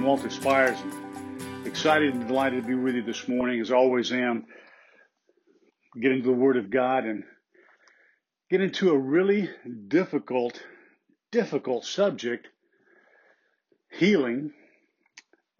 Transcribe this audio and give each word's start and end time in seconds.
I'm 0.00 0.06
Walter 0.06 0.30
Spires. 0.30 0.78
And 0.80 1.66
excited 1.66 2.14
and 2.14 2.26
delighted 2.26 2.62
to 2.62 2.68
be 2.68 2.74
with 2.74 2.94
you 2.94 3.02
this 3.02 3.28
morning, 3.28 3.60
as 3.60 3.70
always 3.70 4.10
am. 4.12 4.46
Get 6.00 6.12
into 6.12 6.24
the 6.24 6.32
Word 6.32 6.56
of 6.56 6.70
God 6.70 7.04
and 7.04 7.22
get 8.48 8.62
into 8.62 8.92
a 8.92 8.98
really 8.98 9.50
difficult, 9.88 10.58
difficult 11.30 11.84
subject 11.84 12.48
healing, 13.90 14.54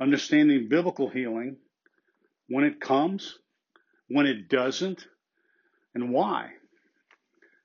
understanding 0.01 0.69
biblical 0.71 1.11
healing, 1.11 1.59
when 2.49 2.65
it 2.65 2.81
comes, 2.81 3.37
when 4.09 4.25
it 4.25 4.49
doesn't, 4.49 5.07
and 5.95 6.15
why. 6.15 6.49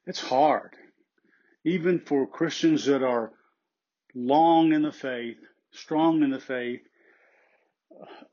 It's 0.05 0.19
hard. 0.19 0.73
Even 1.63 2.01
for 2.01 2.27
Christians 2.27 2.83
that 2.87 3.01
are 3.01 3.31
long 4.13 4.73
in 4.73 4.81
the 4.81 4.91
faith, 4.91 5.37
strong 5.75 6.23
in 6.23 6.31
the 6.31 6.39
faith, 6.39 6.81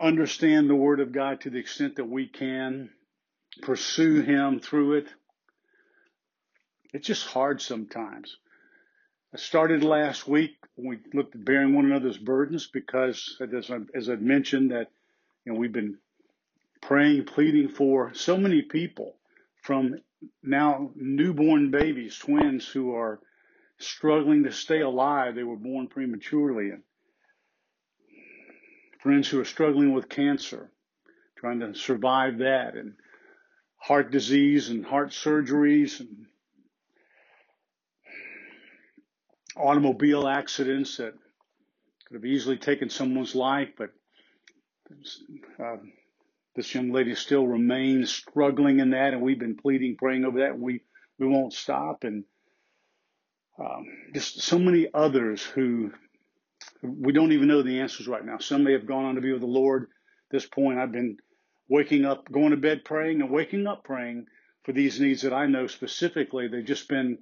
understand 0.00 0.68
the 0.68 0.74
Word 0.74 1.00
of 1.00 1.12
God 1.12 1.42
to 1.42 1.50
the 1.50 1.58
extent 1.58 1.96
that 1.96 2.08
we 2.08 2.26
can, 2.26 2.90
pursue 3.62 4.22
Him 4.22 4.60
through 4.60 4.94
it. 4.94 5.08
It's 6.92 7.06
just 7.06 7.26
hard 7.26 7.60
sometimes. 7.60 8.36
I 9.34 9.38
started 9.38 9.82
last 9.82 10.28
week 10.28 10.56
when 10.74 10.88
we 10.88 10.98
looked 11.14 11.34
at 11.34 11.44
bearing 11.44 11.74
one 11.74 11.86
another's 11.86 12.18
burdens 12.18 12.66
because, 12.66 13.40
as 13.40 13.70
I, 13.70 13.78
as 13.94 14.10
I 14.10 14.16
mentioned, 14.16 14.72
that 14.72 14.90
you 15.44 15.52
know 15.52 15.58
we've 15.58 15.72
been 15.72 15.98
praying, 16.82 17.24
pleading 17.24 17.68
for 17.68 18.12
so 18.14 18.36
many 18.36 18.62
people 18.62 19.16
from 19.62 19.96
now 20.42 20.90
newborn 20.94 21.70
babies, 21.70 22.18
twins 22.18 22.66
who 22.68 22.94
are 22.94 23.20
struggling 23.78 24.44
to 24.44 24.52
stay 24.52 24.80
alive. 24.80 25.34
They 25.34 25.44
were 25.44 25.56
born 25.56 25.88
prematurely, 25.88 26.70
and 26.70 26.82
friends 29.02 29.28
who 29.28 29.40
are 29.40 29.44
struggling 29.44 29.92
with 29.92 30.08
cancer, 30.08 30.70
trying 31.36 31.60
to 31.60 31.74
survive 31.74 32.38
that, 32.38 32.74
and 32.76 32.94
heart 33.76 34.12
disease 34.12 34.70
and 34.70 34.86
heart 34.86 35.10
surgeries 35.10 36.00
and 36.00 36.26
automobile 39.56 40.28
accidents 40.28 40.98
that 40.98 41.14
could 42.06 42.14
have 42.14 42.24
easily 42.24 42.56
taken 42.56 42.88
someone's 42.88 43.34
life, 43.34 43.70
but 43.76 43.90
uh, 45.58 45.76
this 46.54 46.74
young 46.74 46.92
lady 46.92 47.14
still 47.14 47.46
remains 47.46 48.10
struggling 48.10 48.80
in 48.80 48.90
that, 48.90 49.14
and 49.14 49.22
we've 49.22 49.38
been 49.38 49.56
pleading, 49.56 49.96
praying 49.96 50.24
over 50.24 50.40
that, 50.40 50.58
we 50.58 50.80
we 51.18 51.26
won't 51.26 51.52
stop. 51.52 52.04
And 52.04 52.24
um, 53.58 53.86
just 54.14 54.40
so 54.42 54.58
many 54.58 54.88
others 54.92 55.42
who 55.42 55.92
we 56.82 57.12
don't 57.12 57.32
even 57.32 57.48
know 57.48 57.62
the 57.62 57.80
answers 57.80 58.08
right 58.08 58.24
now. 58.24 58.38
Some 58.38 58.64
may 58.64 58.72
have 58.72 58.86
gone 58.86 59.04
on 59.04 59.14
to 59.14 59.20
be 59.20 59.32
with 59.32 59.40
the 59.40 59.46
Lord. 59.46 59.84
At 59.84 60.32
this 60.32 60.46
point, 60.46 60.78
I've 60.78 60.92
been 60.92 61.16
waking 61.68 62.04
up, 62.04 62.30
going 62.30 62.50
to 62.50 62.56
bed 62.56 62.84
praying, 62.84 63.20
and 63.20 63.30
waking 63.30 63.66
up 63.66 63.84
praying 63.84 64.26
for 64.64 64.72
these 64.72 65.00
needs 65.00 65.22
that 65.22 65.32
I 65.32 65.46
know 65.46 65.66
specifically. 65.66 66.48
They've 66.48 66.64
just 66.64 66.88
been, 66.88 67.18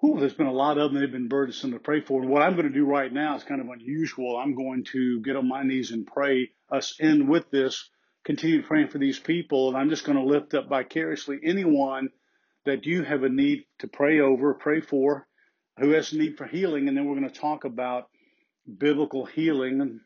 whew, 0.00 0.18
there's 0.20 0.34
been 0.34 0.46
a 0.46 0.52
lot 0.52 0.78
of 0.78 0.92
them. 0.92 1.00
They've 1.00 1.10
been 1.10 1.28
burdensome 1.28 1.72
to 1.72 1.78
pray 1.78 2.00
for. 2.00 2.22
And 2.22 2.30
what 2.30 2.42
I'm 2.42 2.54
going 2.54 2.68
to 2.68 2.72
do 2.72 2.84
right 2.84 3.12
now 3.12 3.36
is 3.36 3.44
kind 3.44 3.60
of 3.60 3.68
unusual. 3.68 4.36
I'm 4.36 4.54
going 4.54 4.84
to 4.92 5.20
get 5.22 5.36
on 5.36 5.48
my 5.48 5.62
knees 5.62 5.90
and 5.90 6.06
pray 6.06 6.50
us 6.70 6.96
in 7.00 7.26
with 7.26 7.50
this, 7.50 7.90
continue 8.24 8.62
praying 8.62 8.88
for 8.88 8.98
these 8.98 9.18
people. 9.18 9.68
And 9.68 9.76
I'm 9.76 9.90
just 9.90 10.04
going 10.04 10.18
to 10.18 10.24
lift 10.24 10.54
up 10.54 10.68
vicariously 10.68 11.38
anyone 11.44 12.10
that 12.66 12.86
you 12.86 13.02
have 13.02 13.24
a 13.24 13.28
need 13.28 13.64
to 13.80 13.88
pray 13.88 14.20
over, 14.20 14.54
pray 14.54 14.80
for, 14.80 15.26
who 15.78 15.90
has 15.90 16.12
a 16.12 16.18
need 16.18 16.36
for 16.36 16.46
healing. 16.46 16.88
And 16.88 16.96
then 16.96 17.06
we're 17.06 17.18
going 17.18 17.30
to 17.30 17.40
talk 17.40 17.64
about 17.64 18.08
biblical 18.68 19.26
healing 19.26 19.80
and 19.80 20.00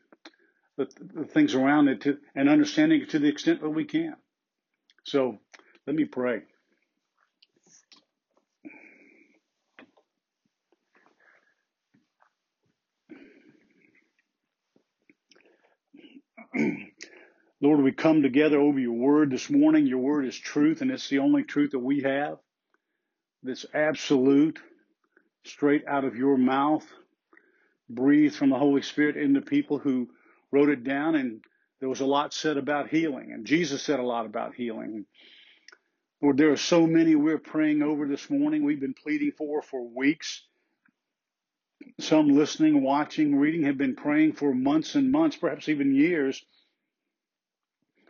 the, 0.77 0.89
the 1.15 1.25
things 1.25 1.55
around 1.55 1.89
it 1.89 2.03
to, 2.03 2.19
and 2.35 2.48
understanding 2.48 3.03
it 3.03 3.11
to 3.11 3.19
the 3.19 3.29
extent 3.29 3.61
that 3.61 3.70
we 3.70 3.85
can. 3.85 4.14
So 5.05 5.39
let 5.86 5.97
me 5.97 6.05
pray. 6.05 6.42
Lord, 17.61 17.81
we 17.81 17.92
come 17.92 18.23
together 18.23 18.61
over 18.61 18.79
your 18.79 18.92
word 18.92 19.31
this 19.31 19.51
morning. 19.51 19.86
Your 19.86 19.98
word 20.01 20.27
is 20.27 20.36
truth, 20.39 20.83
and 20.83 20.91
it's 20.91 21.09
the 21.09 21.20
only 21.20 21.45
truth 21.45 21.73
that 21.73 21.79
we 21.79 22.03
have. 22.03 22.39
That's 23.42 23.67
absolute, 23.75 24.59
straight 25.45 25.86
out 25.86 26.05
of 26.05 26.17
your 26.17 26.36
mouth 26.36 26.86
breathed 27.95 28.35
from 28.35 28.51
the 28.51 28.58
Holy 28.58 28.83
Spirit 28.83 29.17
into 29.17 29.41
people 29.41 29.79
who 29.79 30.08
wrote 30.51 30.69
it 30.69 30.85
down. 30.85 31.14
And 31.14 31.41
there 31.80 31.89
was 31.89 32.01
a 32.01 32.07
lot 32.07 32.33
said 32.33 32.57
about 32.57 32.89
healing. 32.89 33.33
And 33.33 33.47
Jesus 33.47 33.83
said 33.83 34.01
a 34.01 34.05
lot 34.05 34.27
about 34.27 34.55
healing. 34.55 35.07
Lord, 36.23 36.36
there 36.36 36.53
are 36.53 36.57
so 36.57 36.86
many 36.86 37.17
we're 37.17 37.39
praying 37.39 37.83
over 37.83 38.07
this 38.07 38.30
morning. 38.30 38.64
We've 38.64 38.80
been 38.80 38.95
pleading 38.95 39.33
for 39.36 39.61
for 39.63 39.83
weeks. 39.83 40.42
Some 41.98 42.29
listening, 42.29 42.83
watching, 42.83 43.36
reading 43.36 43.64
have 43.64 43.77
been 43.77 43.97
praying 43.97 44.35
for 44.35 44.55
months 44.55 44.95
and 44.95 45.11
months, 45.11 45.36
perhaps 45.36 45.69
even 45.69 45.95
years, 45.95 46.45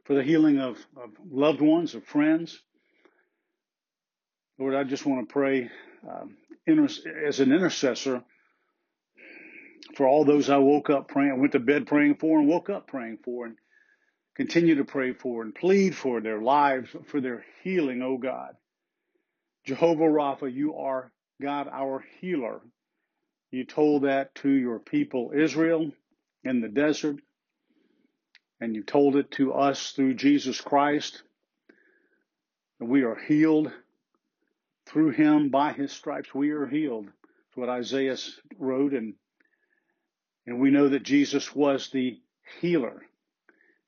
for 0.04 0.14
the 0.14 0.22
healing 0.22 0.58
of, 0.58 0.76
of 0.96 1.10
loved 1.30 1.62
ones, 1.62 1.94
of 1.94 2.04
friends. 2.04 2.60
Lord, 4.58 4.74
I 4.74 4.84
just 4.84 5.06
want 5.06 5.26
to 5.26 5.32
pray 5.32 5.70
um, 6.06 6.36
as 7.26 7.40
an 7.40 7.50
intercessor 7.50 8.22
for 9.96 10.06
all 10.06 10.24
those 10.24 10.48
I 10.48 10.58
woke 10.58 10.90
up 10.90 11.08
praying, 11.08 11.38
went 11.40 11.52
to 11.52 11.60
bed 11.60 11.86
praying 11.86 12.16
for, 12.16 12.38
and 12.38 12.48
woke 12.48 12.70
up 12.70 12.86
praying 12.86 13.18
for, 13.24 13.46
and 13.46 13.56
continue 14.34 14.76
to 14.76 14.84
pray 14.84 15.12
for 15.12 15.42
and 15.42 15.54
plead 15.54 15.94
for 15.94 16.20
their 16.20 16.40
lives, 16.40 16.90
for 17.06 17.20
their 17.20 17.44
healing, 17.62 18.02
O 18.02 18.12
oh 18.12 18.18
God. 18.18 18.54
Jehovah 19.64 20.04
Rapha, 20.04 20.52
you 20.52 20.76
are 20.76 21.12
God, 21.40 21.68
our 21.70 22.04
healer. 22.20 22.60
You 23.50 23.64
told 23.64 24.04
that 24.04 24.34
to 24.36 24.50
your 24.50 24.78
people 24.78 25.32
Israel 25.34 25.92
in 26.42 26.60
the 26.60 26.68
desert, 26.68 27.16
and 28.60 28.74
you 28.74 28.82
told 28.82 29.16
it 29.16 29.30
to 29.32 29.52
us 29.52 29.92
through 29.92 30.14
Jesus 30.14 30.60
Christ. 30.60 31.22
And 32.80 32.88
we 32.88 33.02
are 33.02 33.16
healed 33.16 33.70
through 34.86 35.10
him 35.10 35.50
by 35.50 35.72
his 35.72 35.92
stripes. 35.92 36.34
We 36.34 36.50
are 36.50 36.66
healed. 36.66 37.06
That's 37.06 37.56
what 37.56 37.68
Isaiah 37.68 38.16
wrote 38.58 38.94
in 38.94 39.14
and 40.46 40.60
we 40.60 40.70
know 40.70 40.88
that 40.88 41.02
Jesus 41.02 41.54
was 41.54 41.90
the 41.90 42.20
healer. 42.60 43.02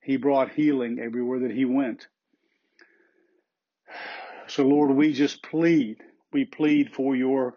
He 0.03 0.17
brought 0.17 0.53
healing 0.53 0.99
everywhere 1.01 1.41
that 1.41 1.51
he 1.51 1.65
went. 1.65 2.07
So, 4.47 4.67
Lord, 4.67 4.91
we 4.91 5.13
just 5.13 5.43
plead. 5.43 5.99
We 6.33 6.45
plead 6.45 6.93
for 6.93 7.17
your 7.17 7.57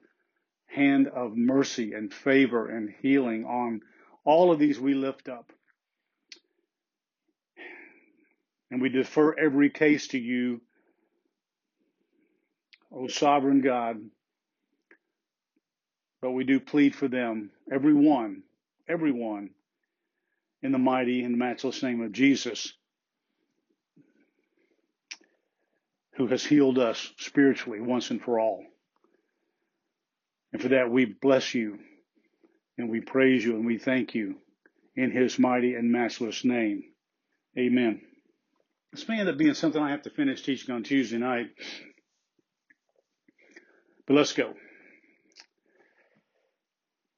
hand 0.68 1.07
of 1.07 1.36
mercy 1.36 1.94
and 1.94 2.13
favor 2.13 2.69
and 2.69 2.94
healing 3.02 3.46
on 3.46 3.81
all 4.24 4.52
of 4.52 4.59
these 4.59 4.80
we 4.80 4.94
lift 4.94 5.30
up. 5.30 5.52
And 8.72 8.81
we 8.81 8.90
defer 8.90 9.36
every 9.38 9.69
case 9.69 10.09
to 10.09 10.19
you, 10.19 10.62
O 12.91 13.07
sovereign 13.07 13.62
God. 13.62 13.97
But 16.22 16.31
we 16.31 16.44
do 16.44 16.59
plead 16.59 16.96
for 16.96 17.07
them, 17.07 17.52
every 17.72 17.94
one, 17.94 18.44
everyone 18.88 19.52
in 20.62 20.72
the 20.72 20.78
mighty 20.78 21.24
and 21.24 21.38
matchless 21.38 21.84
name 21.84 22.02
of 22.02 22.12
Jesus, 22.12 22.74
who 26.16 26.28
has 26.28 26.44
healed 26.44 26.80
us 26.80 27.12
spiritually 27.18 27.80
once 27.80 28.09
and 28.09 28.22
for 28.22 28.40
all. 28.40 28.64
And 30.52 30.62
for 30.62 30.70
that, 30.70 30.89
we 30.89 31.06
bless 31.06 31.54
you 31.54 31.78
and 32.78 32.89
we 32.89 33.01
praise 33.01 33.44
you 33.44 33.56
and 33.56 33.66
we 33.66 33.78
thank 33.78 34.16
you 34.16 34.36
in 34.95 35.12
his 35.12 35.38
mighty 35.38 35.75
and 35.75 35.92
matchless 35.92 36.44
name. 36.44 36.84
Amen. 37.57 38.01
This 38.92 39.07
may 39.07 39.19
end 39.19 39.30
up 39.30 39.38
being 39.38 39.54
something 39.54 39.81
I 39.81 39.92
have 39.92 40.04
to 40.04 40.10
finish 40.10 40.42
teaching 40.42 40.74
on 40.74 40.84
Tuesday 40.84 41.18
night. 41.18 41.48
But 44.07 44.16
let's 44.16 44.34
go. 44.34 44.54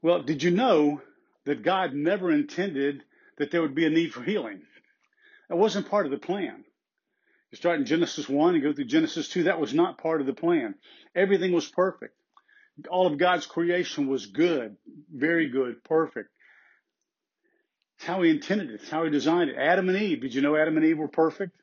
Well, 0.01 0.24
did 0.24 0.44
you 0.44 0.51
know 0.51 1.01
that 1.50 1.63
God 1.63 1.96
never 1.96 2.31
intended 2.31 3.01
that 3.40 3.50
there 3.50 3.63
would 3.63 3.74
be 3.74 3.88
a 3.88 3.90
need 3.90 4.13
for 4.13 4.22
healing. 4.22 4.62
That 5.50 5.56
wasn't 5.56 5.90
part 5.90 6.06
of 6.06 6.12
the 6.12 6.19
plan. 6.19 6.63
You 7.50 7.56
start 7.56 7.80
in 7.80 7.88
Genesis 7.88 8.30
1 8.30 8.54
and 8.54 8.63
go 8.63 8.72
through 8.72 8.86
Genesis 8.86 9.30
2, 9.30 9.46
that 9.46 9.60
was 9.60 9.74
not 9.74 9.98
part 9.98 10.22
of 10.22 10.28
the 10.28 10.34
plan. 10.34 10.75
Everything 11.16 11.51
was 11.51 11.68
perfect. 11.68 12.13
All 12.88 13.07
of 13.07 13.18
God's 13.18 13.48
creation 13.48 14.06
was 14.06 14.28
good, 14.28 14.78
very 15.12 15.50
good, 15.50 15.84
perfect. 15.84 16.30
It's 17.98 18.06
how 18.06 18.22
He 18.22 18.30
intended 18.30 18.69
it, 18.69 18.81
it's 18.81 18.90
how 18.92 19.04
He 19.04 19.10
designed 19.10 19.50
it. 19.50 19.57
Adam 19.57 19.90
and 19.90 19.98
Eve, 19.98 20.22
did 20.22 20.36
you 20.36 20.44
know 20.44 20.56
Adam 20.56 20.78
and 20.78 20.86
Eve 20.86 21.00
were 21.00 21.07
perfect? 21.07 21.56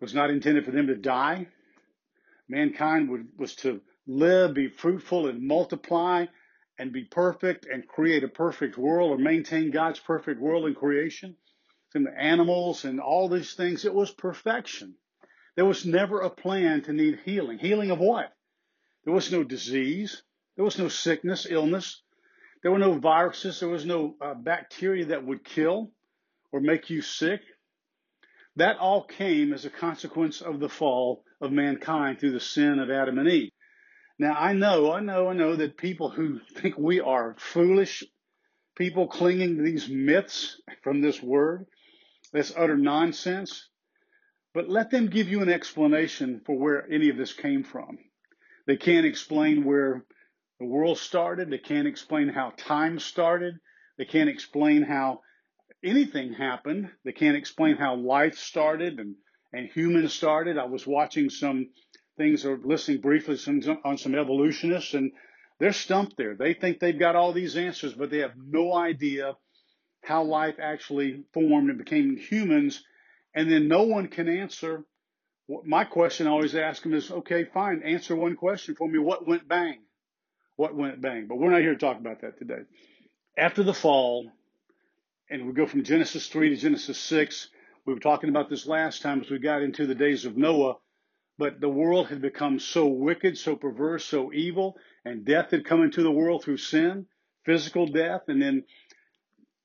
It 0.00 0.04
was 0.04 0.14
not 0.14 0.30
intended 0.30 0.64
for 0.64 0.70
them 0.70 0.86
to 0.86 0.94
die. 0.94 1.48
Mankind 2.48 3.10
would, 3.10 3.26
was 3.36 3.56
to 3.56 3.80
live, 4.06 4.54
be 4.54 4.68
fruitful, 4.68 5.26
and 5.26 5.42
multiply 5.42 6.26
and 6.78 6.92
be 6.92 7.04
perfect 7.04 7.66
and 7.66 7.86
create 7.86 8.24
a 8.24 8.28
perfect 8.28 8.76
world 8.76 9.12
or 9.12 9.22
maintain 9.22 9.70
God's 9.70 10.00
perfect 10.00 10.40
world 10.40 10.66
in 10.66 10.74
creation, 10.74 11.36
and 11.94 12.06
the 12.06 12.18
animals 12.18 12.84
and 12.84 13.00
all 13.00 13.28
these 13.28 13.54
things. 13.54 13.84
It 13.84 13.94
was 13.94 14.10
perfection. 14.10 14.96
There 15.56 15.64
was 15.64 15.86
never 15.86 16.20
a 16.20 16.30
plan 16.30 16.82
to 16.82 16.92
need 16.92 17.20
healing. 17.24 17.58
Healing 17.58 17.90
of 17.92 18.00
what? 18.00 18.32
There 19.04 19.14
was 19.14 19.30
no 19.30 19.44
disease. 19.44 20.22
There 20.56 20.64
was 20.64 20.78
no 20.78 20.88
sickness, 20.88 21.46
illness. 21.48 22.02
There 22.62 22.72
were 22.72 22.78
no 22.78 22.98
viruses. 22.98 23.60
There 23.60 23.68
was 23.68 23.84
no 23.84 24.16
uh, 24.20 24.34
bacteria 24.34 25.06
that 25.06 25.24
would 25.24 25.44
kill 25.44 25.92
or 26.50 26.60
make 26.60 26.90
you 26.90 27.02
sick. 27.02 27.40
That 28.56 28.78
all 28.78 29.04
came 29.04 29.52
as 29.52 29.64
a 29.64 29.70
consequence 29.70 30.40
of 30.40 30.60
the 30.60 30.68
fall 30.68 31.24
of 31.40 31.52
mankind 31.52 32.18
through 32.18 32.32
the 32.32 32.40
sin 32.40 32.78
of 32.78 32.90
Adam 32.90 33.18
and 33.18 33.28
Eve. 33.28 33.52
Now, 34.18 34.34
I 34.34 34.52
know, 34.52 34.92
I 34.92 35.00
know, 35.00 35.28
I 35.28 35.34
know 35.34 35.56
that 35.56 35.76
people 35.76 36.08
who 36.10 36.38
think 36.56 36.78
we 36.78 37.00
are 37.00 37.34
foolish, 37.38 38.04
people 38.76 39.08
clinging 39.08 39.56
to 39.56 39.62
these 39.62 39.88
myths 39.88 40.60
from 40.82 41.00
this 41.00 41.22
word, 41.22 41.66
that's 42.32 42.52
utter 42.56 42.76
nonsense. 42.76 43.68
But 44.52 44.68
let 44.68 44.90
them 44.90 45.08
give 45.08 45.28
you 45.28 45.42
an 45.42 45.48
explanation 45.48 46.40
for 46.46 46.56
where 46.56 46.90
any 46.90 47.08
of 47.08 47.16
this 47.16 47.32
came 47.32 47.64
from. 47.64 47.98
They 48.66 48.76
can't 48.76 49.04
explain 49.04 49.64
where 49.64 50.04
the 50.60 50.66
world 50.66 50.98
started. 50.98 51.50
They 51.50 51.58
can't 51.58 51.88
explain 51.88 52.28
how 52.28 52.52
time 52.56 53.00
started. 53.00 53.58
They 53.98 54.04
can't 54.04 54.28
explain 54.28 54.82
how 54.82 55.22
anything 55.82 56.32
happened. 56.32 56.90
They 57.04 57.12
can't 57.12 57.36
explain 57.36 57.76
how 57.76 57.96
life 57.96 58.38
started 58.38 59.00
and, 59.00 59.16
and 59.52 59.68
humans 59.68 60.14
started. 60.14 60.56
I 60.56 60.66
was 60.66 60.86
watching 60.86 61.30
some 61.30 61.70
things 62.16 62.44
or 62.44 62.58
listening 62.62 63.00
briefly 63.00 63.36
some, 63.36 63.60
on 63.84 63.98
some 63.98 64.14
evolutionists 64.14 64.94
and 64.94 65.12
they're 65.58 65.72
stumped 65.72 66.16
there. 66.16 66.34
They 66.34 66.54
think 66.54 66.80
they've 66.80 66.98
got 66.98 67.16
all 67.16 67.32
these 67.32 67.56
answers, 67.56 67.94
but 67.94 68.10
they 68.10 68.18
have 68.18 68.34
no 68.36 68.74
idea 68.74 69.36
how 70.02 70.24
life 70.24 70.56
actually 70.60 71.24
formed 71.32 71.70
and 71.70 71.78
became 71.78 72.16
humans. 72.16 72.82
And 73.34 73.50
then 73.50 73.68
no 73.68 73.84
one 73.84 74.08
can 74.08 74.28
answer. 74.28 74.84
My 75.64 75.84
question 75.84 76.26
I 76.26 76.30
always 76.30 76.54
ask 76.54 76.82
them 76.82 76.94
is, 76.94 77.10
okay, 77.10 77.44
fine, 77.44 77.82
answer 77.82 78.16
one 78.16 78.36
question 78.36 78.74
for 78.74 78.88
me. 78.88 78.98
What 78.98 79.26
went 79.26 79.48
bang? 79.48 79.78
What 80.56 80.74
went 80.74 81.00
bang? 81.00 81.26
But 81.28 81.38
we're 81.38 81.50
not 81.50 81.60
here 81.60 81.74
to 81.74 81.78
talk 81.78 81.98
about 81.98 82.20
that 82.22 82.38
today. 82.38 82.62
After 83.36 83.62
the 83.62 83.74
fall, 83.74 84.30
and 85.30 85.46
we 85.46 85.52
go 85.52 85.66
from 85.66 85.84
Genesis 85.84 86.28
3 86.28 86.50
to 86.50 86.56
Genesis 86.56 86.98
6. 86.98 87.48
We 87.86 87.94
were 87.94 88.00
talking 88.00 88.30
about 88.30 88.50
this 88.50 88.66
last 88.66 89.02
time 89.02 89.20
as 89.20 89.30
we 89.30 89.38
got 89.38 89.62
into 89.62 89.86
the 89.86 89.94
days 89.94 90.24
of 90.24 90.36
Noah, 90.36 90.76
but 91.38 91.60
the 91.60 91.68
world 91.68 92.08
had 92.08 92.22
become 92.22 92.58
so 92.58 92.86
wicked, 92.86 93.36
so 93.36 93.56
perverse, 93.56 94.04
so 94.04 94.32
evil, 94.32 94.76
and 95.04 95.24
death 95.24 95.50
had 95.50 95.64
come 95.64 95.82
into 95.82 96.02
the 96.02 96.10
world 96.10 96.44
through 96.44 96.58
sin, 96.58 97.06
physical 97.44 97.86
death, 97.86 98.22
and 98.28 98.40
then 98.40 98.64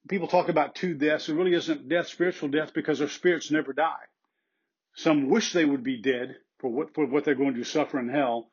people 0.07 0.27
talk 0.27 0.49
about 0.49 0.75
two 0.75 0.95
deaths. 0.95 1.29
It 1.29 1.35
really 1.35 1.53
isn't 1.53 1.89
death, 1.89 2.07
spiritual 2.07 2.49
death, 2.49 2.73
because 2.73 3.01
our 3.01 3.07
spirits 3.07 3.51
never 3.51 3.73
die. 3.73 4.05
Some 4.95 5.29
wish 5.29 5.53
they 5.53 5.65
would 5.65 5.83
be 5.83 6.01
dead 6.01 6.35
for 6.59 6.69
what, 6.69 6.93
for 6.95 7.05
what 7.05 7.23
they're 7.23 7.35
going 7.35 7.55
to 7.55 7.63
suffer 7.63 7.99
in 7.99 8.09
hell, 8.09 8.49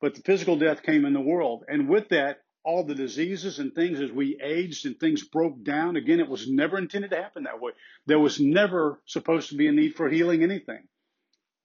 but 0.00 0.14
the 0.14 0.22
physical 0.22 0.56
death 0.56 0.82
came 0.82 1.04
in 1.04 1.12
the 1.12 1.20
world. 1.20 1.64
And 1.68 1.88
with 1.88 2.08
that, 2.08 2.38
all 2.64 2.84
the 2.84 2.94
diseases 2.94 3.58
and 3.58 3.74
things 3.74 4.00
as 4.00 4.10
we 4.12 4.38
aged 4.42 4.86
and 4.86 4.98
things 4.98 5.24
broke 5.24 5.62
down. 5.64 5.96
Again, 5.96 6.20
it 6.20 6.28
was 6.28 6.48
never 6.48 6.78
intended 6.78 7.10
to 7.10 7.16
happen 7.16 7.44
that 7.44 7.60
way. 7.60 7.72
There 8.06 8.18
was 8.18 8.38
never 8.40 9.00
supposed 9.06 9.50
to 9.50 9.56
be 9.56 9.66
a 9.66 9.72
need 9.72 9.94
for 9.94 10.08
healing 10.08 10.42
anything. 10.42 10.86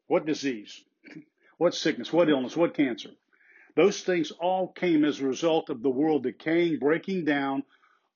What 0.08 0.26
disease? 0.26 0.84
What 1.60 1.74
sickness? 1.74 2.14
What 2.14 2.30
illness? 2.30 2.56
What 2.56 2.76
cancer? 2.76 3.10
Those 3.76 4.02
things 4.02 4.30
all 4.30 4.68
came 4.68 5.04
as 5.04 5.20
a 5.20 5.26
result 5.26 5.72
of 5.72 5.82
the 5.82 5.90
world 5.90 6.22
decaying, 6.22 6.78
breaking 6.78 7.26
down 7.26 7.64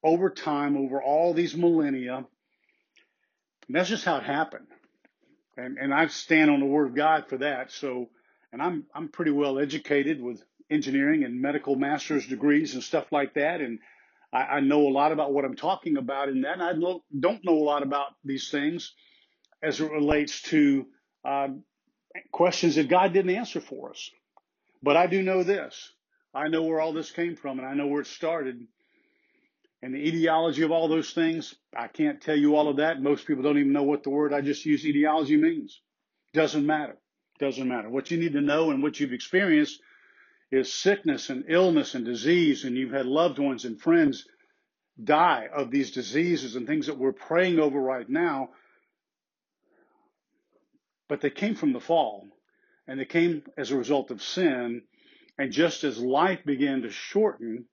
over 0.03 0.29
time, 0.29 0.77
over 0.77 1.01
all 1.01 1.33
these 1.33 1.55
millennia. 1.55 2.17
And 3.67 3.75
that's 3.75 3.89
just 3.89 4.05
how 4.05 4.17
it 4.17 4.23
happened. 4.23 4.67
And, 5.57 5.77
and 5.77 5.93
I 5.93 6.07
stand 6.07 6.51
on 6.51 6.59
the 6.59 6.65
word 6.65 6.89
of 6.89 6.95
God 6.95 7.25
for 7.29 7.38
that. 7.38 7.71
So, 7.71 8.09
and 8.53 8.61
I'm, 8.61 8.85
I'm 8.93 9.09
pretty 9.09 9.31
well 9.31 9.59
educated 9.59 10.21
with 10.21 10.43
engineering 10.69 11.23
and 11.23 11.41
medical 11.41 11.75
master's 11.75 12.27
degrees 12.27 12.73
and 12.73 12.83
stuff 12.83 13.11
like 13.11 13.33
that. 13.35 13.61
And 13.61 13.79
I, 14.33 14.39
I 14.39 14.59
know 14.61 14.88
a 14.88 14.89
lot 14.93 15.11
about 15.11 15.33
what 15.33 15.45
I'm 15.45 15.55
talking 15.55 15.97
about 15.97 16.29
in 16.29 16.41
that. 16.41 16.53
And 16.59 16.63
I 16.63 16.73
don't 16.73 17.45
know 17.45 17.53
a 17.53 17.63
lot 17.63 17.83
about 17.83 18.07
these 18.23 18.49
things 18.49 18.93
as 19.61 19.79
it 19.79 19.91
relates 19.91 20.41
to 20.43 20.85
um, 21.23 21.63
questions 22.31 22.75
that 22.75 22.90
God 22.90 23.13
didn't 23.13 23.36
answer 23.36 23.62
for 23.62 23.92
us. 23.92 24.10
But 24.84 24.98
I 24.98 25.08
do 25.08 25.22
know 25.22 25.44
this. 25.44 25.92
I 26.34 26.48
know 26.48 26.63
where 26.63 26.80
all 26.80 26.94
this 26.94 27.12
came 27.12 27.36
from 27.36 27.60
and 27.60 27.68
I 27.68 27.74
know 27.74 27.88
where 27.88 28.02
it 28.02 28.08
started. 28.08 28.68
And 29.81 29.94
the 29.94 30.08
etiology 30.08 30.63
of 30.63 30.72
all 30.72 30.88
those 30.88 31.12
things, 31.12 31.56
I 31.75 31.88
can't 31.88 32.22
tell 32.22 32.36
you 32.36 32.56
all 32.56 32.69
of 32.69 32.78
that. 32.78 33.02
Most 33.02 33.25
people 33.25 33.44
don't 33.44 33.58
even 33.58 33.74
know 33.74 33.84
what 33.84 34.04
the 34.04 34.10
word 34.12 34.34
I 34.34 34.42
just 34.42 34.66
used 34.66 34.86
etiology 34.86 35.38
means. 35.38 35.81
Doesn't 36.34 36.66
matter. 36.66 36.98
Doesn't 37.40 37.68
matter. 37.68 37.90
What 37.90 38.12
you 38.12 38.18
need 38.18 38.34
to 38.34 38.42
know 38.42 38.72
and 38.72 38.84
what 38.84 39.00
you've 39.00 39.13
experienced 39.13 39.81
is 40.52 40.72
sickness 40.72 41.30
and 41.30 41.46
illness 41.48 41.96
and 41.96 42.06
disease, 42.06 42.66
and 42.66 42.75
you've 42.75 42.92
had 42.92 43.06
loved 43.06 43.40
ones 43.40 43.66
and 43.66 43.80
friends 43.81 44.28
die 45.02 45.48
of 45.52 45.72
these 45.72 45.92
diseases 45.92 46.56
and 46.56 46.68
things 46.68 46.88
that 46.88 46.98
we're 46.98 47.13
praying 47.13 47.58
over 47.58 47.80
right 47.80 48.08
now. 48.08 48.50
But 51.12 51.19
they 51.19 51.30
came 51.30 51.56
from 51.56 51.74
the 51.74 51.81
fall, 51.81 52.30
and 52.88 52.98
they 52.98 53.04
came 53.04 53.44
as 53.58 53.69
a 53.69 53.78
result 53.78 54.12
of 54.12 54.22
sin. 54.22 54.84
And 55.38 55.52
just 55.52 55.84
as 55.84 56.00
life 56.00 56.46
began 56.46 56.84
to 56.84 56.90
shorten, 56.90 57.66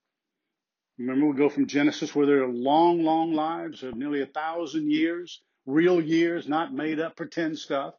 remember 0.99 1.27
we 1.29 1.37
go 1.37 1.49
from 1.49 1.69
Genesis 1.69 2.17
where 2.17 2.27
there 2.27 2.43
are 2.43 2.49
long, 2.49 3.05
long 3.05 3.35
lives 3.35 3.85
of 3.85 3.95
nearly 3.95 4.23
a 4.23 4.27
thousand 4.27 4.91
years, 4.91 5.41
real 5.67 6.01
years, 6.01 6.49
not 6.49 6.75
made 6.75 6.99
up 6.99 7.15
pretend 7.15 7.61
stuff 7.61 7.95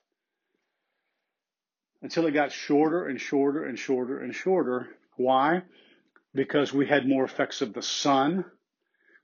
until 2.02 2.26
it 2.26 2.32
got 2.32 2.52
shorter 2.52 3.06
and 3.06 3.22
shorter 3.22 3.64
and 3.64 3.80
shorter 3.80 4.20
and 4.20 4.36
shorter. 4.36 4.90
Why? 5.16 5.62
Because 6.34 6.74
we 6.74 6.86
had 6.86 7.08
more 7.08 7.24
effects 7.24 7.62
of 7.62 7.74
the 7.74 7.82
sun. 7.82 8.44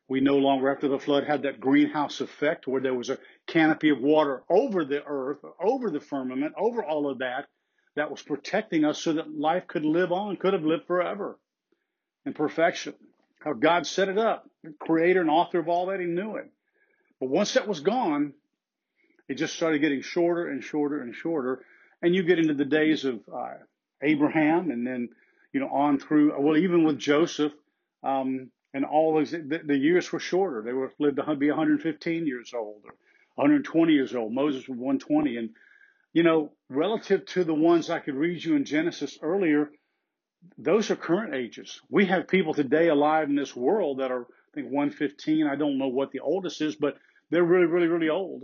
We 0.07 0.19
no 0.19 0.37
longer, 0.37 0.71
after 0.71 0.87
the 0.87 0.99
flood, 0.99 1.23
had 1.25 1.43
that 1.43 1.59
greenhouse 1.59 2.21
effect 2.21 2.67
where 2.67 2.81
there 2.81 2.93
was 2.93 3.09
a 3.09 3.17
canopy 3.47 3.89
of 3.89 3.99
water 3.99 4.43
over 4.49 4.85
the 4.85 5.03
earth, 5.03 5.39
over 5.59 5.89
the 5.89 5.99
firmament, 5.99 6.53
over 6.57 6.83
all 6.83 7.09
of 7.09 7.19
that, 7.19 7.47
that 7.95 8.11
was 8.11 8.21
protecting 8.21 8.85
us 8.85 8.99
so 8.99 9.13
that 9.13 9.31
life 9.31 9.67
could 9.67 9.85
live 9.85 10.11
on, 10.11 10.35
could 10.35 10.53
have 10.53 10.63
lived 10.63 10.85
forever 10.85 11.39
in 12.25 12.33
perfection. 12.33 12.93
How 13.39 13.53
God 13.53 13.87
set 13.87 14.09
it 14.09 14.17
up, 14.17 14.47
creator 14.79 15.21
and 15.21 15.29
author 15.29 15.59
of 15.59 15.69
all 15.69 15.87
that, 15.87 15.99
he 15.99 16.05
knew 16.05 16.35
it. 16.35 16.51
But 17.19 17.29
once 17.29 17.53
that 17.53 17.67
was 17.67 17.79
gone, 17.79 18.33
it 19.27 19.35
just 19.35 19.55
started 19.55 19.79
getting 19.79 20.01
shorter 20.01 20.47
and 20.47 20.63
shorter 20.63 21.01
and 21.01 21.15
shorter 21.15 21.63
and 22.05 22.13
you 22.13 22.23
get 22.23 22.39
into 22.39 22.53
the 22.53 22.65
days 22.65 23.05
of 23.05 23.19
uh, 23.33 23.55
Abraham, 24.01 24.69
and 24.69 24.85
then 24.85 25.09
you 25.51 25.59
know 25.59 25.69
on 25.69 25.99
through 25.99 26.39
well, 26.39 26.55
even 26.57 26.83
with 26.83 26.99
Joseph, 26.99 27.51
um, 28.03 28.51
and 28.75 28.83
all 28.83 29.13
those 29.13 29.31
the, 29.31 29.61
the, 29.65 29.77
years 29.77 30.11
were 30.11 30.19
shorter. 30.19 30.61
They 30.61 30.73
were 30.73 30.91
lived 30.99 31.15
to 31.15 31.35
be 31.35 31.47
115 31.47 32.27
years 32.27 32.53
old 32.53 32.81
or 32.83 32.93
120 33.35 33.93
years 33.93 34.13
old. 34.13 34.33
Moses 34.33 34.67
was 34.67 34.77
120, 34.77 35.37
and 35.37 35.49
you 36.11 36.23
know 36.23 36.51
relative 36.69 37.25
to 37.27 37.45
the 37.45 37.53
ones 37.53 37.89
I 37.89 37.99
could 37.99 38.15
read 38.15 38.43
you 38.43 38.57
in 38.57 38.65
Genesis 38.65 39.17
earlier, 39.21 39.71
those 40.57 40.91
are 40.91 40.97
current 40.97 41.33
ages. 41.33 41.79
We 41.89 42.07
have 42.07 42.27
people 42.27 42.53
today 42.53 42.89
alive 42.89 43.29
in 43.29 43.37
this 43.37 43.55
world 43.55 43.99
that 43.99 44.11
are 44.11 44.23
I 44.23 44.51
think 44.53 44.67
115. 44.67 45.47
I 45.47 45.55
don't 45.55 45.77
know 45.77 45.87
what 45.87 46.11
the 46.11 46.19
oldest 46.19 46.61
is, 46.61 46.75
but 46.75 46.97
they're 47.29 47.45
really, 47.45 47.67
really, 47.67 47.87
really 47.87 48.09
old. 48.09 48.43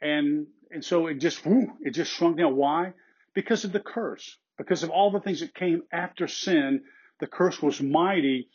And 0.00 0.46
and 0.70 0.84
so 0.84 1.08
it 1.08 1.14
just 1.14 1.44
whoo, 1.44 1.72
it 1.80 1.94
just 1.94 2.12
shrunk 2.12 2.38
down. 2.38 2.54
Why? 2.54 2.92
Because 3.34 3.64
of 3.64 3.72
the 3.72 3.80
curse. 3.80 4.36
Because 4.56 4.84
of 4.84 4.90
all 4.90 5.10
the 5.10 5.20
things 5.20 5.40
that 5.40 5.54
came 5.54 5.82
after 5.92 6.28
sin, 6.28 6.82
the 7.18 7.26
curse 7.26 7.60
was 7.60 7.80
mighty, 7.80 8.48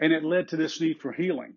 and 0.00 0.12
it 0.12 0.24
led 0.24 0.48
to 0.48 0.56
this 0.56 0.80
need 0.80 1.00
for 1.00 1.12
healing. 1.12 1.54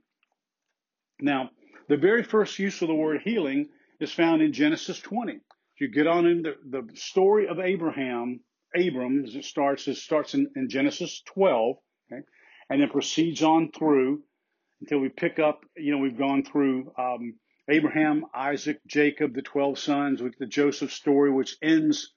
Now, 1.20 1.50
the 1.88 1.98
very 1.98 2.24
first 2.24 2.60
use 2.60 2.82
of 2.82 2.90
the 2.90 2.94
word 2.94 3.22
healing 3.24 3.70
is 4.00 4.12
found 4.12 4.42
in 4.42 4.54
Genesis 4.54 5.00
20. 5.00 5.34
If 5.34 5.42
you 5.80 5.88
get 5.90 6.08
on 6.08 6.26
in 6.26 6.44
the, 6.44 6.56
the 6.70 6.88
story 6.96 7.48
of 7.48 7.60
Abraham, 7.60 8.42
Abram, 8.76 9.24
as 9.26 9.36
it 9.36 9.46
starts, 9.46 9.88
it 9.88 9.98
starts 9.98 10.34
in, 10.34 10.50
in 10.56 10.70
Genesis 10.70 11.22
12, 11.34 11.78
okay, 12.12 12.22
and 12.70 12.82
then 12.82 12.90
proceeds 12.90 13.42
on 13.42 13.72
through 13.72 14.22
until 14.82 15.00
we 15.00 15.10
pick 15.10 15.40
up, 15.40 15.62
you 15.78 15.92
know, 15.92 16.00
we've 16.00 16.18
gone 16.18 16.44
through 16.44 16.92
um, 16.98 17.36
Abraham, 17.70 18.26
Isaac, 18.36 18.80
Jacob, 18.86 19.34
the 19.34 19.42
12 19.42 19.80
sons, 19.80 20.22
with 20.22 20.38
the 20.38 20.46
Joseph 20.46 20.92
story, 20.92 21.32
which 21.32 21.56
ends, 21.62 22.12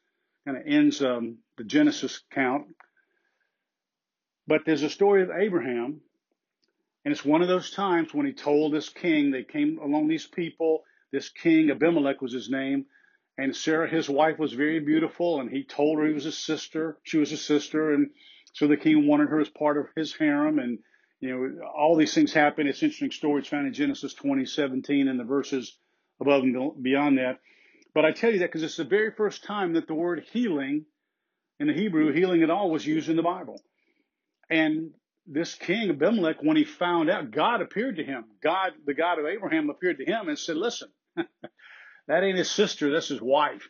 kind 0.45 0.57
of 0.57 0.65
ends 0.67 1.03
um, 1.03 1.39
the 1.57 1.65
Genesis 1.65 2.23
count. 2.33 2.67
But 4.49 4.63
there's 4.67 4.83
a 4.83 4.91
story 4.91 5.23
of 5.23 5.31
Abraham, 5.31 6.01
and 7.07 7.13
it's 7.13 7.25
one 7.25 7.41
of 7.41 7.47
those 7.47 7.71
times 7.71 8.13
when 8.13 8.27
he 8.27 8.33
told 8.33 8.73
this 8.73 8.89
king, 8.89 9.31
they 9.31 9.45
came 9.45 9.79
along 9.79 10.09
these 10.09 10.27
people, 10.27 10.83
this 11.13 11.29
king, 11.29 11.71
Abimelech 11.71 12.21
was 12.21 12.33
his 12.33 12.51
name, 12.51 12.87
and 13.39 13.55
Sarah, 13.55 13.89
his 13.89 14.09
wife, 14.09 14.41
was 14.41 14.53
very 14.53 14.81
beautiful, 14.81 15.41
and 15.41 15.49
he 15.49 15.63
told 15.63 16.01
her 16.01 16.07
he 16.09 16.13
was 16.13 16.27
a 16.27 16.33
sister, 16.33 16.99
she 17.05 17.19
was 17.19 17.31
a 17.31 17.37
sister, 17.37 17.93
and 17.93 18.11
so 18.55 18.67
the 18.67 18.77
king 18.77 19.07
wanted 19.07 19.29
her 19.29 19.39
as 19.39 19.49
part 19.49 19.79
of 19.79 19.87
his 19.95 20.17
harem, 20.17 20.59
and 20.59 20.81
you 21.21 21.29
know, 21.31 21.65
all 21.79 21.97
these 21.97 22.13
things 22.13 22.33
happen. 22.33 22.67
It's 22.67 22.83
an 22.83 22.87
interesting 22.87 23.13
story. 23.13 23.39
It's 23.39 23.51
found 23.51 23.69
in 23.69 23.73
Genesis 23.73 24.13
20, 24.13 24.45
17 24.45 25.07
and 25.07 25.21
the 25.21 25.23
verses 25.23 25.79
above 26.21 26.43
and 26.43 26.83
beyond 26.83 27.19
that. 27.19 27.39
But 27.95 28.05
I 28.05 28.11
tell 28.11 28.33
you 28.33 28.41
that 28.41 28.47
because 28.47 28.65
it's 28.65 28.79
the 28.79 28.85
very 28.85 29.13
first 29.13 29.45
time 29.45 29.75
that 29.75 29.87
the 29.87 29.95
word 29.95 30.25
healing 30.33 30.87
in 31.61 31.69
the 31.69 31.73
Hebrew, 31.73 32.13
healing 32.13 32.43
at 32.43 32.51
all 32.51 32.69
was 32.69 32.85
used 32.85 33.09
in 33.09 33.15
the 33.15 33.23
Bible. 33.23 33.63
And 34.51 34.91
this 35.27 35.55
king 35.55 35.91
Abimelech, 35.91 36.43
when 36.43 36.57
he 36.57 36.65
found 36.65 37.11
out, 37.11 37.31
God 37.31 37.61
appeared 37.61 37.97
to 37.97 38.05
him. 38.05 38.25
God, 38.43 38.73
the 38.85 38.95
God 38.95 39.19
of 39.19 39.27
Abraham, 39.27 39.71
appeared 39.71 39.99
to 39.99 40.05
him 40.05 40.29
and 40.29 40.39
said, 40.39 40.57
Listen, 40.57 40.89
that 41.17 42.23
ain't 42.23 42.39
his 42.39 42.51
sister, 42.51 42.91
that's 42.91 43.09
his 43.09 43.21
wife. 43.21 43.69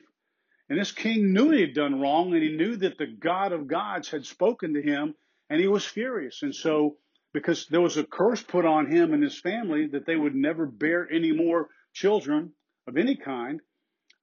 And 0.69 0.79
this 0.79 0.93
king 0.93 1.33
knew 1.33 1.51
he 1.51 1.61
had 1.61 1.75
done 1.75 2.01
wrong, 2.01 2.35
and 2.35 2.43
he 2.43 2.57
knew 2.57 2.77
that 2.77 2.99
the 2.99 3.07
God 3.07 3.53
of 3.53 3.69
gods 3.69 4.11
had 4.11 4.27
spoken 4.27 4.75
to 4.75 4.83
him, 4.83 5.15
and 5.49 5.61
he 5.61 5.69
was 5.69 5.85
furious. 5.85 6.43
And 6.43 6.55
so, 6.55 6.97
because 7.33 7.67
there 7.69 7.81
was 7.81 7.97
a 7.97 8.05
curse 8.05 8.43
put 8.43 8.65
on 8.65 8.91
him 8.91 9.15
and 9.15 9.23
his 9.23 9.39
family 9.39 9.87
that 9.89 10.07
they 10.07 10.17
would 10.17 10.35
never 10.35 10.67
bear 10.67 11.09
any 11.11 11.33
more 11.33 11.69
children 11.93 12.53
of 12.89 12.97
any 12.97 13.17
kind, 13.17 13.61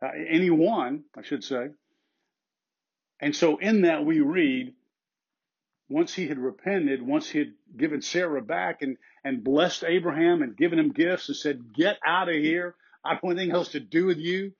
uh, 0.03 0.09
any 0.29 0.49
one, 0.49 1.05
I 1.17 1.23
should 1.23 1.43
say. 1.43 1.69
And 3.19 3.35
so, 3.35 3.57
in 3.57 3.83
that, 3.83 4.03
we 4.05 4.19
read 4.19 4.73
once 5.89 6.13
he 6.13 6.27
had 6.27 6.39
repented, 6.39 7.01
once 7.01 7.29
he 7.29 7.39
had 7.39 7.53
given 7.75 8.01
Sarah 8.01 8.41
back 8.41 8.81
and, 8.81 8.97
and 9.23 9.43
blessed 9.43 9.83
Abraham 9.83 10.41
and 10.41 10.57
given 10.57 10.79
him 10.79 10.91
gifts 10.91 11.27
and 11.29 11.37
said, 11.37 11.73
Get 11.73 11.97
out 12.05 12.29
of 12.29 12.35
here. 12.35 12.75
I 13.03 13.13
don't 13.13 13.23
want 13.23 13.39
anything 13.39 13.55
else 13.55 13.69
to 13.69 13.79
do 13.79 14.05
with 14.05 14.17
you. 14.17 14.53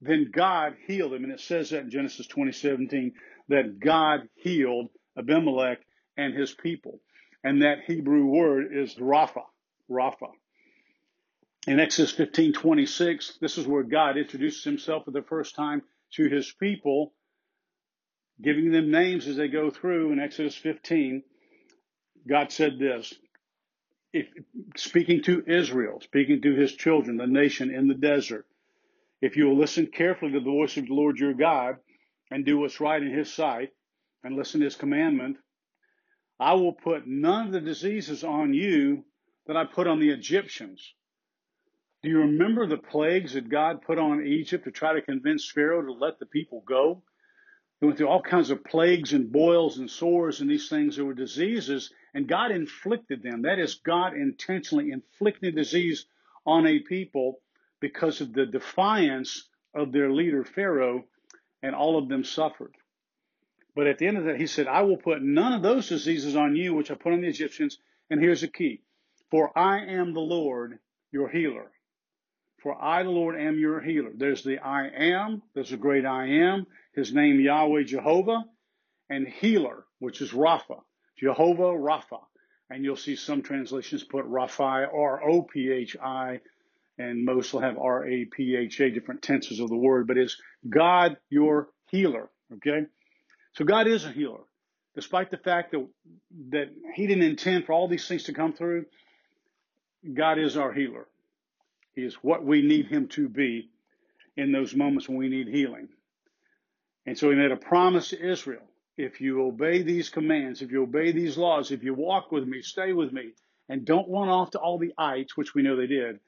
Then 0.00 0.30
God 0.32 0.74
healed 0.86 1.14
him. 1.14 1.24
And 1.24 1.32
it 1.32 1.40
says 1.40 1.70
that 1.70 1.84
in 1.84 1.90
Genesis 1.90 2.26
20, 2.26 2.52
17, 2.52 3.12
that 3.48 3.80
God 3.80 4.28
healed 4.34 4.88
Abimelech 5.16 5.78
and 6.16 6.34
his 6.34 6.52
people. 6.52 7.00
And 7.44 7.62
that 7.62 7.84
Hebrew 7.86 8.26
word 8.26 8.76
is 8.76 8.94
Rapha. 8.96 9.44
Rapha. 9.90 10.30
In 11.66 11.78
Exodus 11.78 12.12
15, 12.12 12.52
26, 12.52 13.38
this 13.40 13.56
is 13.56 13.66
where 13.66 13.84
God 13.84 14.18
introduces 14.18 14.64
himself 14.64 15.04
for 15.04 15.12
the 15.12 15.22
first 15.22 15.54
time 15.54 15.82
to 16.14 16.28
his 16.28 16.52
people 16.52 17.12
giving 18.42 18.72
them 18.72 18.90
names 18.90 19.26
as 19.26 19.36
they 19.36 19.48
go 19.48 19.70
through 19.70 20.12
in 20.12 20.20
Exodus 20.20 20.56
15, 20.56 21.22
God 22.28 22.52
said 22.52 22.78
this, 22.78 23.14
if, 24.12 24.26
speaking 24.76 25.22
to 25.22 25.42
Israel, 25.46 26.00
speaking 26.02 26.42
to 26.42 26.54
his 26.54 26.72
children, 26.72 27.16
the 27.16 27.26
nation 27.26 27.74
in 27.74 27.88
the 27.88 27.94
desert, 27.94 28.46
if 29.20 29.36
you 29.36 29.46
will 29.46 29.58
listen 29.58 29.86
carefully 29.86 30.32
to 30.32 30.40
the 30.40 30.44
voice 30.44 30.76
of 30.76 30.86
the 30.86 30.94
Lord 30.94 31.18
your 31.18 31.34
God 31.34 31.76
and 32.30 32.44
do 32.44 32.58
what's 32.58 32.80
right 32.80 33.02
in 33.02 33.12
his 33.12 33.32
sight 33.32 33.70
and 34.24 34.36
listen 34.36 34.60
to 34.60 34.64
his 34.66 34.76
commandment, 34.76 35.36
I 36.38 36.54
will 36.54 36.72
put 36.72 37.06
none 37.06 37.46
of 37.46 37.52
the 37.52 37.60
diseases 37.60 38.24
on 38.24 38.52
you 38.52 39.04
that 39.46 39.56
I 39.56 39.64
put 39.64 39.86
on 39.86 40.00
the 40.00 40.10
Egyptians. 40.10 40.94
Do 42.02 42.10
you 42.10 42.18
remember 42.18 42.66
the 42.66 42.78
plagues 42.78 43.34
that 43.34 43.48
God 43.48 43.82
put 43.82 43.98
on 43.98 44.26
Egypt 44.26 44.64
to 44.64 44.72
try 44.72 44.94
to 44.94 45.02
convince 45.02 45.48
Pharaoh 45.50 45.82
to 45.86 45.92
let 45.92 46.18
the 46.18 46.26
people 46.26 46.64
go? 46.66 47.02
They 47.82 47.86
went 47.86 47.98
through 47.98 48.10
all 48.10 48.22
kinds 48.22 48.50
of 48.50 48.62
plagues 48.62 49.12
and 49.12 49.32
boils 49.32 49.78
and 49.78 49.90
sores 49.90 50.40
and 50.40 50.48
these 50.48 50.68
things. 50.68 50.94
that 50.94 51.04
were 51.04 51.14
diseases, 51.14 51.92
and 52.14 52.28
God 52.28 52.52
inflicted 52.52 53.24
them. 53.24 53.42
That 53.42 53.58
is, 53.58 53.74
God 53.74 54.16
intentionally 54.16 54.92
inflicted 54.92 55.56
disease 55.56 56.06
on 56.46 56.64
a 56.64 56.78
people 56.78 57.40
because 57.80 58.20
of 58.20 58.34
the 58.34 58.46
defiance 58.46 59.48
of 59.74 59.90
their 59.90 60.12
leader, 60.12 60.44
Pharaoh, 60.44 61.06
and 61.60 61.74
all 61.74 61.98
of 61.98 62.08
them 62.08 62.22
suffered. 62.22 62.76
But 63.74 63.88
at 63.88 63.98
the 63.98 64.06
end 64.06 64.16
of 64.18 64.26
that, 64.26 64.38
he 64.38 64.46
said, 64.46 64.68
I 64.68 64.82
will 64.82 64.96
put 64.96 65.20
none 65.20 65.52
of 65.52 65.62
those 65.62 65.88
diseases 65.88 66.36
on 66.36 66.54
you, 66.54 66.74
which 66.74 66.92
I 66.92 66.94
put 66.94 67.14
on 67.14 67.22
the 67.22 67.26
Egyptians. 67.26 67.78
And 68.08 68.20
here's 68.20 68.42
the 68.42 68.48
key 68.48 68.82
For 69.28 69.58
I 69.58 69.86
am 69.86 70.14
the 70.14 70.20
Lord, 70.20 70.78
your 71.10 71.28
healer. 71.28 71.72
For 72.62 72.80
I, 72.80 73.02
the 73.02 73.10
Lord, 73.10 73.40
am 73.40 73.58
your 73.58 73.80
healer. 73.80 74.10
There's 74.14 74.44
the 74.44 74.58
I 74.58 74.86
am, 74.88 75.42
there's 75.54 75.72
a 75.72 75.76
great 75.76 76.06
I 76.06 76.26
am, 76.26 76.66
his 76.94 77.12
name 77.12 77.40
Yahweh 77.40 77.82
Jehovah, 77.82 78.44
and 79.10 79.26
healer, 79.26 79.84
which 79.98 80.20
is 80.20 80.30
Rapha. 80.30 80.80
Jehovah 81.18 81.72
Rapha. 81.72 82.20
And 82.70 82.84
you'll 82.84 82.96
see 82.96 83.16
some 83.16 83.42
translations 83.42 84.04
put 84.04 84.26
Raphi, 84.26 84.86
R-O-P-H-I, 84.94 86.40
and 86.98 87.24
most 87.24 87.52
will 87.52 87.60
have 87.60 87.78
R-A-P-H-A, 87.78 88.90
different 88.90 89.22
tenses 89.22 89.58
of 89.58 89.68
the 89.68 89.76
word, 89.76 90.06
but 90.06 90.16
it's 90.16 90.36
God 90.68 91.16
your 91.30 91.68
healer. 91.90 92.30
Okay? 92.54 92.86
So 93.54 93.64
God 93.64 93.88
is 93.88 94.04
a 94.04 94.12
healer. 94.12 94.40
Despite 94.94 95.30
the 95.30 95.36
fact 95.36 95.72
that, 95.72 95.86
that 96.50 96.68
He 96.94 97.06
didn't 97.08 97.24
intend 97.24 97.66
for 97.66 97.72
all 97.72 97.88
these 97.88 98.06
things 98.06 98.24
to 98.24 98.32
come 98.32 98.52
through, 98.52 98.86
God 100.14 100.38
is 100.38 100.56
our 100.56 100.72
healer. 100.72 101.06
He 101.94 102.02
is 102.02 102.14
what 102.16 102.44
we 102.44 102.62
need 102.62 102.86
Him 102.86 103.08
to 103.08 103.28
be 103.28 103.70
in 104.36 104.52
those 104.52 104.74
moments 104.74 105.08
when 105.08 105.18
we 105.18 105.28
need 105.28 105.48
healing. 105.48 105.88
And 107.06 107.18
so 107.18 107.30
he 107.30 107.36
made 107.36 107.50
a 107.50 107.56
promise 107.56 108.10
to 108.10 108.30
Israel. 108.30 108.62
If 108.96 109.20
you 109.20 109.42
obey 109.42 109.82
these 109.82 110.10
commands, 110.10 110.62
if 110.62 110.70
you 110.70 110.82
obey 110.82 111.12
these 111.12 111.36
laws, 111.36 111.70
if 111.70 111.82
you 111.82 111.94
walk 111.94 112.30
with 112.30 112.46
me, 112.46 112.62
stay 112.62 112.92
with 112.92 113.12
me, 113.12 113.32
and 113.68 113.84
don't 113.84 114.10
run 114.10 114.28
off 114.28 114.50
to 114.52 114.58
all 114.58 114.78
the 114.78 114.92
ites, 114.96 115.36
which 115.36 115.54
we 115.54 115.62
know 115.62 115.76
they 115.76 115.86
did, 115.86 116.20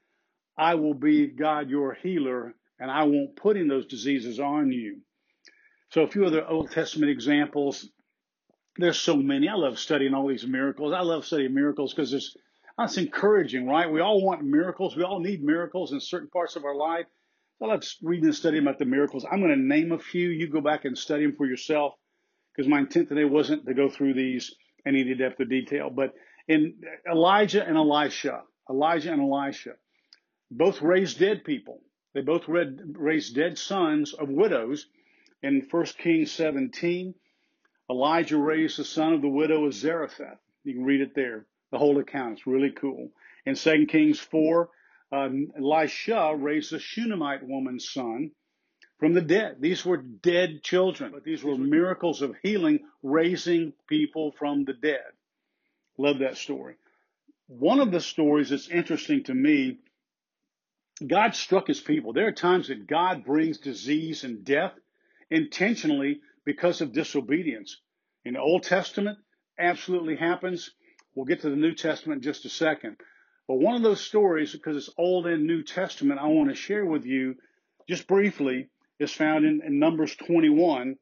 I 0.57 0.75
will 0.75 0.93
be 0.93 1.27
God 1.27 1.69
your 1.69 1.93
healer, 1.93 2.55
and 2.79 2.89
I 2.89 3.03
won't 3.03 3.35
put 3.35 3.57
in 3.57 3.67
those 3.67 3.85
diseases 3.85 4.39
on 4.39 4.71
you. 4.71 5.01
So 5.91 6.01
a 6.01 6.07
few 6.07 6.25
other 6.25 6.45
Old 6.45 6.71
Testament 6.71 7.11
examples. 7.11 7.87
There's 8.77 8.99
so 8.99 9.15
many. 9.15 9.47
I 9.47 9.53
love 9.53 9.79
studying 9.79 10.13
all 10.13 10.27
these 10.27 10.45
miracles. 10.45 10.91
I 10.91 11.01
love 11.01 11.25
studying 11.25 11.53
miracles 11.53 11.93
because 11.93 12.11
it's, 12.13 12.35
it's 12.79 12.97
encouraging, 12.97 13.67
right? 13.67 13.91
We 13.91 14.01
all 14.01 14.21
want 14.21 14.43
miracles. 14.43 14.95
We 14.95 15.03
all 15.03 15.19
need 15.19 15.43
miracles 15.43 15.93
in 15.93 15.99
certain 16.01 16.29
parts 16.29 16.55
of 16.55 16.65
our 16.65 16.75
life. 16.75 17.05
I 17.61 17.67
love 17.67 17.83
reading 18.01 18.25
and 18.25 18.35
studying 18.35 18.63
about 18.63 18.79
the 18.79 18.85
miracles. 18.85 19.25
I'm 19.29 19.39
going 19.39 19.51
to 19.51 19.61
name 19.61 19.93
a 19.93 19.99
few. 19.99 20.27
You 20.29 20.49
go 20.49 20.59
back 20.59 20.83
and 20.83 20.97
study 20.97 21.23
them 21.23 21.35
for 21.37 21.45
yourself 21.45 21.93
because 22.51 22.69
my 22.69 22.79
intent 22.79 23.07
today 23.07 23.23
wasn't 23.23 23.65
to 23.65 23.73
go 23.73 23.89
through 23.89 24.13
these 24.13 24.53
in 24.85 24.95
any 24.95 25.15
depth 25.15 25.39
of 25.39 25.49
detail. 25.49 25.89
But 25.89 26.13
in 26.49 26.75
Elijah 27.09 27.65
and 27.65 27.77
Elisha, 27.77 28.41
Elijah 28.69 29.13
and 29.13 29.21
Elisha, 29.21 29.75
both 30.51 30.81
raised 30.81 31.19
dead 31.19 31.45
people. 31.45 31.81
They 32.13 32.21
both 32.21 32.47
read, 32.47 32.79
raised 32.97 33.35
dead 33.35 33.57
sons 33.57 34.13
of 34.13 34.29
widows. 34.29 34.87
In 35.41 35.65
1 35.69 35.85
Kings 35.97 36.31
17, 36.31 37.13
Elijah 37.89 38.37
raised 38.37 38.79
the 38.79 38.85
son 38.85 39.13
of 39.13 39.21
the 39.21 39.29
widow 39.29 39.65
of 39.65 39.73
Zarephath. 39.73 40.39
You 40.63 40.73
can 40.73 40.83
read 40.83 41.01
it 41.01 41.15
there. 41.15 41.45
The 41.75 41.79
whole 41.79 41.99
account. 41.99 42.37
It's 42.37 42.47
really 42.47 42.71
cool. 42.71 43.09
In 43.45 43.55
2 43.55 43.87
Kings 43.87 44.17
4, 44.17 44.69
uh, 45.11 45.27
Elisha 45.57 46.33
raised 46.33 46.71
a 46.71 46.79
Shunammite 46.79 47.45
woman's 47.45 47.91
son 47.91 48.31
from 48.97 49.13
the 49.13 49.19
dead. 49.19 49.57
These 49.59 49.85
were 49.85 49.97
dead 49.97 50.63
children, 50.63 51.11
but 51.11 51.25
these 51.25 51.43
were 51.43 51.57
miracles 51.57 52.21
of 52.21 52.33
healing, 52.41 52.79
raising 53.03 53.73
people 53.89 54.31
from 54.39 54.63
the 54.63 54.71
dead. 54.71 55.01
Love 55.97 56.19
that 56.19 56.37
story. 56.37 56.75
One 57.47 57.81
of 57.81 57.91
the 57.91 57.99
stories 57.99 58.51
that's 58.51 58.69
interesting 58.69 59.25
to 59.25 59.33
me, 59.33 59.79
God 61.05 61.35
struck 61.35 61.67
his 61.67 61.81
people. 61.81 62.13
There 62.13 62.27
are 62.27 62.31
times 62.31 62.69
that 62.69 62.87
God 62.87 63.25
brings 63.25 63.57
disease 63.57 64.23
and 64.23 64.45
death 64.45 64.71
intentionally 65.29 66.21
because 66.45 66.79
of 66.79 66.93
disobedience. 66.93 67.81
In 68.23 68.35
the 68.35 68.39
Old 68.39 68.63
Testament, 68.63 69.19
absolutely 69.59 70.15
happens. 70.15 70.71
We'll 71.15 71.25
get 71.25 71.41
to 71.41 71.49
the 71.49 71.55
New 71.55 71.73
Testament 71.73 72.19
in 72.19 72.23
just 72.23 72.45
a 72.45 72.49
second. 72.49 72.97
But 73.47 73.55
one 73.55 73.75
of 73.75 73.83
those 73.83 74.01
stories, 74.01 74.51
because 74.51 74.75
it's 74.75 74.89
Old 74.97 75.27
and 75.27 75.47
New 75.47 75.63
Testament, 75.63 76.19
I 76.19 76.27
want 76.27 76.49
to 76.49 76.55
share 76.55 76.85
with 76.85 77.05
you 77.05 77.35
just 77.87 78.07
briefly 78.07 78.67
is 78.99 79.11
found 79.11 79.45
in, 79.45 79.61
in 79.65 79.79
Numbers 79.79 80.15
21 80.15 80.97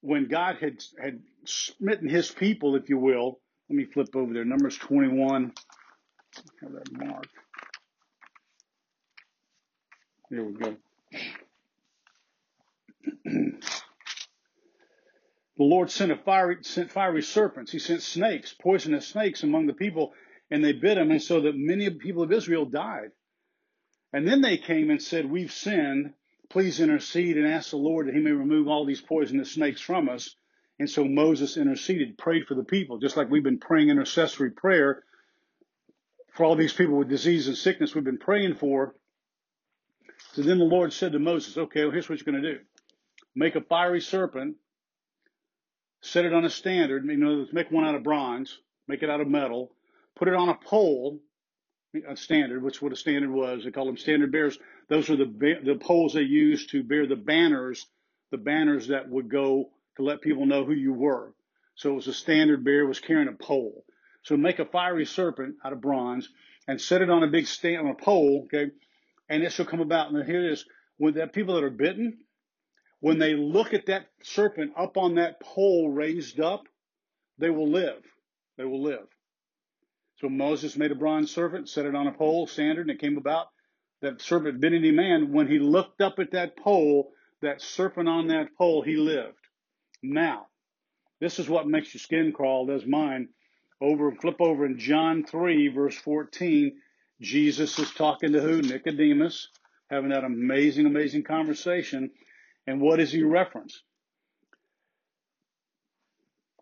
when 0.00 0.28
God 0.28 0.56
had, 0.60 0.82
had 1.02 1.20
smitten 1.44 2.08
his 2.08 2.30
people, 2.30 2.76
if 2.76 2.88
you 2.88 2.98
will. 2.98 3.40
Let 3.68 3.76
me 3.76 3.84
flip 3.84 4.14
over 4.14 4.32
there. 4.32 4.44
Numbers 4.44 4.76
21. 4.78 5.52
Have 6.62 6.72
that 6.72 6.92
mark. 6.92 7.26
There 10.30 10.44
we 10.44 10.52
go. 10.54 10.76
The 15.56 15.64
Lord 15.64 15.90
sent 15.90 16.12
a 16.12 16.16
fiery, 16.16 16.58
sent 16.62 16.90
fiery 16.90 17.22
serpents. 17.22 17.72
He 17.72 17.78
sent 17.78 18.02
snakes, 18.02 18.52
poisonous 18.52 19.08
snakes 19.08 19.42
among 19.42 19.66
the 19.66 19.72
people, 19.72 20.12
and 20.50 20.62
they 20.62 20.72
bit 20.72 20.96
them, 20.96 21.10
and 21.10 21.22
so 21.22 21.40
that 21.40 21.56
many 21.56 21.88
people 21.90 22.22
of 22.22 22.32
Israel 22.32 22.66
died. 22.66 23.10
And 24.12 24.28
then 24.28 24.42
they 24.42 24.58
came 24.58 24.90
and 24.90 25.02
said, 25.02 25.30
We've 25.30 25.52
sinned. 25.52 26.12
Please 26.48 26.78
intercede 26.78 27.36
and 27.36 27.46
ask 27.46 27.70
the 27.70 27.76
Lord 27.76 28.06
that 28.06 28.14
he 28.14 28.20
may 28.20 28.30
remove 28.30 28.68
all 28.68 28.84
these 28.84 29.00
poisonous 29.00 29.50
snakes 29.50 29.80
from 29.80 30.08
us. 30.08 30.36
And 30.78 30.88
so 30.88 31.04
Moses 31.04 31.56
interceded, 31.56 32.18
prayed 32.18 32.46
for 32.46 32.54
the 32.54 32.62
people, 32.62 32.98
just 32.98 33.16
like 33.16 33.30
we've 33.30 33.42
been 33.42 33.58
praying 33.58 33.88
intercessory 33.88 34.50
prayer 34.50 35.02
for 36.34 36.44
all 36.44 36.54
these 36.54 36.72
people 36.72 36.98
with 36.98 37.08
disease 37.08 37.48
and 37.48 37.56
sickness 37.56 37.94
we've 37.94 38.04
been 38.04 38.18
praying 38.18 38.54
for. 38.54 38.94
So 40.34 40.42
then 40.42 40.58
the 40.58 40.64
Lord 40.64 40.92
said 40.92 41.12
to 41.12 41.18
Moses, 41.18 41.56
Okay, 41.56 41.82
well, 41.82 41.90
here's 41.90 42.08
what 42.08 42.18
you're 42.18 42.30
going 42.30 42.42
to 42.42 42.54
do 42.54 42.60
make 43.34 43.56
a 43.56 43.60
fiery 43.60 44.00
serpent 44.00 44.56
set 46.06 46.24
it 46.24 46.32
on 46.32 46.44
a 46.44 46.50
standard. 46.50 47.04
You 47.06 47.16
know, 47.16 47.46
make 47.52 47.70
one 47.70 47.84
out 47.84 47.94
of 47.94 48.02
bronze, 48.02 48.58
make 48.88 49.02
it 49.02 49.10
out 49.10 49.20
of 49.20 49.28
metal, 49.28 49.72
put 50.16 50.28
it 50.28 50.34
on 50.34 50.48
a 50.48 50.54
pole, 50.54 51.20
a 52.08 52.16
standard, 52.16 52.62
which 52.62 52.76
is 52.76 52.82
what 52.82 52.92
a 52.92 52.96
standard 52.96 53.30
was. 53.30 53.64
They 53.64 53.70
call 53.70 53.86
them 53.86 53.96
standard 53.96 54.32
bearers. 54.32 54.58
Those 54.88 55.10
are 55.10 55.16
the 55.16 55.60
the 55.64 55.76
poles 55.76 56.14
they 56.14 56.22
used 56.22 56.70
to 56.70 56.82
bear 56.82 57.06
the 57.06 57.16
banners, 57.16 57.86
the 58.30 58.38
banners 58.38 58.88
that 58.88 59.08
would 59.08 59.30
go 59.30 59.70
to 59.96 60.02
let 60.02 60.20
people 60.20 60.46
know 60.46 60.64
who 60.64 60.72
you 60.74 60.92
were. 60.92 61.34
So 61.74 61.92
it 61.92 61.96
was 61.96 62.06
a 62.08 62.14
standard 62.14 62.64
bearer 62.64 62.86
was 62.86 63.00
carrying 63.00 63.28
a 63.28 63.32
pole. 63.32 63.84
So 64.22 64.36
make 64.36 64.58
a 64.58 64.64
fiery 64.64 65.06
serpent 65.06 65.56
out 65.64 65.72
of 65.72 65.80
bronze 65.80 66.28
and 66.68 66.80
set 66.80 67.02
it 67.02 67.10
on 67.10 67.22
a 67.22 67.28
big 67.28 67.46
stand 67.46 67.86
on 67.86 67.92
a 67.92 67.94
pole, 67.94 68.42
okay, 68.46 68.72
and 69.28 69.42
it 69.42 69.52
shall 69.52 69.66
come 69.66 69.80
about. 69.80 70.10
And 70.10 70.24
here 70.24 70.44
it 70.44 70.52
is: 70.52 70.64
when 70.98 71.14
the 71.14 71.26
people 71.26 71.54
that 71.54 71.64
are 71.64 71.70
bitten, 71.70 72.18
when 73.06 73.20
they 73.20 73.34
look 73.34 73.72
at 73.72 73.86
that 73.86 74.08
serpent 74.24 74.72
up 74.76 74.96
on 74.96 75.14
that 75.14 75.38
pole 75.40 75.88
raised 75.88 76.40
up, 76.40 76.64
they 77.38 77.50
will 77.50 77.68
live. 77.68 78.02
They 78.58 78.64
will 78.64 78.82
live. 78.82 79.06
So 80.16 80.28
Moses 80.28 80.76
made 80.76 80.90
a 80.90 80.96
bronze 80.96 81.30
serpent, 81.30 81.68
set 81.68 81.86
it 81.86 81.94
on 81.94 82.08
a 82.08 82.12
pole, 82.12 82.48
standard, 82.48 82.88
and 82.88 82.90
it 82.90 83.00
came 83.00 83.16
about 83.16 83.46
that 84.02 84.20
serpent 84.20 84.60
bit 84.60 84.72
any 84.72 84.90
man. 84.90 85.32
When 85.32 85.46
he 85.46 85.60
looked 85.60 86.00
up 86.00 86.18
at 86.18 86.32
that 86.32 86.56
pole, 86.56 87.12
that 87.42 87.62
serpent 87.62 88.08
on 88.08 88.26
that 88.26 88.48
pole, 88.58 88.82
he 88.82 88.96
lived. 88.96 89.38
Now, 90.02 90.48
this 91.20 91.38
is 91.38 91.48
what 91.48 91.68
makes 91.68 91.94
your 91.94 92.00
skin 92.00 92.32
crawl, 92.32 92.66
does 92.66 92.86
mine. 92.86 93.28
Over, 93.80 94.10
flip 94.16 94.40
over 94.40 94.66
in 94.66 94.80
John 94.80 95.24
3, 95.24 95.68
verse 95.68 95.96
14. 95.96 96.72
Jesus 97.20 97.78
is 97.78 97.92
talking 97.92 98.32
to 98.32 98.40
who? 98.40 98.62
Nicodemus, 98.62 99.46
having 99.90 100.10
that 100.10 100.24
amazing, 100.24 100.86
amazing 100.86 101.22
conversation. 101.22 102.10
And 102.66 102.80
what 102.80 102.96
does 102.96 103.12
he 103.12 103.22
reference? 103.22 103.82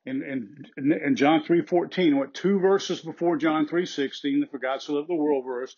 In, 0.07 0.23
in, 0.77 0.93
in 0.93 1.17
John 1.17 1.45
3.14, 1.45 2.17
what 2.17 2.35
two 2.35 2.59
verses 2.59 3.01
before 3.01 3.39
John 3.39 3.67
3.16, 3.67 4.41
the 4.41 4.47
for 4.51 4.59
God 4.59 4.83
so 4.83 4.95
loved 4.95 5.09
the 5.09 5.15
world 5.15 5.45
verse, 5.47 5.75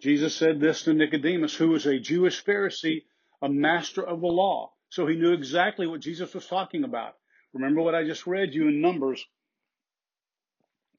Jesus 0.00 0.34
said 0.34 0.58
this 0.58 0.82
to 0.84 0.94
Nicodemus, 0.94 1.54
who 1.54 1.68
was 1.68 1.86
a 1.86 2.00
Jewish 2.00 2.44
Pharisee, 2.44 3.04
a 3.42 3.48
master 3.48 4.02
of 4.02 4.20
the 4.20 4.26
law. 4.26 4.72
So 4.88 5.06
he 5.06 5.14
knew 5.14 5.32
exactly 5.32 5.86
what 5.86 6.00
Jesus 6.00 6.34
was 6.34 6.46
talking 6.46 6.82
about. 6.82 7.14
Remember 7.52 7.82
what 7.82 7.94
I 7.94 8.04
just 8.04 8.26
read 8.26 8.54
you 8.54 8.66
in 8.66 8.80
Numbers, 8.80 9.24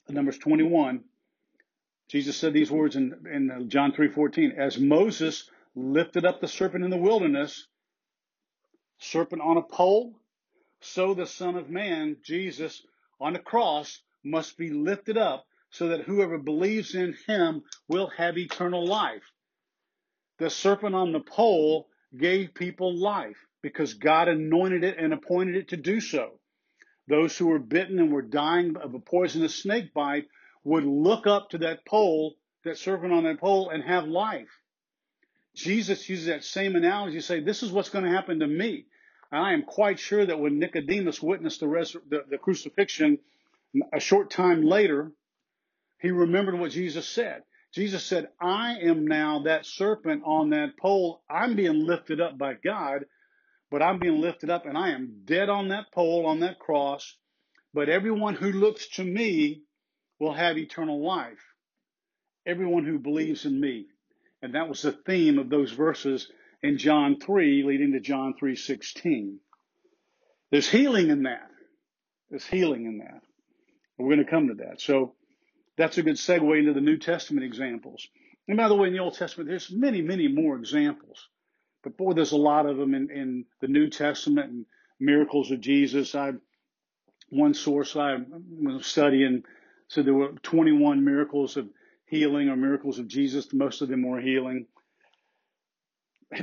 Numbers 0.08 0.38
21. 0.38 1.04
Jesus 2.10 2.38
said 2.38 2.54
these 2.54 2.72
words 2.72 2.96
in, 2.96 3.13
in 3.32 3.70
John 3.70 3.92
3.14, 3.92 4.58
as 4.58 4.78
Moses 4.78 5.50
lifted 5.75 6.25
up 6.25 6.42
the 6.42 6.48
serpent 6.48 6.84
in 6.84 6.90
the 6.90 6.98
wilderness, 6.98 7.68
serpent 9.01 9.41
on 9.41 9.58
a 9.58 9.62
pole, 9.62 10.13
so 10.79 11.13
the 11.13 11.25
Son 11.25 11.55
of 11.55 11.70
Man, 11.70 12.17
Jesus, 12.24 12.81
on 13.20 13.34
the 13.34 13.39
cross 13.39 14.01
must 14.24 14.58
be 14.58 14.70
lifted 14.70 15.17
up 15.17 15.46
so 15.72 15.89
that 15.89 16.01
whoever 16.01 16.38
believes 16.38 16.96
in 16.96 17.15
him 17.27 17.63
will 17.88 18.08
have 18.17 18.38
eternal 18.38 18.86
life. 18.86 19.24
The 20.38 20.50
serpent 20.50 20.96
on 20.96 21.12
the 21.12 21.20
pole 21.20 21.88
gave 22.17 22.53
people 22.53 22.96
life 22.96 23.38
because 23.62 23.93
God 23.93 24.27
anointed 24.27 24.84
it 24.84 24.98
and 24.98 25.13
appointed 25.13 25.55
it 25.55 25.70
to 25.70 25.77
do 25.77 26.00
so. 26.00 26.39
Those 27.08 27.38
who 27.38 27.48
were 27.48 27.60
bitten 27.60 28.00
and 28.00 28.12
were 28.12 28.22
dying 28.22 28.75
of 28.77 28.93
a 28.93 29.00
poisonous 29.00 29.55
snake 29.55 29.93
bite 29.93 30.27
would 30.63 30.84
look 30.84 31.25
up 31.25 31.50
to 31.50 31.60
that 31.60 31.86
pole, 31.86 32.36
that 32.63 32.77
serpent 32.77 33.13
on 33.13 33.24
that 33.24 33.39
pole, 33.39 33.70
and 33.70 33.84
have 33.84 34.08
life. 34.08 34.50
Jesus 35.55 36.08
uses 36.08 36.27
that 36.27 36.43
same 36.43 36.75
analogy 36.75 37.17
to 37.17 37.22
say, 37.22 37.39
This 37.39 37.63
is 37.63 37.72
what's 37.72 37.89
going 37.89 38.05
to 38.05 38.12
happen 38.12 38.39
to 38.39 38.48
me. 38.48 38.86
And 39.31 39.41
I 39.41 39.53
am 39.53 39.63
quite 39.63 40.00
sure 40.00 40.25
that 40.25 40.39
when 40.39 40.59
Nicodemus 40.59 41.21
witnessed 41.21 41.61
the, 41.61 41.67
the, 42.09 42.25
the 42.29 42.38
crucifixion 42.38 43.19
a 43.93 44.00
short 44.00 44.29
time 44.29 44.63
later, 44.63 45.11
he 46.00 46.11
remembered 46.11 46.59
what 46.59 46.72
Jesus 46.72 47.07
said. 47.07 47.44
Jesus 47.74 48.03
said, 48.03 48.27
I 48.41 48.79
am 48.79 49.07
now 49.07 49.44
that 49.44 49.65
serpent 49.65 50.24
on 50.25 50.50
that 50.50 50.75
pole. 50.77 51.22
I'm 51.29 51.55
being 51.55 51.85
lifted 51.85 52.20
up 52.20 52.37
by 52.37 52.55
God, 52.55 53.05
but 53.70 53.81
I'm 53.81 54.00
being 54.00 54.20
lifted 54.20 54.50
up 54.50 54.65
and 54.65 54.77
I 54.77 54.89
am 54.89 55.22
dead 55.24 55.48
on 55.48 55.70
that 55.70 55.91
pole, 55.94 56.25
on 56.25 56.41
that 56.41 56.59
cross. 56.59 57.15
But 57.74 57.87
everyone 57.87 58.35
who 58.35 58.51
looks 58.51 58.89
to 58.96 59.03
me 59.05 59.61
will 60.20 60.33
have 60.33 60.57
eternal 60.57 61.01
life. 61.01 61.39
Everyone 62.46 62.83
who 62.83 63.00
believes 63.00 63.46
in 63.46 63.61
me. 63.61 63.85
And 64.41 64.55
that 64.55 64.67
was 64.67 64.81
the 64.81 64.91
theme 64.91 65.39
of 65.39 65.50
those 65.50 65.72
verses 65.72 66.29
in 66.63 66.77
John 66.77 67.19
3 67.19 67.63
leading 67.63 67.93
to 67.93 68.00
John 68.00 68.33
3:16. 68.39 69.39
There's 70.51 70.69
healing 70.69 71.09
in 71.09 71.24
that. 71.24 71.50
There's 72.29 72.45
healing 72.45 72.85
in 72.85 73.00
that. 73.00 73.21
We're 73.97 74.13
going 74.13 74.25
to 74.25 74.31
come 74.31 74.47
to 74.47 74.55
that. 74.55 74.81
So 74.81 75.15
that's 75.77 75.97
a 75.97 76.03
good 76.03 76.15
segue 76.15 76.59
into 76.59 76.74
the 76.74 76.81
New 76.81 76.97
Testament 76.97 77.45
examples. 77.45 78.07
And 78.47 78.57
by 78.57 78.67
the 78.67 78.75
way, 78.75 78.87
in 78.87 78.93
the 78.93 79.00
Old 79.00 79.15
Testament, 79.15 79.50
there's 79.50 79.71
many, 79.71 80.01
many 80.01 80.27
more 80.27 80.57
examples. 80.57 81.27
But 81.83 81.97
boy, 81.97 82.13
there's 82.13 82.31
a 82.31 82.37
lot 82.37 82.65
of 82.65 82.77
them 82.77 82.93
in, 82.93 83.09
in 83.09 83.45
the 83.59 83.67
New 83.67 83.89
Testament 83.89 84.51
and 84.51 84.65
miracles 85.00 85.51
of 85.51 85.61
Jesus. 85.61 86.15
I 86.15 86.33
one 87.29 87.53
source 87.53 87.95
I 87.95 88.17
was 88.61 88.85
studying 88.85 89.43
said 89.87 90.05
there 90.05 90.13
were 90.13 90.33
21 90.43 91.03
miracles 91.03 91.57
of 91.57 91.69
healing 92.05 92.50
or 92.50 92.55
miracles 92.57 93.00
of 93.00 93.07
Jesus. 93.07 93.53
Most 93.53 93.81
of 93.81 93.87
them 93.89 94.03
were 94.03 94.19
healing. 94.19 94.67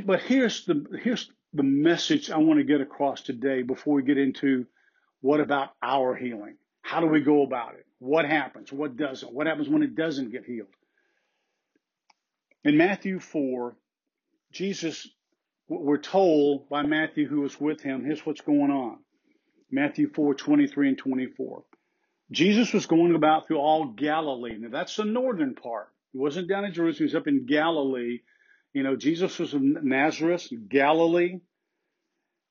But 0.05 0.23
here's 0.23 0.65
the 0.67 0.85
here's 1.03 1.31
the 1.55 1.63
message 1.63 2.31
I 2.31 2.39
want 2.39 2.59
to 2.59 2.65
get 2.65 2.81
across 2.81 3.23
today 3.23 3.63
before 3.63 3.95
we 3.95 4.03
get 4.03 4.19
into 4.19 4.67
what 5.21 5.41
about 5.41 5.71
our 5.83 6.15
healing? 6.15 6.57
How 6.83 7.01
do 7.01 7.07
we 7.07 7.21
go 7.21 7.43
about 7.43 7.75
it? 7.75 7.87
What 7.99 8.25
happens? 8.25 8.73
What 8.73 8.97
doesn't? 8.97 9.33
What 9.33 9.47
happens 9.47 9.69
when 9.69 9.83
it 9.83 9.97
doesn't 9.97 10.31
get 10.31 10.45
healed? 10.45 10.69
In 12.65 12.77
Matthew 12.77 13.19
4, 13.19 13.77
Jesus, 14.53 15.09
we're 15.69 15.99
told 15.99 16.69
by 16.69 16.83
Matthew 16.83 17.27
who 17.27 17.41
was 17.41 17.61
with 17.61 17.81
him, 17.81 18.05
here's 18.05 18.25
what's 18.25 18.41
going 18.41 18.71
on. 18.71 18.99
Matthew 19.71 20.11
4, 20.13 20.35
23 20.35 20.89
and 20.89 20.99
24. 20.99 21.65
Jesus 22.31 22.73
was 22.73 22.87
going 22.87 23.15
about 23.15 23.47
through 23.47 23.59
all 23.59 23.87
Galilee. 23.87 24.59
Now 24.59 24.69
that's 24.71 24.97
the 24.97 25.05
northern 25.05 25.55
part. 25.55 25.89
He 26.13 26.19
wasn't 26.19 26.49
down 26.49 26.65
in 26.65 26.73
Jerusalem, 26.73 27.09
he 27.09 27.15
was 27.15 27.21
up 27.21 27.27
in 27.27 27.47
Galilee 27.47 28.21
you 28.79 28.85
know, 28.85 28.95
Jesus 28.95 29.41
was 29.41 29.55
in 29.55 29.77
Nazareth, 29.83 30.47
Galilee, 30.69 31.41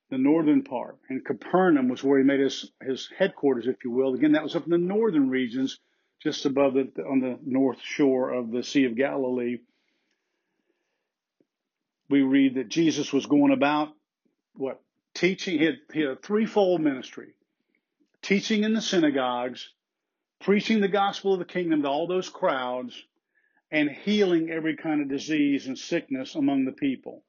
the 0.10 0.18
northern 0.18 0.62
part. 0.62 0.98
And 1.08 1.24
Capernaum 1.24 1.88
was 1.88 2.04
where 2.04 2.18
he 2.18 2.26
made 2.26 2.42
his, 2.42 2.70
his 2.86 3.10
headquarters, 3.18 3.66
if 3.66 3.86
you 3.86 3.92
will. 3.92 4.14
Again, 4.14 4.34
that 4.34 4.44
was 4.44 4.54
up 4.54 4.66
in 4.66 4.72
the 4.72 4.78
northern 4.78 5.30
regions, 5.30 5.80
just 6.22 6.46
above 6.46 6.74
the, 6.74 6.92
on 7.10 7.22
the 7.22 7.40
north 7.46 7.80
shore 7.82 8.32
of 8.34 8.52
the 8.52 8.62
Sea 8.62 8.84
of 8.84 8.98
Galilee. 8.98 9.60
We 12.10 12.24
read 12.24 12.56
that 12.56 12.68
Jesus 12.68 13.14
was 13.14 13.26
going 13.26 13.54
about, 13.54 13.94
what, 14.54 14.82
teaching, 15.14 15.60
he 15.60 15.66
had, 15.66 15.76
he 15.94 16.02
had 16.02 16.10
a 16.10 16.16
threefold 16.18 16.82
ministry. 16.82 17.36
Teaching 18.22 18.66
in 18.66 18.74
the 18.74 18.82
synagogues, 18.82 19.70
preaching 20.42 20.82
the 20.82 20.90
gospel 20.90 21.32
of 21.32 21.40
the 21.40 21.46
kingdom 21.46 21.84
to 21.84 21.88
all 21.88 22.06
those 22.06 22.28
crowds, 22.28 23.02
and 23.72 23.90
healing 23.90 24.50
every 24.50 24.76
kind 24.76 25.02
of 25.02 25.10
disease 25.10 25.68
and 25.68 25.78
sickness 25.78 26.36
among 26.36 26.66
the 26.66 26.72
people. 26.72 27.24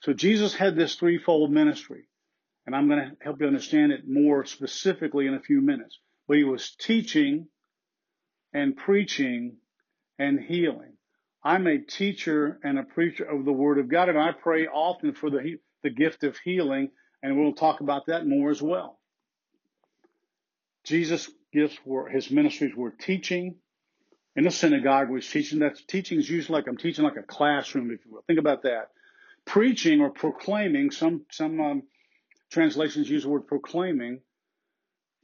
So 0.00 0.12
Jesus 0.12 0.54
had 0.54 0.76
this 0.76 0.96
threefold 0.96 1.50
ministry, 1.50 2.08
and 2.66 2.74
I'm 2.74 2.88
going 2.88 3.00
to 3.00 3.16
help 3.20 3.40
you 3.40 3.46
understand 3.46 3.92
it 3.92 4.08
more 4.08 4.44
specifically 4.44 5.26
in 5.26 5.34
a 5.34 5.40
few 5.40 5.60
minutes. 5.60 5.98
But 6.28 6.36
he 6.36 6.44
was 6.44 6.74
teaching 6.78 7.48
and 8.52 8.76
preaching 8.76 9.56
and 10.18 10.38
healing. 10.40 10.94
I'm 11.44 11.66
a 11.66 11.78
teacher 11.78 12.60
and 12.62 12.78
a 12.78 12.84
preacher 12.84 13.24
of 13.24 13.44
the 13.44 13.52
Word 13.52 13.78
of 13.78 13.88
God, 13.88 14.08
and 14.08 14.18
I 14.18 14.32
pray 14.32 14.66
often 14.66 15.14
for 15.14 15.30
the, 15.30 15.58
the 15.82 15.90
gift 15.90 16.22
of 16.22 16.36
healing, 16.38 16.90
and 17.22 17.38
we'll 17.38 17.54
talk 17.54 17.80
about 17.80 18.06
that 18.06 18.26
more 18.26 18.50
as 18.50 18.62
well. 18.62 19.00
Jesus' 20.84 21.30
gifts 21.52 21.78
were, 21.84 22.08
his 22.08 22.30
ministries 22.30 22.74
were 22.74 22.90
teaching, 22.90 23.56
in 24.36 24.44
the 24.44 24.50
synagogue 24.50 25.10
was 25.10 25.28
teaching. 25.28 25.60
That 25.60 25.76
teaching 25.86 26.18
is 26.18 26.28
usually 26.28 26.58
like 26.58 26.68
I'm 26.68 26.76
teaching 26.76 27.04
like 27.04 27.16
a 27.16 27.22
classroom, 27.22 27.90
if 27.90 28.04
you 28.04 28.12
will. 28.12 28.24
Think 28.26 28.38
about 28.38 28.62
that. 28.62 28.88
Preaching 29.44 30.00
or 30.00 30.10
proclaiming. 30.10 30.90
Some 30.90 31.26
some 31.30 31.60
um, 31.60 31.82
translations 32.50 33.10
use 33.10 33.24
the 33.24 33.28
word 33.28 33.46
proclaiming. 33.46 34.20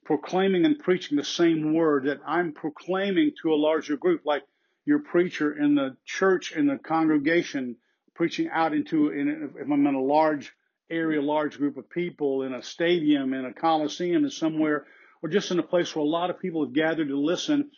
Proclaiming 0.04 0.64
and 0.64 0.78
preaching 0.78 1.16
the 1.16 1.24
same 1.24 1.74
word 1.74 2.04
that 2.04 2.20
I'm 2.26 2.52
proclaiming 2.52 3.32
to 3.42 3.52
a 3.52 3.56
larger 3.56 3.96
group, 3.96 4.22
like 4.24 4.42
your 4.84 5.00
preacher 5.00 5.52
in 5.52 5.74
the 5.74 5.96
church 6.06 6.52
in 6.52 6.66
the 6.66 6.78
congregation 6.78 7.76
preaching 8.14 8.48
out 8.52 8.74
into 8.74 9.10
in, 9.10 9.52
if 9.54 9.70
I'm 9.70 9.86
in 9.86 9.94
a 9.94 10.02
large 10.02 10.52
area, 10.90 11.22
large 11.22 11.58
group 11.58 11.76
of 11.76 11.88
people 11.88 12.42
in 12.42 12.52
a 12.52 12.62
stadium, 12.62 13.32
in 13.32 13.44
a 13.44 13.52
coliseum, 13.52 14.24
in 14.24 14.30
somewhere, 14.30 14.86
or 15.22 15.28
just 15.28 15.50
in 15.50 15.58
a 15.58 15.62
place 15.62 15.94
where 15.94 16.04
a 16.04 16.08
lot 16.08 16.30
of 16.30 16.40
people 16.40 16.64
have 16.64 16.74
gathered 16.74 17.08
to 17.08 17.18
listen 17.18 17.70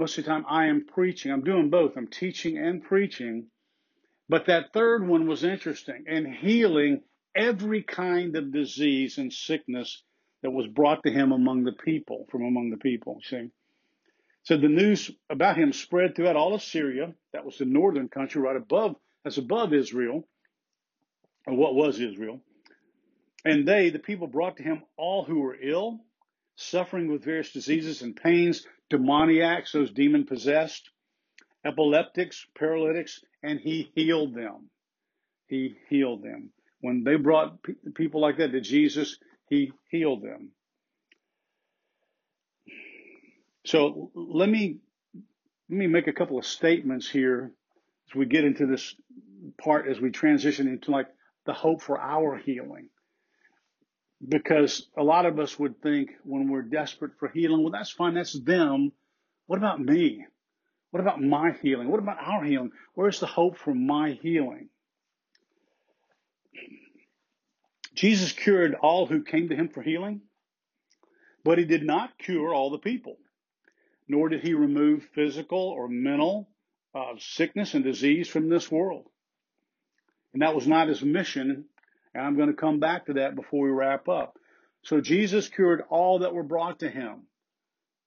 most 0.00 0.18
of 0.18 0.24
the 0.24 0.30
time 0.30 0.46
I 0.48 0.66
am 0.66 0.86
preaching. 0.86 1.30
I'm 1.30 1.44
doing 1.44 1.70
both. 1.70 1.96
I'm 1.96 2.08
teaching 2.08 2.58
and 2.58 2.82
preaching. 2.82 3.46
But 4.28 4.46
that 4.46 4.72
third 4.72 5.06
one 5.06 5.26
was 5.26 5.44
interesting 5.44 6.04
and 6.08 6.26
healing 6.26 7.02
every 7.34 7.82
kind 7.82 8.34
of 8.34 8.52
disease 8.52 9.18
and 9.18 9.32
sickness 9.32 10.02
that 10.42 10.50
was 10.50 10.66
brought 10.66 11.02
to 11.02 11.10
him 11.10 11.32
among 11.32 11.64
the 11.64 11.72
people, 11.72 12.26
from 12.30 12.44
among 12.44 12.70
the 12.70 12.78
people. 12.78 13.20
See? 13.22 13.50
So 14.44 14.56
the 14.56 14.68
news 14.68 15.10
about 15.28 15.58
him 15.58 15.72
spread 15.72 16.16
throughout 16.16 16.36
all 16.36 16.54
of 16.54 16.62
Syria. 16.62 17.12
That 17.34 17.44
was 17.44 17.58
the 17.58 17.66
northern 17.66 18.08
country 18.08 18.40
right 18.40 18.56
above, 18.56 18.96
that's 19.22 19.36
above 19.36 19.74
Israel, 19.74 20.26
or 21.46 21.54
what 21.54 21.74
was 21.74 22.00
Israel. 22.00 22.40
And 23.44 23.68
they, 23.68 23.90
the 23.90 23.98
people, 23.98 24.26
brought 24.28 24.56
to 24.56 24.62
him 24.62 24.82
all 24.96 25.24
who 25.24 25.40
were 25.40 25.56
ill, 25.60 26.00
suffering 26.56 27.10
with 27.10 27.24
various 27.24 27.52
diseases 27.52 28.00
and 28.00 28.16
pains, 28.16 28.66
demoniacs, 28.90 29.72
those 29.72 29.90
demon 29.92 30.26
possessed, 30.26 30.90
epileptics, 31.64 32.46
paralytics, 32.58 33.20
and 33.42 33.60
he 33.60 33.90
healed 33.94 34.34
them. 34.34 34.68
He 35.46 35.76
healed 35.88 36.22
them. 36.22 36.50
When 36.80 37.04
they 37.04 37.16
brought 37.16 37.58
people 37.94 38.20
like 38.20 38.38
that 38.38 38.52
to 38.52 38.60
Jesus, 38.60 39.18
he 39.48 39.72
healed 39.90 40.22
them. 40.22 40.50
So 43.66 44.10
let 44.14 44.48
me 44.48 44.78
let 45.68 45.78
me 45.78 45.86
make 45.86 46.08
a 46.08 46.12
couple 46.12 46.38
of 46.38 46.46
statements 46.46 47.08
here 47.08 47.52
as 48.08 48.16
we 48.16 48.26
get 48.26 48.44
into 48.44 48.66
this 48.66 48.94
part 49.62 49.88
as 49.88 50.00
we 50.00 50.10
transition 50.10 50.66
into 50.66 50.90
like 50.90 51.06
the 51.46 51.52
hope 51.52 51.82
for 51.82 52.00
our 52.00 52.38
healing. 52.38 52.88
Because 54.26 54.86
a 54.96 55.02
lot 55.02 55.26
of 55.26 55.38
us 55.38 55.58
would 55.58 55.80
think 55.82 56.10
when 56.24 56.48
we're 56.48 56.62
desperate 56.62 57.12
for 57.18 57.28
healing, 57.28 57.62
well, 57.62 57.72
that's 57.72 57.90
fine, 57.90 58.14
that's 58.14 58.38
them. 58.38 58.92
What 59.46 59.58
about 59.58 59.80
me? 59.80 60.26
What 60.90 61.00
about 61.00 61.22
my 61.22 61.52
healing? 61.62 61.88
What 61.88 62.00
about 62.00 62.18
our 62.20 62.44
healing? 62.44 62.72
Where's 62.94 63.20
the 63.20 63.26
hope 63.26 63.56
for 63.56 63.74
my 63.74 64.18
healing? 64.22 64.68
Jesus 67.94 68.32
cured 68.32 68.74
all 68.74 69.06
who 69.06 69.22
came 69.22 69.48
to 69.48 69.56
him 69.56 69.68
for 69.68 69.82
healing, 69.82 70.22
but 71.44 71.58
he 71.58 71.64
did 71.64 71.82
not 71.82 72.18
cure 72.18 72.54
all 72.54 72.70
the 72.70 72.78
people, 72.78 73.16
nor 74.08 74.28
did 74.28 74.42
he 74.42 74.54
remove 74.54 75.08
physical 75.14 75.58
or 75.58 75.88
mental 75.88 76.48
uh, 76.94 77.12
sickness 77.18 77.74
and 77.74 77.84
disease 77.84 78.28
from 78.28 78.48
this 78.48 78.70
world. 78.70 79.06
And 80.32 80.42
that 80.42 80.54
was 80.54 80.66
not 80.66 80.88
his 80.88 81.02
mission, 81.02 81.66
and 82.14 82.24
I'm 82.24 82.36
going 82.36 82.48
to 82.48 82.54
come 82.54 82.80
back 82.80 83.06
to 83.06 83.14
that 83.14 83.36
before 83.36 83.64
we 83.64 83.70
wrap 83.70 84.08
up. 84.08 84.36
So 84.82 85.00
Jesus 85.00 85.48
cured 85.48 85.82
all 85.90 86.20
that 86.20 86.34
were 86.34 86.42
brought 86.42 86.80
to 86.80 86.88
him, 86.88 87.22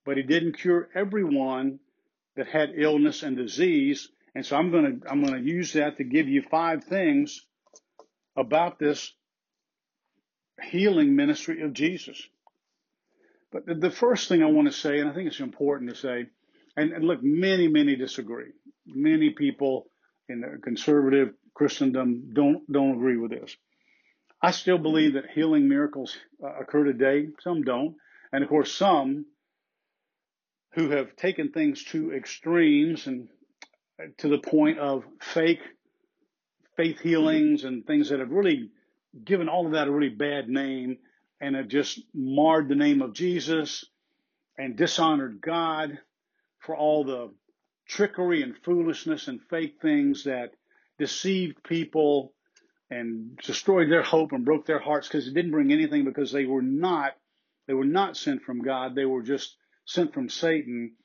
but 0.05 0.17
he 0.17 0.23
didn't 0.23 0.57
cure 0.59 0.89
everyone 0.95 1.79
that 2.35 2.47
had 2.47 2.71
illness 2.75 3.23
and 3.23 3.37
disease. 3.37 4.09
And 4.35 4.45
so 4.45 4.57
I'm 4.57 4.71
going 4.71 5.01
to 5.01 5.09
I'm 5.09 5.23
going 5.23 5.41
to 5.41 5.49
use 5.49 5.73
that 5.73 5.97
to 5.97 6.03
give 6.03 6.27
you 6.27 6.41
five 6.49 6.83
things 6.83 7.45
about 8.35 8.79
this 8.79 9.13
healing 10.61 11.15
ministry 11.15 11.61
of 11.61 11.73
Jesus. 11.73 12.21
But 13.51 13.65
the, 13.67 13.91
first 13.91 14.29
thing 14.29 14.41
I 14.41 14.47
want 14.47 14.67
to 14.67 14.73
say, 14.73 14.99
and 14.99 15.07
I 15.07 15.13
think 15.13 15.27
it's 15.27 15.39
important 15.39 15.91
to 15.91 15.95
say, 15.95 16.25
and, 16.75 16.91
and 16.91 17.05
look, 17.05 17.19
many, 17.21 17.67
many 17.67 17.95
disagree. 17.95 18.51
Many 18.87 19.29
people 19.29 19.85
in 20.27 20.41
the 20.41 20.57
conservative 20.63 21.35
Christendom 21.53 22.31
don't 22.33 22.69
don't 22.71 22.95
agree 22.95 23.17
with 23.17 23.29
this. 23.29 23.55
I 24.43 24.51
still 24.51 24.77
believe 24.77 25.13
that 25.13 25.29
healing 25.33 25.69
miracles 25.69 26.17
uh, 26.43 26.53
occur 26.59 26.83
today. 26.83 27.29
Some 27.39 27.63
don't, 27.63 27.95
and 28.33 28.43
of 28.43 28.49
course, 28.49 28.73
some 28.73 29.25
who 30.73 30.89
have 30.89 31.15
taken 31.15 31.51
things 31.51 31.81
to 31.85 32.13
extremes 32.13 33.07
and 33.07 33.29
uh, 33.97 34.07
to 34.17 34.27
the 34.27 34.39
point 34.39 34.79
of 34.79 35.05
fake 35.21 35.61
faith 36.75 36.99
healings 36.99 37.63
and 37.63 37.85
things 37.85 38.09
that 38.09 38.19
have 38.19 38.31
really 38.31 38.69
given 39.23 39.47
all 39.47 39.65
of 39.65 39.73
that 39.73 39.87
a 39.87 39.91
really 39.91 40.09
bad 40.09 40.49
name 40.49 40.97
and 41.39 41.55
have 41.55 41.69
just 41.69 42.01
marred 42.13 42.67
the 42.67 42.75
name 42.75 43.01
of 43.01 43.13
Jesus 43.13 43.85
and 44.57 44.75
dishonored 44.75 45.39
God 45.39 45.99
for 46.59 46.75
all 46.75 47.05
the 47.05 47.31
trickery 47.87 48.41
and 48.41 48.57
foolishness 48.65 49.27
and 49.27 49.39
fake 49.49 49.77
things 49.81 50.25
that 50.25 50.51
deceived 50.99 51.63
people 51.63 52.32
and 52.93 53.37
destroyed 53.37 53.91
their 53.91 54.03
hope 54.03 54.31
and 54.31 54.45
broke 54.45 54.65
their 54.65 54.79
hearts 54.79 55.07
because 55.07 55.27
it 55.27 55.33
didn't 55.33 55.51
bring 55.51 55.71
anything 55.71 56.05
because 56.05 56.31
they 56.31 56.45
were 56.45 56.61
not 56.61 57.13
they 57.67 57.73
were 57.73 57.85
not 57.85 58.17
sent 58.17 58.43
from 58.43 58.61
God. 58.61 58.93
They 58.93 59.05
were 59.05 59.23
just 59.23 59.55
sent 59.85 60.13
from 60.13 60.29
Satan 60.29 60.95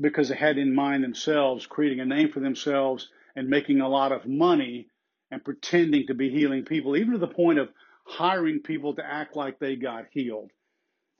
because 0.00 0.28
they 0.28 0.36
had 0.36 0.58
in 0.58 0.74
mind 0.74 1.04
themselves 1.04 1.66
creating 1.66 2.00
a 2.00 2.06
name 2.06 2.30
for 2.32 2.40
themselves 2.40 3.08
and 3.36 3.48
making 3.48 3.80
a 3.80 3.88
lot 3.88 4.12
of 4.12 4.26
money 4.26 4.88
and 5.30 5.44
pretending 5.44 6.06
to 6.06 6.14
be 6.14 6.30
healing 6.30 6.64
people, 6.64 6.96
even 6.96 7.12
to 7.12 7.18
the 7.18 7.26
point 7.26 7.58
of 7.58 7.68
hiring 8.04 8.60
people 8.60 8.94
to 8.94 9.04
act 9.04 9.36
like 9.36 9.58
they 9.58 9.76
got 9.76 10.06
healed. 10.10 10.50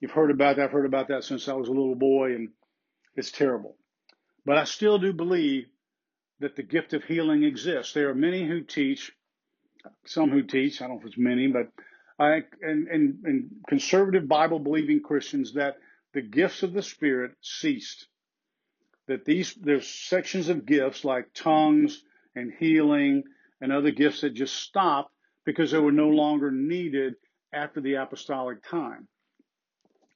You've 0.00 0.12
heard 0.12 0.30
about 0.30 0.56
that. 0.56 0.66
I've 0.66 0.70
heard 0.70 0.86
about 0.86 1.08
that 1.08 1.24
since 1.24 1.48
I 1.48 1.54
was 1.54 1.68
a 1.68 1.72
little 1.72 1.94
boy, 1.94 2.34
and 2.34 2.48
it's 3.16 3.32
terrible. 3.32 3.76
But 4.46 4.56
I 4.56 4.64
still 4.64 4.98
do 4.98 5.12
believe 5.12 5.66
that 6.40 6.56
the 6.56 6.62
gift 6.62 6.94
of 6.94 7.04
healing 7.04 7.42
exists. 7.42 7.92
There 7.92 8.08
are 8.08 8.14
many 8.14 8.46
who 8.46 8.62
teach, 8.62 9.12
some 10.06 10.30
who 10.30 10.42
teach, 10.42 10.80
I 10.80 10.86
don't 10.86 10.96
know 10.96 11.00
if 11.00 11.06
it's 11.06 11.18
many, 11.18 11.48
but 11.48 11.68
I, 12.18 12.42
and, 12.62 12.88
and, 12.88 13.18
and 13.24 13.50
conservative 13.68 14.28
Bible 14.28 14.58
believing 14.58 15.00
Christians 15.02 15.54
that 15.54 15.76
the 16.14 16.22
gifts 16.22 16.62
of 16.62 16.72
the 16.72 16.82
Spirit 16.82 17.32
ceased. 17.42 18.06
That 19.06 19.24
these, 19.24 19.54
there's 19.54 19.88
sections 19.88 20.48
of 20.48 20.66
gifts 20.66 21.04
like 21.04 21.32
tongues 21.34 22.02
and 22.34 22.52
healing 22.58 23.22
and 23.60 23.72
other 23.72 23.90
gifts 23.90 24.20
that 24.20 24.34
just 24.34 24.54
stopped 24.54 25.12
because 25.46 25.70
they 25.70 25.78
were 25.78 25.92
no 25.92 26.08
longer 26.08 26.50
needed 26.50 27.14
after 27.52 27.80
the 27.80 27.94
apostolic 27.94 28.62
time. 28.68 29.08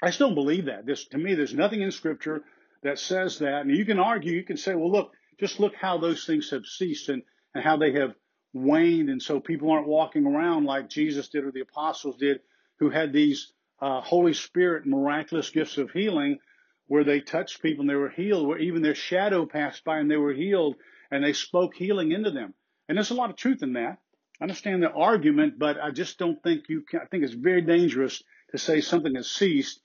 I 0.03 0.11
still 0.11 0.35
believe 0.35 0.67
that. 0.67 0.85
This, 0.85 1.07
to 1.09 1.19
me, 1.19 1.35
there's 1.35 1.55
nothing 1.55 1.81
in 1.81 1.91
scripture 1.93 2.43
that 2.83 2.99
says 2.99 3.39
that. 3.39 3.63
And 3.63 3.71
you 3.71 3.85
can 3.85 3.99
argue, 3.99 4.33
you 4.33 4.45
can 4.45 4.57
say, 4.57 4.75
well, 4.75 4.91
look, 4.91 5.13
just 5.39 5.61
look 5.61 5.75
how 5.75 5.99
those 5.99 6.27
things 6.27 6.51
have 6.51 6.67
ceased 6.67 7.09
and, 7.09 7.23
and 7.55 7.65
how 7.65 7.77
they 7.77 7.93
have 7.93 8.15
waned. 8.53 9.09
And 9.11 9.23
so 9.23 9.41
people 9.41 9.71
aren't 9.71 9.89
walking 9.89 10.27
around 10.27 10.65
like 10.65 10.89
Jesus 10.89 11.29
did 11.29 11.45
or 11.45 11.53
the 11.53 11.61
apostles 11.61 12.17
did 12.17 12.41
who 12.79 12.91
had 12.91 13.13
these 13.13 13.53
uh, 13.81 14.01
Holy 14.01 14.35
Spirit 14.35 14.87
miraculous 14.87 15.51
gifts 15.51 15.79
of 15.79 15.91
healing 15.91 16.39
where 16.87 17.05
they 17.05 17.21
touched 17.21 17.63
people 17.63 17.83
and 17.83 17.91
they 17.91 17.95
were 17.95 18.11
healed, 18.11 18.47
where 18.47 18.59
even 18.59 18.83
their 18.83 18.95
shadow 18.95 19.47
passed 19.47 19.85
by 19.85 19.99
and 19.99 20.11
they 20.11 20.17
were 20.17 20.33
healed 20.33 20.77
and 21.11 21.25
they 21.25 21.33
spoke 21.33 21.75
healing 21.75 22.13
into 22.13 22.31
them. 22.31 22.55
And 22.89 22.97
there's 22.99 23.11
a 23.11 23.15
lot 23.15 23.31
of 23.31 23.37
truth 23.37 23.63
in 23.63 23.75
that. 23.75 23.99
I 24.41 24.45
understand 24.45 24.83
the 24.83 24.91
argument, 24.91 25.59
but 25.59 25.81
I 25.81 25.91
just 25.91 26.19
don't 26.19 26.43
think 26.43 26.65
you 26.69 26.83
can. 26.83 27.01
I 27.01 27.07
think 27.07 27.25
it's 27.25 27.33
very 27.33 27.63
dangerous 27.63 28.23
to 28.51 28.59
say 28.59 28.81
something 28.81 29.15
has 29.15 29.31
ceased 29.31 29.81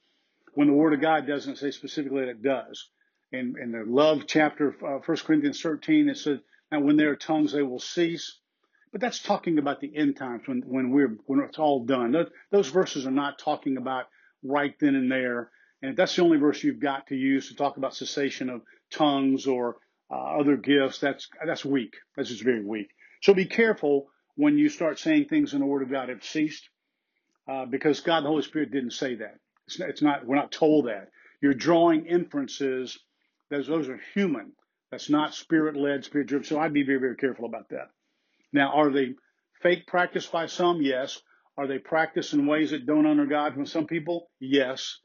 when 0.53 0.67
the 0.67 0.73
Word 0.73 0.93
of 0.93 1.01
God 1.01 1.27
doesn't 1.27 1.57
say 1.57 1.71
specifically 1.71 2.21
that 2.21 2.29
it 2.29 2.41
does. 2.43 2.89
In, 3.31 3.55
in 3.61 3.71
the 3.71 3.83
love 3.85 4.23
chapter, 4.25 4.75
uh, 4.83 4.99
1 5.05 5.17
Corinthians 5.19 5.61
13, 5.61 6.09
it 6.09 6.17
says, 6.17 6.39
"Now 6.71 6.79
when 6.79 6.97
there 6.97 7.11
are 7.11 7.15
tongues, 7.15 7.51
they 7.51 7.61
will 7.61 7.79
cease." 7.79 8.39
But 8.91 9.01
that's 9.01 9.19
talking 9.19 9.57
about 9.57 9.81
the 9.81 9.95
end 9.95 10.17
times 10.17 10.43
when 10.47 10.61
when 10.65 10.91
we're 10.91 11.17
when 11.25 11.39
it's 11.41 11.59
all 11.59 11.85
done. 11.85 12.11
Those, 12.11 12.29
those 12.51 12.69
verses 12.69 13.05
are 13.05 13.11
not 13.11 13.39
talking 13.39 13.77
about 13.77 14.05
right 14.43 14.73
then 14.79 14.95
and 14.95 15.11
there. 15.11 15.51
And 15.81 15.91
if 15.91 15.97
that's 15.97 16.15
the 16.15 16.23
only 16.23 16.37
verse 16.37 16.63
you've 16.63 16.79
got 16.79 17.07
to 17.07 17.15
use 17.15 17.49
to 17.49 17.55
talk 17.55 17.77
about 17.77 17.95
cessation 17.95 18.49
of 18.49 18.61
tongues 18.91 19.45
or 19.45 19.77
uh, 20.09 20.39
other 20.39 20.57
gifts, 20.57 20.99
that's 20.99 21.29
that's 21.45 21.65
weak. 21.65 21.95
That's 22.15 22.29
just 22.29 22.43
very 22.43 22.63
weak. 22.63 22.89
So 23.21 23.33
be 23.33 23.45
careful 23.45 24.07
when 24.35 24.57
you 24.57 24.69
start 24.69 24.99
saying 24.99 25.25
things 25.25 25.53
in 25.53 25.59
the 25.59 25.65
Word 25.65 25.81
of 25.81 25.91
God 25.91 26.09
have 26.09 26.23
ceased, 26.23 26.69
uh, 27.47 27.65
because 27.65 27.99
God 27.99 28.23
the 28.23 28.29
Holy 28.29 28.43
Spirit 28.43 28.71
didn't 28.71 28.91
say 28.91 29.15
that. 29.15 29.35
It's 29.67 29.79
not, 29.79 29.89
it's 29.89 30.01
not. 30.01 30.25
We're 30.25 30.35
not 30.35 30.51
told 30.51 30.87
that. 30.87 31.09
You're 31.41 31.53
drawing 31.53 32.05
inferences. 32.05 32.97
Those 33.49 33.67
those 33.67 33.89
are 33.89 33.99
human. 34.13 34.53
That's 34.91 35.09
not 35.09 35.33
spirit 35.35 35.75
led, 35.75 36.05
spirit 36.05 36.27
driven. 36.27 36.45
So 36.45 36.59
I'd 36.59 36.73
be 36.73 36.83
very 36.83 36.99
very 36.99 37.17
careful 37.17 37.45
about 37.45 37.69
that. 37.69 37.89
Now, 38.57 38.73
are 38.73 38.91
they 38.91 39.13
fake 39.61 39.85
practiced 39.85 40.31
by 40.31 40.47
some? 40.47 40.81
Yes. 40.81 41.21
Are 41.57 41.67
they 41.67 41.77
practiced 41.77 42.33
in 42.33 42.47
ways 42.47 42.71
that 42.71 42.85
don't 42.85 43.05
honor 43.05 43.27
God 43.27 43.53
from 43.53 43.65
some 43.67 43.85
people? 43.85 44.29
Yes. 44.39 44.97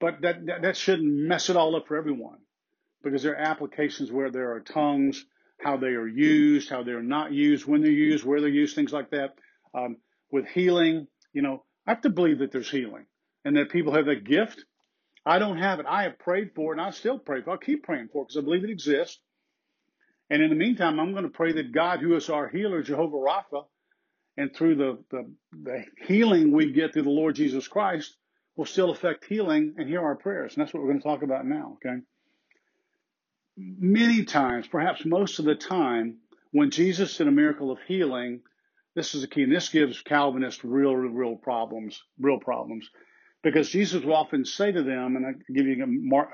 But 0.00 0.22
that, 0.22 0.46
that, 0.46 0.62
that 0.62 0.76
shouldn't 0.76 1.12
mess 1.12 1.50
it 1.50 1.56
all 1.56 1.76
up 1.76 1.88
for 1.88 1.96
everyone 1.96 2.38
because 3.02 3.22
there 3.22 3.34
are 3.34 3.50
applications 3.50 4.10
where 4.10 4.30
there 4.30 4.52
are 4.52 4.60
tongues, 4.60 5.24
how 5.60 5.76
they 5.76 5.88
are 5.88 6.06
used, 6.06 6.70
how 6.70 6.82
they're 6.82 7.02
not 7.02 7.32
used, 7.32 7.66
when 7.66 7.82
they're 7.82 7.90
used, 7.90 8.24
where 8.24 8.40
they're 8.40 8.48
used, 8.48 8.74
things 8.74 8.92
like 8.92 9.10
that. 9.10 9.34
Um, 9.74 9.96
with 10.30 10.46
healing, 10.46 11.06
you 11.32 11.42
know, 11.42 11.64
I 11.86 11.90
have 11.90 12.02
to 12.02 12.10
believe 12.10 12.38
that 12.38 12.52
there's 12.52 12.70
healing 12.70 13.06
and 13.44 13.56
that 13.56 13.70
people 13.70 13.94
have 13.94 14.06
that 14.06 14.24
gift. 14.24 14.64
I 15.26 15.38
don't 15.38 15.58
have 15.58 15.80
it. 15.80 15.86
I 15.88 16.04
have 16.04 16.18
prayed 16.18 16.52
for 16.54 16.72
it 16.72 16.78
and 16.78 16.86
I 16.86 16.90
still 16.92 17.18
pray 17.18 17.42
for 17.42 17.50
it. 17.50 17.52
I'll 17.52 17.58
keep 17.58 17.82
praying 17.82 18.08
for 18.12 18.22
it 18.22 18.28
because 18.28 18.42
I 18.42 18.44
believe 18.44 18.64
it 18.64 18.70
exists. 18.70 19.20
And 20.30 20.42
in 20.42 20.50
the 20.50 20.56
meantime, 20.56 21.00
I'm 21.00 21.12
going 21.12 21.24
to 21.24 21.30
pray 21.30 21.52
that 21.52 21.72
God, 21.72 22.00
who 22.00 22.14
is 22.16 22.28
our 22.30 22.48
healer, 22.48 22.82
Jehovah 22.82 23.16
Rapha, 23.16 23.64
and 24.36 24.54
through 24.54 24.76
the, 24.76 24.98
the, 25.10 25.30
the 25.52 25.84
healing 26.06 26.52
we 26.52 26.72
get 26.72 26.92
through 26.92 27.02
the 27.02 27.10
Lord 27.10 27.34
Jesus 27.34 27.66
Christ, 27.68 28.16
will 28.56 28.66
still 28.66 28.90
affect 28.90 29.24
healing 29.24 29.74
and 29.78 29.88
hear 29.88 30.02
our 30.02 30.16
prayers. 30.16 30.54
And 30.54 30.60
that's 30.60 30.74
what 30.74 30.82
we're 30.82 30.90
going 30.90 31.00
to 31.00 31.08
talk 31.08 31.22
about 31.22 31.46
now, 31.46 31.76
okay? 31.76 31.98
Many 33.56 34.24
times, 34.24 34.68
perhaps 34.68 35.04
most 35.04 35.38
of 35.38 35.44
the 35.44 35.54
time, 35.54 36.18
when 36.52 36.70
Jesus 36.70 37.16
did 37.16 37.28
a 37.28 37.32
miracle 37.32 37.70
of 37.70 37.78
healing, 37.86 38.40
This 38.94 39.14
is 39.14 39.20
the 39.20 39.28
key, 39.28 39.44
and 39.44 39.52
this 39.54 39.68
gives 39.68 40.02
Calvinists 40.02 40.64
real, 40.64 40.94
real 40.96 41.36
problems, 41.36 42.02
real 42.18 42.40
problems, 42.40 42.90
because 43.44 43.70
Jesus 43.70 44.02
will 44.02 44.16
often 44.16 44.44
say 44.44 44.72
to 44.72 44.82
them, 44.82 45.14
and 45.14 45.24
I 45.24 45.30
give 45.52 45.66
you 45.66 45.84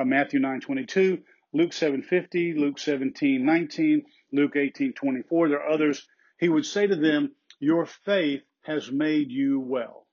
a, 0.00 0.04
Matthew 0.04 0.40
nine 0.40 0.61
twenty 0.61 0.87
two, 0.87 1.18
Luke 1.54 1.72
seven 1.72 2.02
fifty, 2.02 2.52
Luke 2.52 2.78
seventeen 2.78 3.46
nineteen, 3.46 4.04
Luke 4.32 4.56
eighteen 4.56 4.92
twenty 4.92 5.22
four. 5.22 5.48
There 5.48 5.62
are 5.62 5.70
others. 5.70 6.06
He 6.38 6.48
would 6.48 6.66
say 6.66 6.86
to 6.86 6.96
them, 6.96 7.34
"Your 7.60 7.86
faith 7.86 8.42
has 8.62 8.90
made 8.90 9.30
you 9.30 9.60
well." 9.60 10.06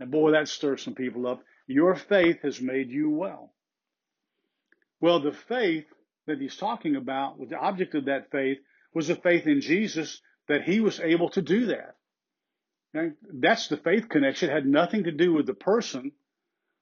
And 0.00 0.10
boy, 0.10 0.32
that 0.32 0.48
stirs 0.48 0.82
some 0.82 0.96
people 0.96 1.26
up. 1.28 1.42
Your 1.68 1.94
faith 1.94 2.42
has 2.42 2.60
made 2.60 2.90
you 2.90 3.08
well. 3.10 3.54
Well, 5.00 5.20
the 5.20 5.32
faith 5.32 5.86
that 6.26 6.40
he's 6.40 6.56
talking 6.56 6.96
about, 6.96 7.38
the 7.48 7.56
object 7.56 7.94
of 7.94 8.06
that 8.06 8.30
faith, 8.30 8.58
was 8.92 9.08
the 9.08 9.16
faith 9.16 9.46
in 9.46 9.60
Jesus 9.60 10.20
that 10.48 10.62
he 10.62 10.80
was 10.80 10.98
able 10.98 11.30
to 11.30 11.42
do 11.42 11.66
that. 11.66 11.96
that's 13.32 13.68
the 13.68 13.76
faith 13.76 14.08
connection. 14.08 14.50
It 14.50 14.54
had 14.54 14.66
nothing 14.66 15.04
to 15.04 15.12
do 15.12 15.32
with 15.32 15.46
the 15.46 15.54
person 15.54 16.12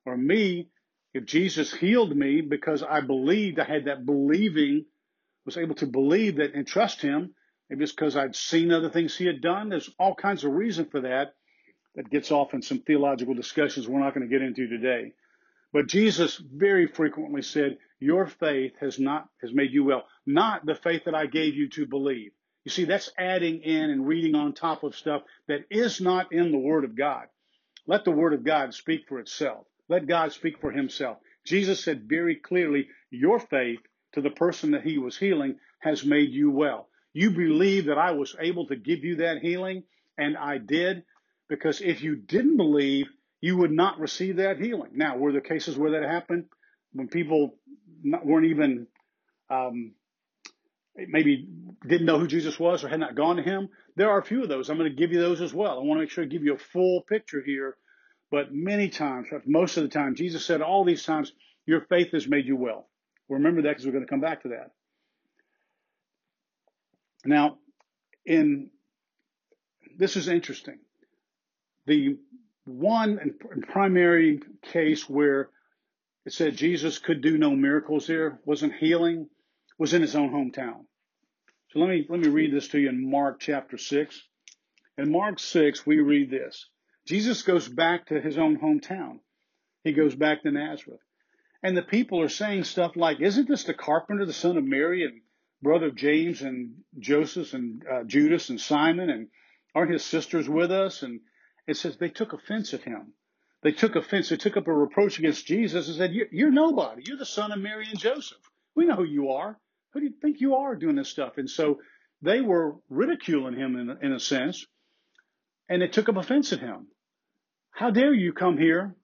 or 0.04 0.16
me. 0.16 0.68
If 1.14 1.26
Jesus 1.26 1.72
healed 1.72 2.16
me 2.16 2.40
because 2.40 2.82
I 2.82 3.00
believed, 3.00 3.58
I 3.58 3.64
had 3.64 3.84
that 3.86 4.06
believing, 4.06 4.86
was 5.44 5.56
able 5.56 5.74
to 5.76 5.86
believe 5.86 6.36
that 6.36 6.54
and 6.54 6.66
trust 6.66 7.02
him, 7.02 7.34
maybe 7.68 7.82
it's 7.82 7.92
because 7.92 8.16
I'd 8.16 8.36
seen 8.36 8.72
other 8.72 8.90
things 8.90 9.16
he 9.16 9.26
had 9.26 9.42
done. 9.42 9.68
There's 9.68 9.90
all 9.98 10.14
kinds 10.14 10.44
of 10.44 10.52
reason 10.52 10.86
for 10.86 11.02
that 11.02 11.34
that 11.96 12.10
gets 12.10 12.30
off 12.30 12.54
in 12.54 12.62
some 12.62 12.80
theological 12.80 13.34
discussions 13.34 13.86
we're 13.86 14.00
not 14.00 14.14
going 14.14 14.26
to 14.26 14.32
get 14.32 14.44
into 14.44 14.66
today. 14.66 15.12
But 15.72 15.86
Jesus 15.88 16.36
very 16.36 16.86
frequently 16.86 17.42
said, 17.42 17.78
Your 17.98 18.26
faith 18.26 18.72
has 18.80 18.98
not 18.98 19.28
has 19.40 19.52
made 19.52 19.72
you 19.72 19.84
well, 19.84 20.04
not 20.26 20.64
the 20.66 20.74
faith 20.74 21.04
that 21.04 21.14
I 21.14 21.26
gave 21.26 21.54
you 21.54 21.68
to 21.70 21.86
believe. 21.86 22.32
You 22.64 22.70
see, 22.70 22.84
that's 22.84 23.10
adding 23.18 23.62
in 23.62 23.90
and 23.90 24.06
reading 24.06 24.34
on 24.34 24.52
top 24.52 24.84
of 24.84 24.94
stuff 24.94 25.22
that 25.48 25.64
is 25.70 26.00
not 26.00 26.32
in 26.32 26.52
the 26.52 26.58
Word 26.58 26.84
of 26.84 26.96
God. 26.96 27.26
Let 27.86 28.04
the 28.04 28.10
Word 28.12 28.34
of 28.34 28.44
God 28.44 28.74
speak 28.74 29.08
for 29.08 29.18
itself. 29.18 29.66
Let 29.88 30.06
God 30.06 30.32
speak 30.32 30.60
for 30.60 30.70
Himself. 30.70 31.18
Jesus 31.44 31.82
said 31.82 32.08
very 32.08 32.36
clearly, 32.36 32.88
Your 33.10 33.40
faith 33.40 33.80
to 34.12 34.20
the 34.20 34.30
person 34.30 34.72
that 34.72 34.84
He 34.84 34.98
was 34.98 35.16
healing 35.16 35.56
has 35.80 36.04
made 36.04 36.30
you 36.30 36.50
well. 36.50 36.88
You 37.12 37.30
believe 37.30 37.86
that 37.86 37.98
I 37.98 38.12
was 38.12 38.34
able 38.40 38.66
to 38.68 38.76
give 38.76 39.04
you 39.04 39.16
that 39.16 39.38
healing, 39.42 39.84
and 40.16 40.36
I 40.36 40.58
did, 40.58 41.04
because 41.48 41.80
if 41.80 42.02
you 42.02 42.16
didn't 42.16 42.56
believe, 42.56 43.08
you 43.40 43.56
would 43.58 43.72
not 43.72 43.98
receive 43.98 44.36
that 44.36 44.60
healing. 44.60 44.92
Now, 44.94 45.16
were 45.16 45.32
there 45.32 45.40
cases 45.40 45.76
where 45.76 45.90
that 45.92 46.08
happened 46.08 46.46
when 46.92 47.08
people 47.08 47.56
not, 48.02 48.24
weren't 48.24 48.46
even 48.46 48.86
um, 49.50 49.92
maybe 50.96 51.48
didn't 51.86 52.06
know 52.06 52.18
who 52.18 52.28
Jesus 52.28 52.58
was 52.58 52.84
or 52.84 52.88
had 52.88 53.00
not 53.00 53.16
gone 53.16 53.36
to 53.36 53.42
him? 53.42 53.68
There 53.96 54.10
are 54.10 54.20
a 54.20 54.24
few 54.24 54.42
of 54.42 54.48
those. 54.48 54.70
I'm 54.70 54.78
going 54.78 54.90
to 54.90 54.96
give 54.96 55.12
you 55.12 55.20
those 55.20 55.40
as 55.40 55.52
well. 55.52 55.72
I 55.78 55.82
want 55.82 55.98
to 55.98 56.02
make 56.02 56.10
sure 56.10 56.24
I 56.24 56.28
give 56.28 56.44
you 56.44 56.54
a 56.54 56.58
full 56.58 57.02
picture 57.02 57.42
here. 57.44 57.76
But 58.32 58.52
many 58.52 58.88
times, 58.88 59.28
most 59.44 59.76
of 59.76 59.82
the 59.82 59.90
time, 59.90 60.14
Jesus 60.14 60.44
said 60.44 60.62
all 60.62 60.84
these 60.84 61.04
times, 61.04 61.32
your 61.66 61.82
faith 61.82 62.12
has 62.12 62.26
made 62.26 62.46
you 62.46 62.56
well. 62.56 62.88
Remember 63.28 63.60
that 63.60 63.68
because 63.68 63.84
we're 63.84 63.92
going 63.92 64.06
to 64.06 64.10
come 64.10 64.22
back 64.22 64.42
to 64.42 64.48
that. 64.48 64.70
Now, 67.26 67.58
in 68.24 68.70
this 69.98 70.16
is 70.16 70.28
interesting. 70.28 70.78
The 71.86 72.16
one 72.64 73.18
and 73.18 73.68
primary 73.68 74.40
case 74.62 75.08
where 75.08 75.50
it 76.24 76.32
said 76.32 76.56
Jesus 76.56 76.98
could 76.98 77.20
do 77.20 77.36
no 77.36 77.50
miracles 77.50 78.06
here, 78.06 78.40
wasn't 78.46 78.74
healing, 78.74 79.28
was 79.78 79.92
in 79.92 80.00
his 80.00 80.16
own 80.16 80.30
hometown. 80.30 80.86
So 81.70 81.80
let 81.80 81.90
me 81.90 82.06
let 82.08 82.20
me 82.20 82.28
read 82.28 82.52
this 82.54 82.68
to 82.68 82.78
you 82.78 82.88
in 82.88 83.10
Mark 83.10 83.40
chapter 83.40 83.76
six. 83.76 84.22
In 84.96 85.12
Mark 85.12 85.38
six, 85.38 85.84
we 85.84 86.00
read 86.00 86.30
this. 86.30 86.66
Jesus 87.06 87.42
goes 87.42 87.68
back 87.68 88.06
to 88.06 88.20
his 88.20 88.38
own 88.38 88.58
hometown. 88.58 89.20
He 89.84 89.92
goes 89.92 90.14
back 90.14 90.42
to 90.42 90.50
Nazareth. 90.50 91.00
And 91.62 91.76
the 91.76 91.82
people 91.82 92.20
are 92.20 92.28
saying 92.28 92.64
stuff 92.64 92.96
like, 92.96 93.20
Isn't 93.20 93.48
this 93.48 93.64
the 93.64 93.74
carpenter, 93.74 94.24
the 94.24 94.32
son 94.32 94.56
of 94.56 94.64
Mary, 94.64 95.04
and 95.04 95.20
brother 95.62 95.90
James 95.90 96.42
and 96.42 96.74
Joseph 96.98 97.54
and 97.54 97.84
uh, 97.86 98.04
Judas 98.04 98.50
and 98.50 98.60
Simon? 98.60 99.10
And 99.10 99.28
aren't 99.74 99.92
his 99.92 100.04
sisters 100.04 100.48
with 100.48 100.70
us? 100.70 101.02
And 101.02 101.20
it 101.66 101.76
says 101.76 101.96
they 101.96 102.08
took 102.08 102.32
offense 102.32 102.74
at 102.74 102.82
him. 102.82 103.14
They 103.62 103.72
took 103.72 103.94
offense. 103.94 104.28
They 104.28 104.36
took 104.36 104.56
up 104.56 104.66
a 104.66 104.72
reproach 104.72 105.18
against 105.18 105.46
Jesus 105.46 105.88
and 105.88 105.96
said, 105.96 106.12
You're 106.32 106.50
nobody. 106.50 107.02
You're 107.06 107.18
the 107.18 107.26
son 107.26 107.52
of 107.52 107.60
Mary 107.60 107.86
and 107.88 107.98
Joseph. 107.98 108.38
We 108.74 108.86
know 108.86 108.96
who 108.96 109.04
you 109.04 109.30
are. 109.30 109.58
Who 109.92 110.00
do 110.00 110.06
you 110.06 110.14
think 110.20 110.40
you 110.40 110.56
are 110.56 110.74
doing 110.74 110.96
this 110.96 111.08
stuff? 111.08 111.36
And 111.36 111.48
so 111.48 111.78
they 112.22 112.40
were 112.40 112.76
ridiculing 112.88 113.54
him 113.54 113.76
in, 113.76 113.98
in 114.02 114.12
a 114.12 114.20
sense, 114.20 114.66
and 115.68 115.82
they 115.82 115.88
took 115.88 116.08
up 116.08 116.16
offense 116.16 116.52
at 116.52 116.60
him. 116.60 116.88
How 117.72 117.90
dare 117.90 118.12
you 118.14 118.32
come 118.32 118.58
here 118.58 118.94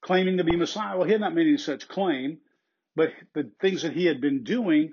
claiming 0.00 0.38
to 0.38 0.44
be 0.44 0.56
Messiah? 0.56 0.96
Well, 0.96 1.06
he 1.06 1.12
had 1.12 1.20
not 1.20 1.34
made 1.34 1.46
any 1.46 1.58
such 1.58 1.88
claim, 1.88 2.38
but 2.96 3.10
the 3.34 3.50
things 3.60 3.82
that 3.82 3.92
he 3.92 4.06
had 4.06 4.20
been 4.20 4.44
doing, 4.44 4.92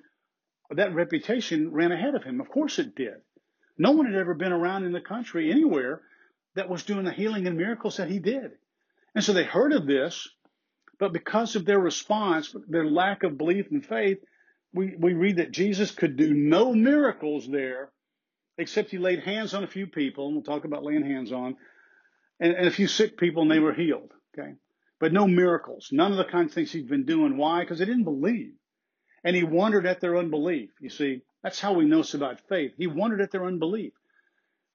that 0.69 0.93
reputation 0.93 1.71
ran 1.71 1.91
ahead 1.91 2.15
of 2.15 2.23
him. 2.23 2.39
Of 2.39 2.49
course 2.49 2.77
it 2.77 2.95
did. 2.95 3.15
No 3.77 3.91
one 3.91 4.05
had 4.05 4.15
ever 4.15 4.33
been 4.33 4.51
around 4.51 4.83
in 4.83 4.91
the 4.91 5.01
country 5.01 5.51
anywhere 5.51 6.01
that 6.55 6.69
was 6.69 6.83
doing 6.83 7.05
the 7.05 7.11
healing 7.11 7.47
and 7.47 7.57
miracles 7.57 7.97
that 7.97 8.09
he 8.09 8.19
did. 8.19 8.51
And 9.15 9.23
so 9.23 9.33
they 9.33 9.43
heard 9.43 9.73
of 9.73 9.87
this, 9.87 10.29
but 10.99 11.13
because 11.13 11.55
of 11.55 11.65
their 11.65 11.79
response, 11.79 12.53
their 12.67 12.85
lack 12.85 13.23
of 13.23 13.37
belief 13.37 13.71
and 13.71 13.85
faith, 13.85 14.19
we, 14.73 14.95
we 14.97 15.13
read 15.13 15.37
that 15.37 15.51
Jesus 15.51 15.91
could 15.91 16.17
do 16.17 16.33
no 16.33 16.73
miracles 16.73 17.47
there 17.49 17.91
except 18.57 18.91
he 18.91 18.97
laid 18.97 19.23
hands 19.23 19.53
on 19.53 19.63
a 19.63 19.67
few 19.67 19.87
people, 19.87 20.27
and 20.27 20.35
we'll 20.35 20.43
talk 20.43 20.65
about 20.65 20.83
laying 20.83 21.03
hands 21.03 21.31
on, 21.31 21.57
and, 22.41 22.53
and 22.53 22.67
a 22.67 22.71
few 22.71 22.87
sick 22.87 23.17
people, 23.17 23.43
and 23.43 23.51
they 23.51 23.59
were 23.59 23.73
healed. 23.73 24.11
Okay. 24.37 24.55
But 24.99 25.13
no 25.13 25.27
miracles. 25.27 25.89
None 25.91 26.11
of 26.11 26.17
the 26.17 26.25
kinds 26.25 26.51
of 26.51 26.55
things 26.55 26.71
he'd 26.71 26.89
been 26.89 27.05
doing. 27.05 27.37
Why? 27.37 27.61
Because 27.61 27.79
they 27.79 27.85
didn't 27.85 28.03
believe. 28.03 28.53
And 29.23 29.35
he 29.35 29.43
wondered 29.43 29.85
at 29.85 30.01
their 30.01 30.17
unbelief. 30.17 30.71
You 30.81 30.89
see, 30.89 31.21
that's 31.43 31.59
how 31.59 31.73
we 31.73 31.85
know 31.85 31.99
it's 31.99 32.13
about 32.13 32.41
faith. 32.49 32.73
He 32.77 32.87
wondered 32.87 33.21
at 33.21 33.31
their 33.31 33.45
unbelief. 33.45 33.93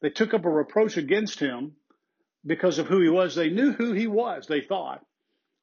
They 0.00 0.11
took 0.11 0.35
up 0.35 0.44
a 0.44 0.50
reproach 0.50 0.96
against 0.96 1.40
him 1.40 1.76
because 2.44 2.79
of 2.79 2.87
who 2.87 3.00
he 3.00 3.09
was. 3.09 3.35
They 3.35 3.50
knew 3.50 3.72
who 3.72 3.92
he 3.92 4.07
was, 4.07 4.46
they 4.46 4.61
thought. 4.61 5.05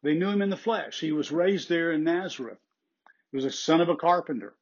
They 0.02 0.16
knew 0.16 0.30
him 0.30 0.42
in 0.42 0.50
the 0.50 0.58
flesh. 0.58 1.00
He 1.00 1.14
was 1.14 1.32
raised 1.32 1.70
there 1.70 1.94
in 1.94 2.04
Nazareth. 2.04 2.60
He 3.32 3.38
was 3.38 3.46
a 3.46 3.52
son 3.52 3.80
of 3.80 3.90
a 3.90 3.96
carpenter. 3.96 4.54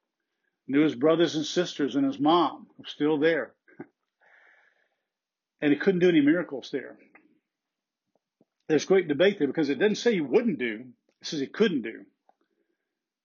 Knew 0.67 0.81
his 0.81 0.95
brothers 0.95 1.35
and 1.35 1.45
sisters 1.45 1.95
and 1.95 2.05
his 2.05 2.19
mom 2.19 2.67
still 2.85 3.17
there. 3.17 3.53
and 5.61 5.73
he 5.73 5.79
couldn't 5.79 6.01
do 6.01 6.09
any 6.09 6.21
miracles 6.21 6.69
there. 6.71 6.97
There's 8.71 8.85
great 8.85 9.09
debate 9.09 9.37
there 9.37 9.49
because 9.49 9.69
it 9.69 9.79
doesn't 9.79 9.97
say 9.97 10.13
he 10.13 10.21
wouldn't 10.21 10.57
do, 10.57 10.85
it 11.19 11.27
says 11.27 11.41
he 11.41 11.47
couldn't 11.47 11.81
do. 11.81 12.05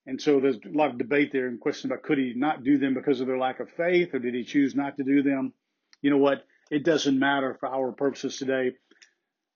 And 0.05 0.21
so 0.21 0.41
there's 0.41 0.57
a 0.57 0.77
lot 0.77 0.89
of 0.89 0.97
debate 0.97 1.31
there 1.31 1.47
and 1.47 1.57
question 1.57 1.89
about 1.89 2.03
could 2.03 2.17
he 2.17 2.33
not 2.35 2.65
do 2.65 2.77
them 2.77 2.93
because 2.93 3.21
of 3.21 3.27
their 3.27 3.37
lack 3.37 3.61
of 3.61 3.69
faith 3.69 4.13
or 4.13 4.19
did 4.19 4.33
he 4.33 4.43
choose 4.43 4.75
not 4.75 4.97
to 4.97 5.05
do 5.05 5.23
them? 5.23 5.53
You 6.01 6.09
know 6.09 6.17
what? 6.17 6.45
It 6.69 6.83
doesn't 6.83 7.17
matter 7.17 7.55
for 7.61 7.69
our 7.69 7.93
purposes 7.93 8.37
today. 8.37 8.73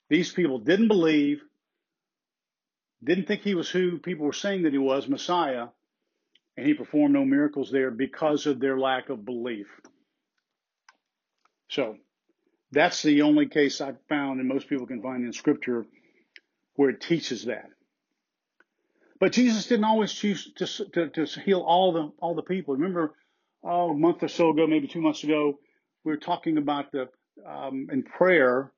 These 0.10 0.32
people 0.32 0.60
didn't 0.60 0.88
believe, 0.88 1.42
didn't 3.04 3.28
think 3.28 3.42
he 3.42 3.56
was 3.56 3.70
who 3.70 3.98
people 3.98 4.26
were 4.26 4.32
saying 4.32 4.64
that 4.64 4.72
he 4.72 4.80
was, 4.80 5.10
Messiah, 5.10 5.68
and 6.56 6.66
he 6.66 6.74
performed 6.74 7.14
no 7.14 7.26
miracles 7.26 7.70
there 7.70 7.92
because 7.92 8.46
of 8.46 8.62
their 8.62 8.80
lack 8.80 9.10
of 9.10 9.26
belief. 9.26 9.68
So 11.70 11.98
that's 12.72 13.02
the 13.02 13.24
only 13.24 13.48
case 13.48 13.82
I've 13.82 14.02
found, 14.08 14.40
and 14.40 14.48
most 14.48 14.68
people 14.68 14.88
can 14.88 15.02
find 15.02 15.26
in 15.26 15.34
Scripture, 15.34 15.86
where 16.76 16.90
it 16.90 17.02
teaches 17.02 17.46
that. 17.46 17.70
But 19.20 19.34
Jesus 19.34 19.68
didn't 19.68 19.86
always 19.86 20.12
choose 20.12 20.52
to, 20.56 20.66
to, 20.94 21.10
to 21.10 21.40
heal 21.42 21.60
all 21.60 21.92
the 21.92 22.12
all 22.20 22.34
the 22.34 22.42
people. 22.42 22.74
Remember, 22.76 23.14
oh, 23.64 23.92
a 23.92 23.94
month 23.94 24.24
or 24.24 24.28
so 24.28 24.50
ago, 24.50 24.66
maybe 24.66 24.88
two 24.88 25.02
months 25.02 25.24
ago, 25.24 25.60
we 26.04 26.12
were 26.12 26.18
talking 26.18 26.58
about 26.58 26.92
the 26.92 27.08
um, 27.46 27.88
in 27.92 28.04
prayer 28.04 28.72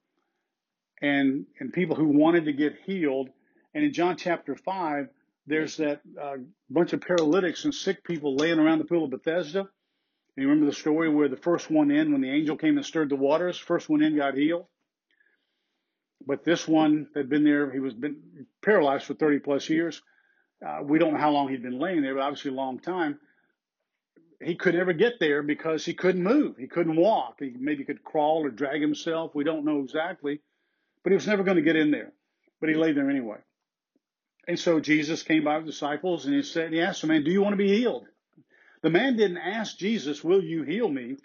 and 1.01 1.45
and 1.59 1.71
people 1.71 1.95
who 1.95 2.07
wanted 2.07 2.45
to 2.45 2.53
get 2.53 2.75
healed. 2.85 3.29
And 3.73 3.85
in 3.85 3.93
John 3.93 4.17
chapter 4.17 4.55
five, 4.55 5.07
there's 5.47 5.77
that 5.77 6.01
uh, 6.21 6.35
bunch 6.69 6.93
of 6.93 7.01
paralytics 7.01 7.63
and 7.63 7.73
sick 7.73 8.03
people 8.03 8.35
laying 8.35 8.59
around 8.59 8.79
the 8.79 8.85
pool 8.85 9.05
of 9.05 9.11
Bethesda. 9.11 9.69
You 10.35 10.47
remember 10.47 10.65
the 10.65 10.75
story 10.75 11.09
where 11.09 11.27
the 11.27 11.37
first 11.37 11.69
one 11.69 11.91
in, 11.91 12.11
when 12.11 12.21
the 12.21 12.31
angel 12.31 12.57
came 12.57 12.77
and 12.77 12.85
stirred 12.85 13.09
the 13.09 13.15
waters, 13.15 13.57
first 13.57 13.87
one 13.87 14.01
in 14.01 14.15
got 14.15 14.35
healed. 14.35 14.65
But 16.25 16.43
this 16.43 16.67
one 16.67 17.07
had 17.15 17.29
been 17.29 17.43
there, 17.43 17.69
he 17.71 17.79
was 17.79 17.93
been 17.93 18.47
paralyzed 18.61 19.05
for 19.05 19.13
30 19.13 19.39
plus 19.39 19.69
years. 19.69 20.01
Uh, 20.65 20.79
we 20.83 20.97
don't 20.97 21.13
know 21.13 21.19
how 21.19 21.31
long 21.31 21.49
he'd 21.49 21.61
been 21.61 21.79
laying 21.79 22.01
there, 22.01 22.15
but 22.15 22.23
obviously 22.23 22.51
a 22.51 22.55
long 22.55 22.79
time. 22.79 23.19
He 24.41 24.55
could 24.55 24.75
never 24.75 24.93
get 24.93 25.19
there 25.19 25.43
because 25.43 25.85
he 25.85 25.93
couldn't 25.93 26.23
move. 26.23 26.57
He 26.57 26.67
couldn't 26.67 26.95
walk. 26.95 27.35
He 27.39 27.53
maybe 27.57 27.83
could 27.83 28.03
crawl 28.03 28.45
or 28.45 28.49
drag 28.49 28.81
himself. 28.81 29.35
We 29.35 29.43
don't 29.43 29.65
know 29.65 29.81
exactly, 29.81 30.41
but 31.03 31.11
he 31.11 31.15
was 31.15 31.27
never 31.27 31.43
going 31.43 31.57
to 31.57 31.63
get 31.63 31.75
in 31.75 31.91
there. 31.91 32.11
But 32.59 32.69
he 32.69 32.75
lay 32.75 32.93
there 32.93 33.09
anyway. 33.09 33.37
And 34.47 34.59
so 34.59 34.79
Jesus 34.79 35.23
came 35.23 35.43
by 35.43 35.59
the 35.59 35.65
disciples 35.65 36.25
and 36.25 36.33
he 36.33 36.43
said, 36.43 36.73
he 36.73 36.81
asked 36.81 37.01
the 37.01 37.07
man, 37.07 37.23
do 37.23 37.31
you 37.31 37.41
want 37.41 37.53
to 37.53 37.57
be 37.57 37.69
healed? 37.69 38.05
The 38.83 38.89
man 38.89 39.15
didn't 39.17 39.37
ask 39.37 39.77
Jesus, 39.77 40.23
will 40.23 40.43
you 40.43 40.63
heal 40.63 40.89
me? 40.89 41.15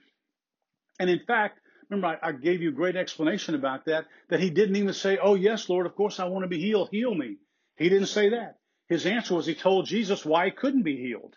And 1.00 1.10
in 1.10 1.20
fact, 1.26 1.60
remember 1.90 2.18
I, 2.22 2.28
I 2.28 2.32
gave 2.32 2.62
you 2.62 2.70
a 2.70 2.72
great 2.72 2.96
explanation 2.96 3.54
about 3.54 3.84
that, 3.86 4.06
that 4.30 4.40
he 4.40 4.50
didn't 4.50 4.76
even 4.76 4.94
say, 4.94 5.18
Oh 5.20 5.34
yes, 5.34 5.68
Lord, 5.68 5.86
of 5.86 5.94
course 5.94 6.20
I 6.20 6.26
want 6.26 6.44
to 6.44 6.48
be 6.48 6.60
healed. 6.60 6.88
Heal 6.90 7.14
me. 7.14 7.36
He 7.76 7.88
didn't 7.88 8.08
say 8.08 8.30
that. 8.30 8.58
His 8.88 9.06
answer 9.06 9.34
was 9.34 9.46
he 9.46 9.54
told 9.54 9.86
Jesus 9.86 10.24
why 10.24 10.46
he 10.46 10.50
couldn't 10.52 10.82
be 10.84 10.96
healed. 10.96 11.34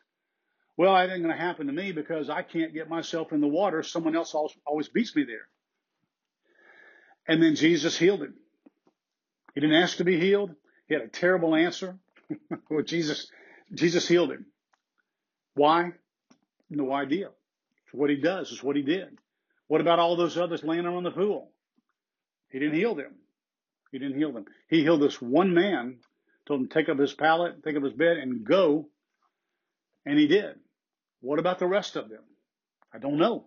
Well, 0.77 0.93
that 0.93 1.11
ain't 1.11 1.23
going 1.23 1.35
to 1.35 1.41
happen 1.41 1.67
to 1.67 1.73
me 1.73 1.91
because 1.91 2.29
I 2.29 2.43
can't 2.43 2.73
get 2.73 2.89
myself 2.89 3.33
in 3.33 3.41
the 3.41 3.47
water. 3.47 3.83
Someone 3.83 4.15
else 4.15 4.33
always 4.65 4.87
beats 4.87 5.15
me 5.15 5.25
there. 5.25 5.47
And 7.27 7.43
then 7.43 7.55
Jesus 7.55 7.97
healed 7.97 8.21
him. 8.21 8.35
He 9.53 9.61
didn't 9.61 9.75
ask 9.75 9.97
to 9.97 10.03
be 10.03 10.19
healed. 10.19 10.51
He 10.87 10.93
had 10.93 11.03
a 11.03 11.07
terrible 11.07 11.55
answer. 11.55 11.99
well, 12.69 12.83
Jesus, 12.83 13.27
Jesus 13.73 14.07
healed 14.07 14.31
him. 14.31 14.45
Why? 15.55 15.91
No 16.71 16.93
idea. 16.93 17.27
It's 17.27 17.93
what 17.93 18.09
he 18.09 18.15
does. 18.15 18.51
It's 18.51 18.63
what 18.63 18.77
he 18.77 18.81
did. 18.81 19.19
What 19.67 19.81
about 19.81 19.99
all 19.99 20.15
those 20.15 20.37
others 20.37 20.63
laying 20.63 20.85
around 20.85 21.03
the 21.03 21.11
pool? 21.11 21.51
He 22.49 22.59
didn't 22.59 22.75
heal 22.75 22.95
them. 22.95 23.13
He 23.91 23.99
didn't 23.99 24.17
heal 24.17 24.31
them. 24.31 24.45
He 24.69 24.81
healed 24.81 25.01
this 25.01 25.21
one 25.21 25.53
man, 25.53 25.97
told 26.45 26.61
him 26.61 26.67
to 26.69 26.73
take 26.73 26.87
up 26.87 26.97
his 26.97 27.13
pallet, 27.13 27.61
take 27.63 27.75
up 27.75 27.83
his 27.83 27.93
bed, 27.93 28.17
and 28.17 28.45
go. 28.45 28.87
And 30.05 30.17
he 30.17 30.27
did. 30.27 30.59
What 31.19 31.39
about 31.39 31.59
the 31.59 31.67
rest 31.67 31.97
of 31.97 32.09
them? 32.09 32.23
I 32.93 32.99
don't 32.99 33.17
know. 33.17 33.45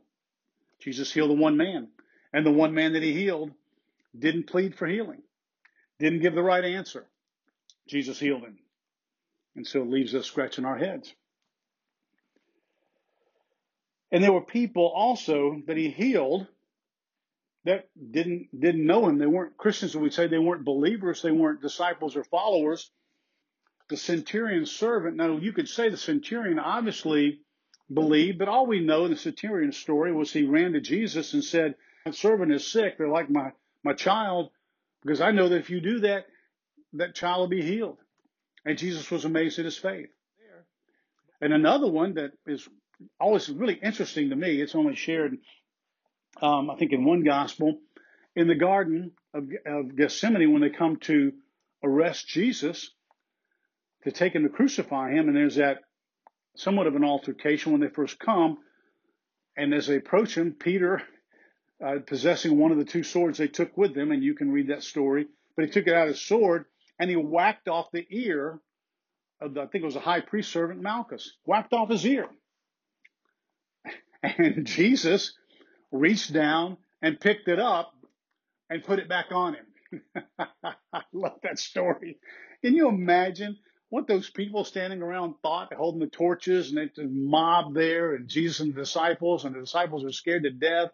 Jesus 0.79 1.13
healed 1.13 1.31
the 1.31 1.35
one 1.35 1.57
man. 1.57 1.89
And 2.33 2.45
the 2.45 2.53
one 2.53 2.75
man 2.75 2.93
that 2.93 3.03
he 3.03 3.15
healed 3.15 3.53
didn't 4.17 4.49
plead 4.49 4.77
for 4.77 4.87
healing, 4.87 5.23
didn't 5.99 6.21
give 6.21 6.35
the 6.35 6.43
right 6.43 6.65
answer. 6.65 7.07
Jesus 7.89 8.19
healed 8.19 8.43
him. 8.43 8.59
And 9.57 9.67
so 9.67 9.83
it 9.83 9.89
leaves 9.89 10.15
us 10.15 10.27
scratching 10.27 10.65
our 10.65 10.77
heads. 10.77 11.15
And 14.15 14.23
there 14.23 14.33
were 14.33 14.43
people 14.43 14.87
also 14.87 15.61
that 15.67 15.77
he 15.77 15.91
healed 15.91 16.47
that 17.65 17.89
didn't 18.13 18.49
didn't 18.57 18.87
know 18.87 19.09
him. 19.09 19.19
They 19.19 19.27
weren't 19.27 19.57
Christians, 19.57 19.97
we'd 19.97 20.15
say 20.15 20.29
they 20.29 20.39
weren't 20.39 20.65
believers, 20.65 21.21
they 21.21 21.33
weren't 21.33 21.61
disciples 21.61 22.15
or 22.15 22.23
followers. 22.23 22.93
The 23.89 23.97
centurion's 23.97 24.71
servant, 24.71 25.17
now 25.17 25.39
you 25.39 25.53
could 25.53 25.69
say 25.69 25.89
the 25.89 25.97
centurion 25.97 26.61
obviously 26.61 27.41
believed, 27.93 28.39
but 28.39 28.47
all 28.47 28.67
we 28.67 28.79
know 28.79 29.05
in 29.05 29.11
the 29.11 29.17
centurion 29.17 29.73
story 29.73 30.13
was 30.13 30.33
he 30.33 30.45
ran 30.45 30.75
to 30.75 30.81
Jesus 30.81 31.35
and 31.35 31.43
said, 31.43 31.75
My 32.07 32.13
servant 32.13 32.53
is 32.53 32.65
sick, 32.65 32.97
they're 32.97 33.09
like 33.09 33.29
my, 33.29 33.51
my 33.83 33.95
child, 33.95 34.51
because 35.03 35.21
I 35.21 35.33
know 35.33 35.49
that 35.49 35.59
if 35.59 35.71
you 35.71 35.81
do 35.81 35.99
that, 36.01 36.27
that 36.93 37.17
child 37.17 37.41
will 37.41 37.49
be 37.49 37.63
healed. 37.63 37.99
And 38.65 38.79
Jesus 38.79 39.11
was 39.11 39.25
amazed 39.25 39.59
at 39.59 39.65
his 39.65 39.77
faith. 39.77 40.11
And 41.41 41.53
another 41.53 41.89
one 41.89 42.15
that 42.15 42.31
is 42.47 42.67
always 43.21 43.49
really 43.49 43.75
interesting 43.75 44.31
to 44.31 44.37
me. 44.37 44.61
It's 44.61 44.75
only 44.75 44.95
shared, 44.95 45.37
um, 46.41 46.71
I 46.71 46.77
think, 46.77 46.93
in 46.93 47.05
one 47.05 47.25
gospel. 47.25 47.79
In 48.37 48.49
the 48.49 48.55
Garden 48.55 49.13
of, 49.33 49.49
of 49.67 49.97
Gethsemane, 49.97 50.53
when 50.53 50.63
they 50.63 50.71
come 50.71 50.97
to 51.03 51.33
arrest 51.83 52.29
Jesus, 52.29 52.91
to 54.05 54.13
take 54.13 54.35
him 54.35 54.43
to 54.43 54.49
crucify 54.49 55.13
him, 55.13 55.29
and 55.29 55.37
there's 55.37 55.57
that 55.57 55.79
somewhat 56.57 56.87
of 56.87 56.97
an 56.97 57.05
altercation 57.05 57.73
when 57.73 57.81
they 57.81 57.89
first 57.89 58.19
come. 58.19 58.59
And 59.57 59.73
as 59.73 59.87
they 59.87 59.97
approach 59.97 60.37
him, 60.37 60.53
Peter, 60.53 61.03
uh, 61.85 61.97
possessing 62.07 62.59
one 62.59 62.73
of 62.73 62.79
the 62.79 62.85
two 62.85 63.03
swords 63.03 63.39
they 63.39 63.49
took 63.49 63.77
with 63.77 63.95
them, 63.95 64.13
and 64.13 64.23
you 64.23 64.35
can 64.35 64.51
read 64.51 64.69
that 64.69 64.83
story, 64.83 65.27
but 65.57 65.65
he 65.65 65.71
took 65.71 65.87
it 65.87 65.95
out 65.95 66.09
of 66.09 66.15
his 66.15 66.23
sword 66.23 66.67
and 66.99 67.11
he 67.11 67.17
whacked 67.17 67.69
off 67.69 67.91
the 67.93 68.07
ear 68.11 68.59
of 69.41 69.55
the, 69.55 69.63
I 69.63 69.67
think 69.67 69.83
it 69.83 69.87
was 69.87 69.97
a 69.97 70.01
high 70.01 70.21
priest 70.21 70.53
servant 70.53 70.81
Malchus, 70.81 71.37
whacked 71.45 71.73
off 71.73 71.91
his 71.91 72.07
ear. 72.07 72.29
And 74.25 74.67
Jesus 74.67 75.35
reached 75.93 76.33
down 76.33 76.79
and 77.03 77.21
picked 77.21 77.49
it 77.49 77.59
up 77.59 77.95
and 78.71 78.83
put 78.83 78.99
it 78.99 79.09
back 79.09 79.27
on 79.31 79.55
him. 79.55 80.03
I 80.39 81.03
love 81.13 81.39
that 81.43 81.59
story. 81.59 82.19
Can 82.63 82.75
you 82.75 82.89
imagine 82.89 83.59
what 83.91 84.09
those 84.09 84.29
people 84.31 84.65
standing 84.65 85.03
around 85.03 85.35
thought, 85.43 85.73
holding 85.73 86.01
the 86.01 86.07
torches, 86.07 86.73
and 86.73 86.91
a 86.99 87.03
mob 87.05 87.75
there, 87.75 88.15
and 88.15 88.27
Jesus 88.27 88.61
and 88.61 88.75
the 88.75 88.81
disciples, 88.81 89.45
and 89.45 89.55
the 89.55 89.61
disciples 89.61 90.05
are 90.05 90.11
scared 90.11 90.43
to 90.45 90.51
death. 90.51 90.91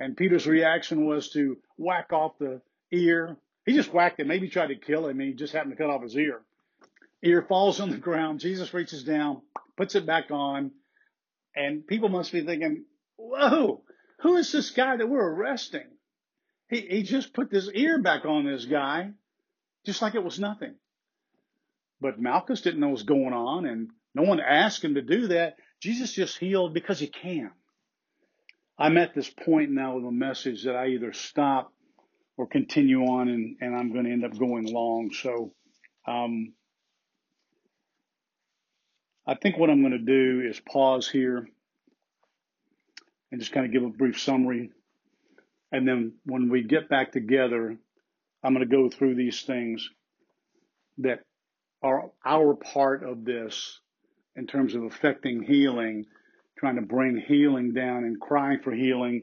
And 0.00 0.16
Peter's 0.16 0.46
reaction 0.46 1.06
was 1.06 1.28
to 1.30 1.58
whack 1.76 2.12
off 2.12 2.38
the 2.38 2.60
ear. 2.90 3.36
He 3.66 3.74
just 3.74 3.92
whacked 3.92 4.18
it, 4.18 4.26
maybe 4.26 4.48
tried 4.48 4.68
to 4.68 4.74
kill 4.74 5.06
him, 5.06 5.20
and 5.20 5.28
he 5.28 5.34
just 5.34 5.52
happened 5.52 5.76
to 5.76 5.76
cut 5.76 5.90
off 5.90 6.02
his 6.02 6.16
ear. 6.16 6.40
Ear 7.22 7.42
falls 7.42 7.78
on 7.78 7.90
the 7.90 7.98
ground. 7.98 8.40
Jesus 8.40 8.74
reaches 8.74 9.04
down, 9.04 9.42
puts 9.76 9.94
it 9.94 10.04
back 10.04 10.30
on, 10.30 10.72
and 11.56 11.86
people 11.86 12.08
must 12.08 12.32
be 12.32 12.44
thinking, 12.44 12.84
whoa, 13.16 13.82
who 14.20 14.36
is 14.36 14.50
this 14.52 14.70
guy 14.70 14.96
that 14.96 15.08
we're 15.08 15.34
arresting? 15.34 15.86
He, 16.68 16.80
he 16.80 17.02
just 17.02 17.34
put 17.34 17.50
this 17.50 17.68
ear 17.72 18.00
back 18.02 18.24
on 18.24 18.46
this 18.46 18.64
guy, 18.64 19.10
just 19.84 20.02
like 20.02 20.14
it 20.14 20.24
was 20.24 20.40
nothing. 20.40 20.74
But 22.00 22.20
Malchus 22.20 22.62
didn't 22.62 22.80
know 22.80 22.88
what 22.88 22.94
was 22.94 23.02
going 23.04 23.32
on, 23.32 23.66
and 23.66 23.90
no 24.14 24.22
one 24.22 24.40
asked 24.40 24.84
him 24.84 24.94
to 24.94 25.02
do 25.02 25.28
that. 25.28 25.56
Jesus 25.80 26.12
just 26.12 26.38
healed 26.38 26.74
because 26.74 26.98
he 26.98 27.06
can. 27.06 27.50
I'm 28.78 28.96
at 28.96 29.14
this 29.14 29.30
point 29.30 29.70
now 29.70 29.96
with 29.96 30.04
a 30.04 30.10
message 30.10 30.64
that 30.64 30.74
I 30.74 30.88
either 30.88 31.12
stop 31.12 31.72
or 32.36 32.46
continue 32.46 33.02
on, 33.02 33.28
and, 33.28 33.56
and 33.60 33.76
I'm 33.76 33.92
going 33.92 34.06
to 34.06 34.10
end 34.10 34.24
up 34.24 34.36
going 34.36 34.66
long. 34.66 35.12
So, 35.12 35.52
um, 36.06 36.54
I 39.26 39.34
think 39.34 39.56
what 39.56 39.70
I'm 39.70 39.80
going 39.80 39.92
to 39.92 39.98
do 39.98 40.46
is 40.46 40.60
pause 40.60 41.08
here 41.08 41.48
and 43.32 43.40
just 43.40 43.52
kind 43.52 43.64
of 43.64 43.72
give 43.72 43.82
a 43.82 43.88
brief 43.88 44.20
summary. 44.20 44.70
And 45.72 45.88
then 45.88 46.12
when 46.24 46.50
we 46.50 46.62
get 46.62 46.90
back 46.90 47.12
together, 47.12 47.76
I'm 48.42 48.54
going 48.54 48.68
to 48.68 48.76
go 48.76 48.90
through 48.90 49.14
these 49.14 49.42
things 49.42 49.88
that 50.98 51.20
are 51.82 52.10
our 52.24 52.54
part 52.54 53.02
of 53.02 53.24
this 53.24 53.80
in 54.36 54.46
terms 54.46 54.74
of 54.74 54.84
affecting 54.84 55.42
healing, 55.42 56.04
trying 56.58 56.76
to 56.76 56.82
bring 56.82 57.16
healing 57.16 57.72
down 57.72 58.04
and 58.04 58.20
crying 58.20 58.60
for 58.62 58.72
healing. 58.72 59.22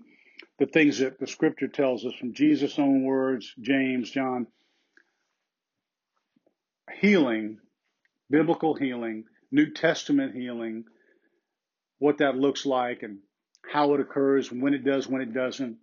The 0.57 0.65
things 0.65 0.97
that 0.99 1.19
the 1.19 1.27
scripture 1.27 1.67
tells 1.67 2.05
us 2.05 2.13
from 2.15 2.33
Jesus' 2.33 2.79
own 2.79 3.03
words, 3.03 3.53
James, 3.61 4.09
John, 4.09 4.47
healing, 6.99 7.59
biblical 8.29 8.73
healing 8.73 9.25
New 9.51 9.71
Testament 9.71 10.35
healing, 10.35 10.85
what 11.99 12.19
that 12.19 12.37
looks 12.37 12.65
like 12.65 13.03
and 13.03 13.19
how 13.71 13.93
it 13.93 13.99
occurs, 13.99 14.51
when 14.51 14.73
it 14.73 14.83
does, 14.83 15.07
when 15.07 15.21
it 15.21 15.33
doesn't. 15.33 15.77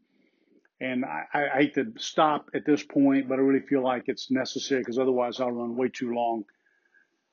And 0.81 1.05
I, 1.05 1.25
I 1.35 1.59
hate 1.59 1.75
to 1.75 1.93
stop 1.99 2.51
at 2.55 2.65
this 2.65 2.83
point, 2.83 3.29
but 3.29 3.39
I 3.39 3.43
really 3.43 3.67
feel 3.67 3.83
like 3.83 4.05
it's 4.07 4.31
necessary 4.31 4.81
because 4.81 4.99
otherwise 4.99 5.41
I'll 5.41 5.51
run 5.51 5.77
way 5.77 5.89
too 5.89 6.13
long. 6.13 6.45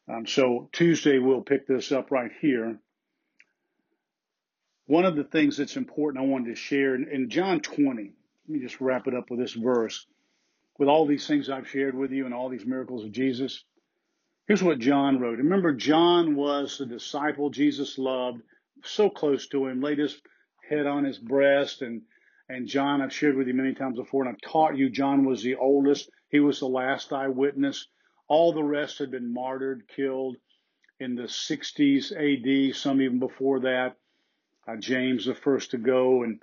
Um, 0.07 0.27
so 0.27 0.69
Tuesday 0.71 1.19
we'll 1.19 1.41
pick 1.41 1.67
this 1.67 1.91
up 1.91 2.11
right 2.11 2.31
here. 2.41 2.79
One 4.87 5.05
of 5.05 5.15
the 5.15 5.23
things 5.23 5.57
that's 5.57 5.77
important 5.77 6.23
I 6.23 6.27
wanted 6.27 6.49
to 6.49 6.55
share 6.55 6.95
in, 6.95 7.07
in 7.11 7.29
John 7.29 7.59
20, 7.59 8.03
let 8.03 8.13
me 8.47 8.59
just 8.59 8.81
wrap 8.81 9.07
it 9.07 9.15
up 9.15 9.31
with 9.31 9.39
this 9.39 9.53
verse. 9.53 10.05
With 10.77 10.89
all 10.89 11.07
these 11.07 11.25
things 11.25 11.49
I've 11.49 11.69
shared 11.69 11.95
with 11.95 12.11
you 12.11 12.25
and 12.25 12.33
all 12.33 12.49
these 12.49 12.65
miracles 12.65 13.03
of 13.03 13.11
Jesus, 13.11 13.63
Here's 14.47 14.63
what 14.63 14.79
John 14.79 15.19
wrote. 15.19 15.39
Remember, 15.39 15.73
John 15.73 16.36
was 16.36 16.77
the 16.77 16.86
disciple 16.86 17.49
Jesus 17.49 17.97
loved, 17.97 18.41
so 18.84 19.10
close 19.10 19.47
to 19.47 19.65
him, 19.65 19.81
laid 19.81 19.97
his 19.97 20.21
head 20.69 20.86
on 20.86 21.03
his 21.03 21.17
breast. 21.17 21.81
And, 21.81 22.03
and 22.47 22.67
John, 22.67 23.01
I've 23.01 23.13
shared 23.13 23.36
with 23.36 23.47
you 23.47 23.55
many 23.55 23.73
times 23.73 23.97
before, 23.97 24.23
and 24.23 24.29
I've 24.29 24.51
taught 24.51 24.77
you, 24.77 24.89
John 24.89 25.25
was 25.25 25.41
the 25.41 25.55
oldest. 25.55 26.10
He 26.29 26.39
was 26.39 26.60
the 26.60 26.67
last 26.67 27.12
eyewitness. 27.12 27.88
All 28.27 28.53
the 28.53 28.63
rest 28.63 28.99
had 28.99 29.10
been 29.10 29.34
martyred, 29.34 29.88
killed 29.88 30.38
in 30.99 31.15
the 31.15 31.23
60s 31.23 32.12
AD, 32.12 32.75
some 32.75 33.01
even 33.01 33.19
before 33.19 33.62
that. 33.62 33.97
Uh, 34.67 34.75
James, 34.77 35.25
the 35.25 35.36
first 35.36 35.71
to 35.71 35.77
go, 35.77 36.23
and 36.23 36.39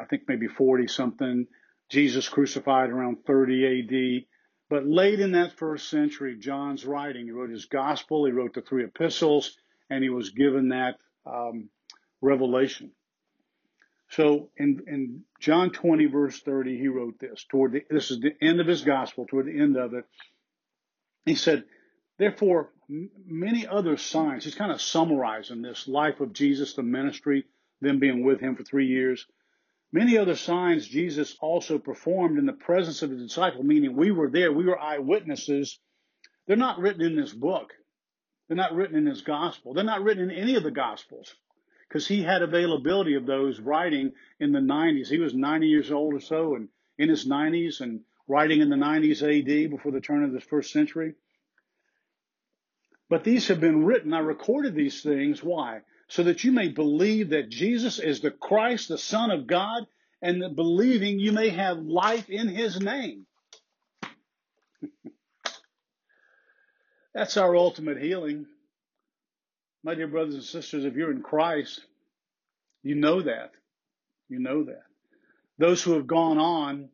I 0.00 0.04
think 0.04 0.24
maybe 0.28 0.48
40 0.48 0.88
something. 0.88 1.46
Jesus 1.90 2.28
crucified 2.28 2.90
around 2.90 3.24
30 3.24 3.80
AD. 3.80 4.26
But 4.68 4.86
late 4.86 5.20
in 5.20 5.32
that 5.32 5.58
first 5.58 5.88
century, 5.88 6.36
John's 6.38 6.84
writing, 6.84 7.26
he 7.26 7.30
wrote 7.30 7.50
his 7.50 7.66
gospel, 7.66 8.24
he 8.26 8.32
wrote 8.32 8.54
the 8.54 8.62
three 8.62 8.84
epistles, 8.84 9.56
and 9.90 10.02
he 10.02 10.10
was 10.10 10.30
given 10.30 10.70
that 10.70 10.96
um, 11.24 11.68
revelation. 12.20 12.90
So 14.10 14.50
in, 14.56 14.82
in 14.86 15.22
John 15.40 15.70
20 15.70 16.06
verse 16.06 16.40
30, 16.40 16.78
he 16.78 16.88
wrote 16.88 17.18
this 17.20 17.44
toward 17.48 17.72
the, 17.72 17.84
this 17.90 18.10
is 18.10 18.20
the 18.20 18.34
end 18.42 18.60
of 18.60 18.66
his 18.66 18.82
gospel, 18.82 19.26
toward 19.26 19.46
the 19.46 19.58
end 19.60 19.76
of 19.76 19.94
it. 19.94 20.04
He 21.24 21.34
said, 21.34 21.64
therefore, 22.18 22.70
m- 22.88 23.10
many 23.26 23.66
other 23.66 23.96
signs, 23.96 24.44
he's 24.44 24.54
kind 24.54 24.72
of 24.72 24.80
summarizing 24.80 25.62
this 25.62 25.88
life 25.88 26.20
of 26.20 26.32
Jesus, 26.32 26.74
the 26.74 26.82
ministry, 26.82 27.44
them 27.80 27.98
being 27.98 28.24
with 28.24 28.40
him 28.40 28.56
for 28.56 28.64
three 28.64 28.86
years. 28.86 29.26
Many 29.96 30.18
other 30.18 30.36
signs 30.36 30.86
Jesus 30.86 31.38
also 31.40 31.78
performed 31.78 32.38
in 32.38 32.44
the 32.44 32.52
presence 32.52 33.00
of 33.00 33.08
his 33.08 33.22
disciple, 33.22 33.62
meaning 33.62 33.96
we 33.96 34.10
were 34.10 34.28
there, 34.28 34.52
we 34.52 34.66
were 34.66 34.78
eyewitnesses. 34.78 35.78
They're 36.46 36.54
not 36.54 36.78
written 36.78 37.00
in 37.00 37.16
this 37.16 37.32
book. 37.32 37.72
They're 38.46 38.58
not 38.58 38.74
written 38.74 38.98
in 38.98 39.06
his 39.06 39.22
gospel. 39.22 39.72
They're 39.72 39.84
not 39.84 40.02
written 40.02 40.28
in 40.28 40.36
any 40.36 40.54
of 40.56 40.64
the 40.64 40.70
gospels. 40.70 41.34
because 41.88 42.06
he 42.06 42.22
had 42.22 42.42
availability 42.42 43.14
of 43.14 43.24
those 43.24 43.58
writing 43.58 44.12
in 44.38 44.52
the 44.52 44.58
90s. 44.58 45.08
He 45.08 45.18
was 45.18 45.32
90 45.32 45.66
years 45.66 45.90
old 45.90 46.12
or 46.12 46.20
so 46.20 46.56
and 46.56 46.68
in 46.98 47.08
his 47.08 47.26
90s 47.26 47.80
and 47.80 48.02
writing 48.28 48.60
in 48.60 48.68
the 48.68 48.76
90s 48.76 49.22
AD 49.22 49.70
before 49.70 49.92
the 49.92 50.02
turn 50.02 50.24
of 50.24 50.32
the 50.32 50.42
first 50.42 50.74
century. 50.74 51.14
But 53.08 53.24
these 53.24 53.48
have 53.48 53.60
been 53.60 53.86
written. 53.86 54.12
I 54.12 54.18
recorded 54.18 54.74
these 54.74 55.00
things. 55.00 55.42
Why? 55.42 55.80
So 56.08 56.22
that 56.24 56.44
you 56.44 56.52
may 56.52 56.68
believe 56.68 57.30
that 57.30 57.48
Jesus 57.48 57.98
is 57.98 58.20
the 58.20 58.30
Christ, 58.30 58.88
the 58.88 58.98
Son 58.98 59.30
of 59.30 59.46
God, 59.46 59.86
and 60.22 60.42
that 60.42 60.54
believing 60.54 61.18
you 61.18 61.32
may 61.32 61.48
have 61.50 61.78
life 61.78 62.30
in 62.30 62.48
his 62.48 62.80
name. 62.80 63.26
That's 67.14 67.36
our 67.36 67.56
ultimate 67.56 68.00
healing. 68.00 68.46
My 69.82 69.94
dear 69.94 70.08
brothers 70.08 70.34
and 70.34 70.44
sisters, 70.44 70.84
if 70.84 70.94
you're 70.94 71.12
in 71.12 71.22
Christ, 71.22 71.80
you 72.82 72.94
know 72.94 73.22
that. 73.22 73.52
You 74.28 74.38
know 74.38 74.64
that. 74.64 74.82
Those 75.58 75.82
who 75.82 75.92
have 75.92 76.06
gone 76.06 76.38
on, 76.38 76.88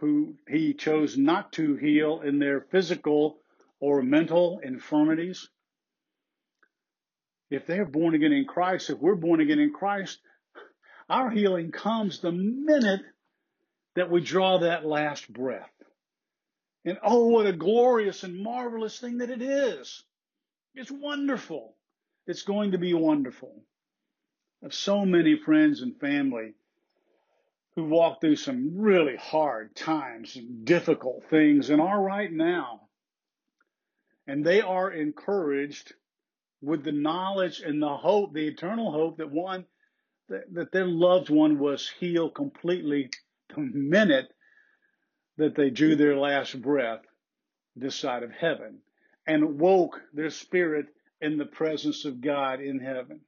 who 0.00 0.36
he 0.48 0.72
chose 0.72 1.18
not 1.18 1.52
to 1.52 1.76
heal 1.76 2.22
in 2.22 2.38
their 2.38 2.60
physical 2.60 3.38
or 3.80 4.02
mental 4.02 4.60
infirmities, 4.62 5.48
if 7.50 7.66
they're 7.66 7.84
born 7.84 8.14
again 8.14 8.32
in 8.32 8.44
Christ, 8.44 8.90
if 8.90 8.98
we're 8.98 9.16
born 9.16 9.40
again 9.40 9.58
in 9.58 9.72
Christ, 9.72 10.18
our 11.08 11.30
healing 11.30 11.72
comes 11.72 12.20
the 12.20 12.32
minute 12.32 13.02
that 13.96 14.10
we 14.10 14.20
draw 14.20 14.58
that 14.58 14.86
last 14.86 15.30
breath. 15.30 15.70
And 16.84 16.98
oh, 17.02 17.26
what 17.26 17.46
a 17.46 17.52
glorious 17.52 18.22
and 18.22 18.42
marvelous 18.42 18.98
thing 18.98 19.18
that 19.18 19.30
it 19.30 19.42
is. 19.42 20.02
It's 20.74 20.90
wonderful. 20.90 21.74
It's 22.26 22.42
going 22.42 22.72
to 22.72 22.78
be 22.78 22.94
wonderful. 22.94 23.52
I 24.62 24.66
have 24.66 24.74
so 24.74 25.04
many 25.04 25.36
friends 25.36 25.82
and 25.82 25.98
family 25.98 26.54
who 27.74 27.84
walk 27.84 28.20
through 28.20 28.36
some 28.36 28.78
really 28.78 29.16
hard 29.16 29.74
times 29.74 30.36
and 30.36 30.64
difficult 30.64 31.24
things 31.28 31.70
and 31.70 31.80
are 31.80 32.00
right 32.00 32.32
now. 32.32 32.82
And 34.26 34.44
they 34.44 34.60
are 34.60 34.90
encouraged 34.90 35.92
with 36.62 36.84
the 36.84 36.92
knowledge 36.92 37.60
and 37.60 37.82
the 37.82 37.96
hope, 37.96 38.34
the 38.34 38.46
eternal 38.46 38.92
hope 38.92 39.18
that 39.18 39.30
one, 39.30 39.64
that, 40.28 40.52
that 40.52 40.72
their 40.72 40.86
loved 40.86 41.30
one 41.30 41.58
was 41.58 41.90
healed 41.98 42.34
completely 42.34 43.10
the 43.54 43.60
minute 43.60 44.28
that 45.38 45.56
they 45.56 45.70
drew 45.70 45.96
their 45.96 46.16
last 46.16 46.60
breath 46.60 47.00
this 47.76 47.96
side 47.96 48.22
of 48.22 48.30
heaven 48.30 48.78
and 49.26 49.58
woke 49.58 50.00
their 50.12 50.30
spirit 50.30 50.86
in 51.20 51.38
the 51.38 51.46
presence 51.46 52.04
of 52.04 52.20
God 52.20 52.60
in 52.60 52.78
heaven. 52.78 53.20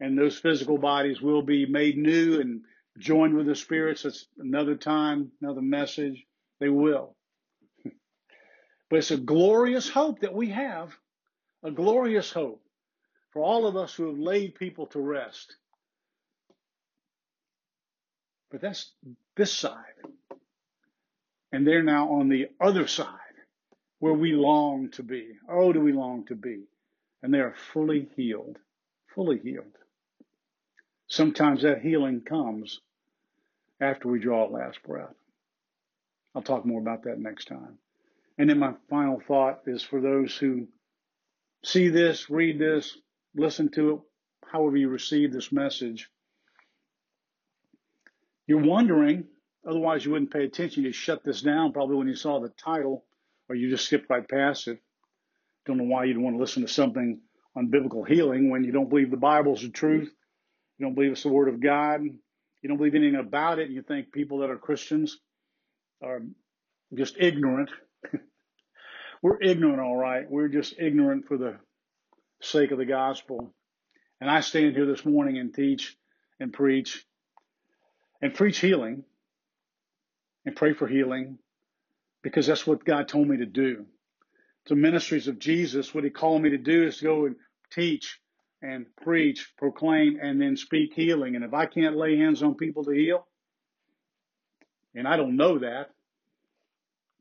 And 0.00 0.18
those 0.18 0.38
physical 0.38 0.78
bodies 0.78 1.20
will 1.20 1.42
be 1.42 1.66
made 1.66 1.96
new 1.96 2.40
and 2.40 2.62
joined 2.98 3.34
with 3.34 3.46
the 3.46 3.54
spirits. 3.54 4.02
That's 4.02 4.26
another 4.38 4.74
time, 4.74 5.30
another 5.40 5.62
message. 5.62 6.24
They 6.60 6.68
will. 6.68 7.16
But 8.90 8.98
it's 8.98 9.10
a 9.10 9.16
glorious 9.16 9.88
hope 9.88 10.20
that 10.20 10.34
we 10.34 10.50
have 10.50 10.94
a 11.62 11.70
glorious 11.70 12.30
hope 12.32 12.62
for 13.32 13.42
all 13.42 13.66
of 13.66 13.76
us 13.76 13.94
who 13.94 14.06
have 14.08 14.18
laid 14.18 14.54
people 14.54 14.86
to 14.86 15.00
rest. 15.00 15.56
But 18.50 18.60
that's 18.60 18.90
this 19.36 19.52
side. 19.52 19.76
And 21.52 21.66
they're 21.66 21.82
now 21.82 22.14
on 22.14 22.28
the 22.28 22.48
other 22.60 22.86
side 22.86 23.08
where 23.98 24.12
we 24.12 24.32
long 24.32 24.90
to 24.90 25.02
be. 25.02 25.28
Oh, 25.48 25.72
do 25.72 25.80
we 25.80 25.92
long 25.92 26.24
to 26.26 26.34
be? 26.34 26.64
And 27.22 27.32
they 27.32 27.38
are 27.38 27.54
fully 27.72 28.08
healed, 28.16 28.58
fully 29.14 29.38
healed. 29.38 29.76
Sometimes 31.06 31.62
that 31.62 31.82
healing 31.82 32.22
comes 32.22 32.80
after 33.80 34.08
we 34.08 34.18
draw 34.18 34.48
a 34.48 34.50
last 34.50 34.82
breath. 34.82 35.14
I'll 36.34 36.42
talk 36.42 36.64
more 36.64 36.80
about 36.80 37.04
that 37.04 37.18
next 37.18 37.46
time. 37.48 37.78
And 38.38 38.48
then 38.48 38.58
my 38.58 38.74
final 38.88 39.20
thought 39.20 39.60
is 39.66 39.82
for 39.82 40.00
those 40.00 40.36
who 40.36 40.66
see 41.64 41.88
this, 41.88 42.28
read 42.30 42.58
this, 42.58 42.96
listen 43.34 43.70
to 43.72 43.90
it, 43.90 44.00
however 44.50 44.76
you 44.76 44.88
receive 44.88 45.32
this 45.32 45.52
message. 45.52 46.08
You're 48.46 48.62
wondering, 48.62 49.24
otherwise 49.68 50.04
you 50.04 50.12
wouldn't 50.12 50.32
pay 50.32 50.44
attention. 50.44 50.82
You 50.82 50.92
shut 50.92 51.24
this 51.24 51.42
down 51.42 51.72
probably 51.72 51.96
when 51.96 52.08
you 52.08 52.16
saw 52.16 52.40
the 52.40 52.50
title, 52.50 53.04
or 53.48 53.54
you 53.54 53.70
just 53.70 53.86
skipped 53.86 54.10
right 54.10 54.28
past 54.28 54.68
it. 54.68 54.78
Don't 55.66 55.78
know 55.78 55.84
why 55.84 56.04
you'd 56.04 56.18
want 56.18 56.36
to 56.36 56.40
listen 56.40 56.62
to 56.62 56.68
something 56.68 57.20
on 57.54 57.70
biblical 57.70 58.02
healing 58.02 58.50
when 58.50 58.64
you 58.64 58.72
don't 58.72 58.88
believe 58.88 59.10
the 59.10 59.16
Bible's 59.16 59.62
the 59.62 59.68
truth. 59.68 60.12
You 60.78 60.86
don't 60.86 60.94
believe 60.94 61.12
it's 61.12 61.22
the 61.22 61.28
Word 61.28 61.48
of 61.48 61.60
God. 61.60 62.02
You 62.02 62.68
don't 62.68 62.78
believe 62.78 62.94
anything 62.94 63.20
about 63.20 63.58
it. 63.58 63.66
And 63.66 63.74
you 63.74 63.82
think 63.82 64.12
people 64.12 64.38
that 64.38 64.50
are 64.50 64.56
Christians 64.56 65.18
are 66.02 66.22
just 66.94 67.16
ignorant. 67.18 67.70
We're 69.22 69.40
ignorant, 69.40 69.80
all 69.80 69.96
right. 69.96 70.28
We're 70.28 70.48
just 70.48 70.74
ignorant 70.80 71.28
for 71.28 71.38
the 71.38 71.56
sake 72.40 72.72
of 72.72 72.78
the 72.78 72.84
gospel. 72.84 73.54
And 74.20 74.28
I 74.28 74.40
stand 74.40 74.74
here 74.74 74.86
this 74.86 75.04
morning 75.06 75.38
and 75.38 75.54
teach 75.54 75.96
and 76.40 76.52
preach 76.52 77.04
and 78.20 78.34
preach 78.34 78.58
healing 78.58 79.04
and 80.44 80.56
pray 80.56 80.72
for 80.74 80.88
healing 80.88 81.38
because 82.22 82.48
that's 82.48 82.66
what 82.66 82.84
God 82.84 83.06
told 83.06 83.28
me 83.28 83.36
to 83.38 83.46
do. 83.46 83.86
The 84.66 84.74
ministries 84.74 85.28
of 85.28 85.38
Jesus, 85.38 85.94
what 85.94 86.04
he 86.04 86.10
called 86.10 86.42
me 86.42 86.50
to 86.50 86.58
do 86.58 86.86
is 86.86 86.98
to 86.98 87.04
go 87.04 87.26
and 87.26 87.36
teach 87.72 88.18
and 88.60 88.86
preach, 89.02 89.52
proclaim, 89.56 90.18
and 90.20 90.40
then 90.40 90.56
speak 90.56 90.94
healing. 90.94 91.36
And 91.36 91.44
if 91.44 91.54
I 91.54 91.66
can't 91.66 91.96
lay 91.96 92.16
hands 92.16 92.42
on 92.42 92.54
people 92.54 92.84
to 92.84 92.92
heal, 92.92 93.26
and 94.94 95.06
I 95.06 95.16
don't 95.16 95.36
know 95.36 95.60
that, 95.60 95.90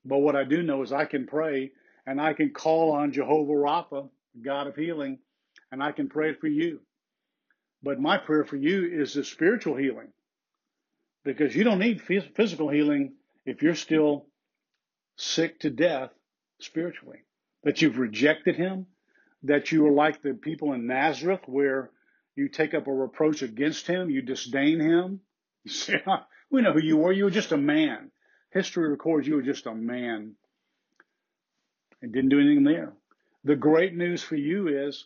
but 0.04 0.20
what 0.20 0.36
I 0.36 0.44
do 0.44 0.64
know 0.64 0.82
is 0.82 0.92
I 0.92 1.06
can 1.06 1.28
pray 1.28 1.72
and 2.06 2.20
I 2.20 2.34
can 2.34 2.52
call 2.52 2.92
on 2.92 3.12
Jehovah 3.12 3.54
Rapha, 3.54 4.10
God 4.42 4.68
of 4.68 4.76
healing, 4.76 5.20
and 5.72 5.84
I 5.84 5.92
can 5.92 6.10
pray 6.10 6.34
for 6.34 6.48
you. 6.48 6.82
But 7.84 8.00
my 8.00 8.18
prayer 8.18 8.46
for 8.46 8.58
you 8.58 8.88
is 8.88 9.14
the 9.14 9.24
spiritual 9.24 9.76
healing 9.76 10.10
because 11.24 11.56
you 11.56 11.64
don't 11.64 11.80
need 11.80 12.02
physical 12.02 12.70
healing 12.70 13.14
if 13.46 13.62
you're 13.62 13.76
still 13.76 14.28
sick 15.18 15.60
to 15.62 15.70
death 15.70 16.12
spiritually. 16.60 17.20
That 17.64 17.82
you've 17.82 18.00
rejected 18.00 18.56
him, 18.56 18.88
that 19.44 19.72
you 19.72 19.86
are 19.86 19.92
like 19.92 20.22
the 20.22 20.34
people 20.34 20.74
in 20.74 20.88
Nazareth 20.88 21.42
where 21.46 21.92
you 22.36 22.50
take 22.50 22.74
up 22.74 22.88
a 22.88 22.94
reproach 22.94 23.44
against 23.44 23.86
him, 23.86 24.10
you 24.10 24.22
disdain 24.22 24.80
him. 24.80 25.22
You 25.64 25.72
say, 25.72 26.04
we 26.50 26.62
know 26.62 26.74
who 26.74 26.82
you 26.82 26.98
were. 26.98 27.12
You 27.12 27.26
were 27.26 27.32
just 27.32 27.52
a 27.52 27.58
man. 27.58 28.12
History 28.52 28.90
records 28.90 29.28
you 29.28 29.36
were 29.36 29.42
just 29.44 29.68
a 29.68 29.76
man 29.76 30.34
and 32.02 32.12
didn't 32.12 32.30
do 32.30 32.40
anything 32.40 32.64
there. 32.64 32.94
The 33.44 33.56
great 33.56 33.96
news 33.96 34.24
for 34.24 34.36
you 34.36 34.68
is 34.88 35.06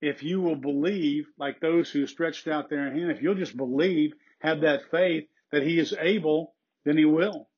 if 0.00 0.22
you 0.22 0.40
will 0.40 0.56
believe, 0.56 1.26
like 1.38 1.60
those 1.60 1.90
who 1.90 2.06
stretched 2.06 2.48
out 2.48 2.68
their 2.68 2.90
hand, 2.90 3.10
if 3.10 3.22
you'll 3.22 3.34
just 3.34 3.56
believe, 3.56 4.12
have 4.40 4.60
that 4.60 4.90
faith 4.90 5.28
that 5.52 5.62
He 5.62 5.78
is 5.78 5.94
able, 5.98 6.54
then 6.84 6.98
He 6.98 7.04
will. 7.04 7.48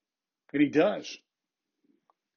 And 0.53 0.62
He 0.62 0.68
does. 0.68 1.18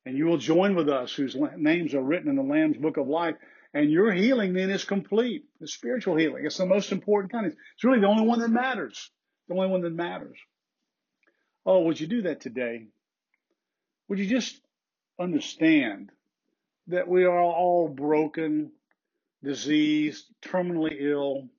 And 0.06 0.18
you 0.18 0.26
will 0.26 0.38
join 0.38 0.76
with 0.76 0.89
us 0.89 1.14
whose 1.14 1.36
names 1.58 1.93
are 1.93 2.02
written 2.02 2.30
in 2.30 2.36
the 2.36 2.41
Lamb's 2.41 2.78
book 2.78 2.97
of 2.97 3.08
life. 3.08 3.36
And 3.74 3.91
your 3.91 4.12
healing 4.12 4.54
then 4.54 4.70
is 4.70 4.84
complete. 4.84 5.45
The 5.60 5.68
spiritual 5.68 6.18
healing. 6.18 6.45
It's 6.45 6.58
the 6.58 6.66
most 6.66 6.91
important 6.91 7.32
kind. 7.32 7.45
It's 7.45 7.84
really 7.84 7.99
the 7.99 8.08
only 8.08 8.26
one 8.26 8.39
that 8.39 8.49
matters. 8.49 9.12
The 9.47 9.56
only 9.56 9.70
one 9.70 9.82
that 9.82 9.93
matters. 9.93 10.38
Oh, 11.66 11.82
would 11.82 11.99
you 11.99 12.08
do 12.08 12.24
that 12.24 12.41
today? 12.41 12.88
Would 14.10 14.20
you 14.20 14.26
just 14.26 14.60
understand 15.20 16.12
that 16.92 17.08
we 17.08 17.26
are 17.26 17.42
all 17.42 17.89
broken, 17.89 18.72
diseased, 19.44 20.26
terminally 20.42 21.02
ill. 21.02 21.50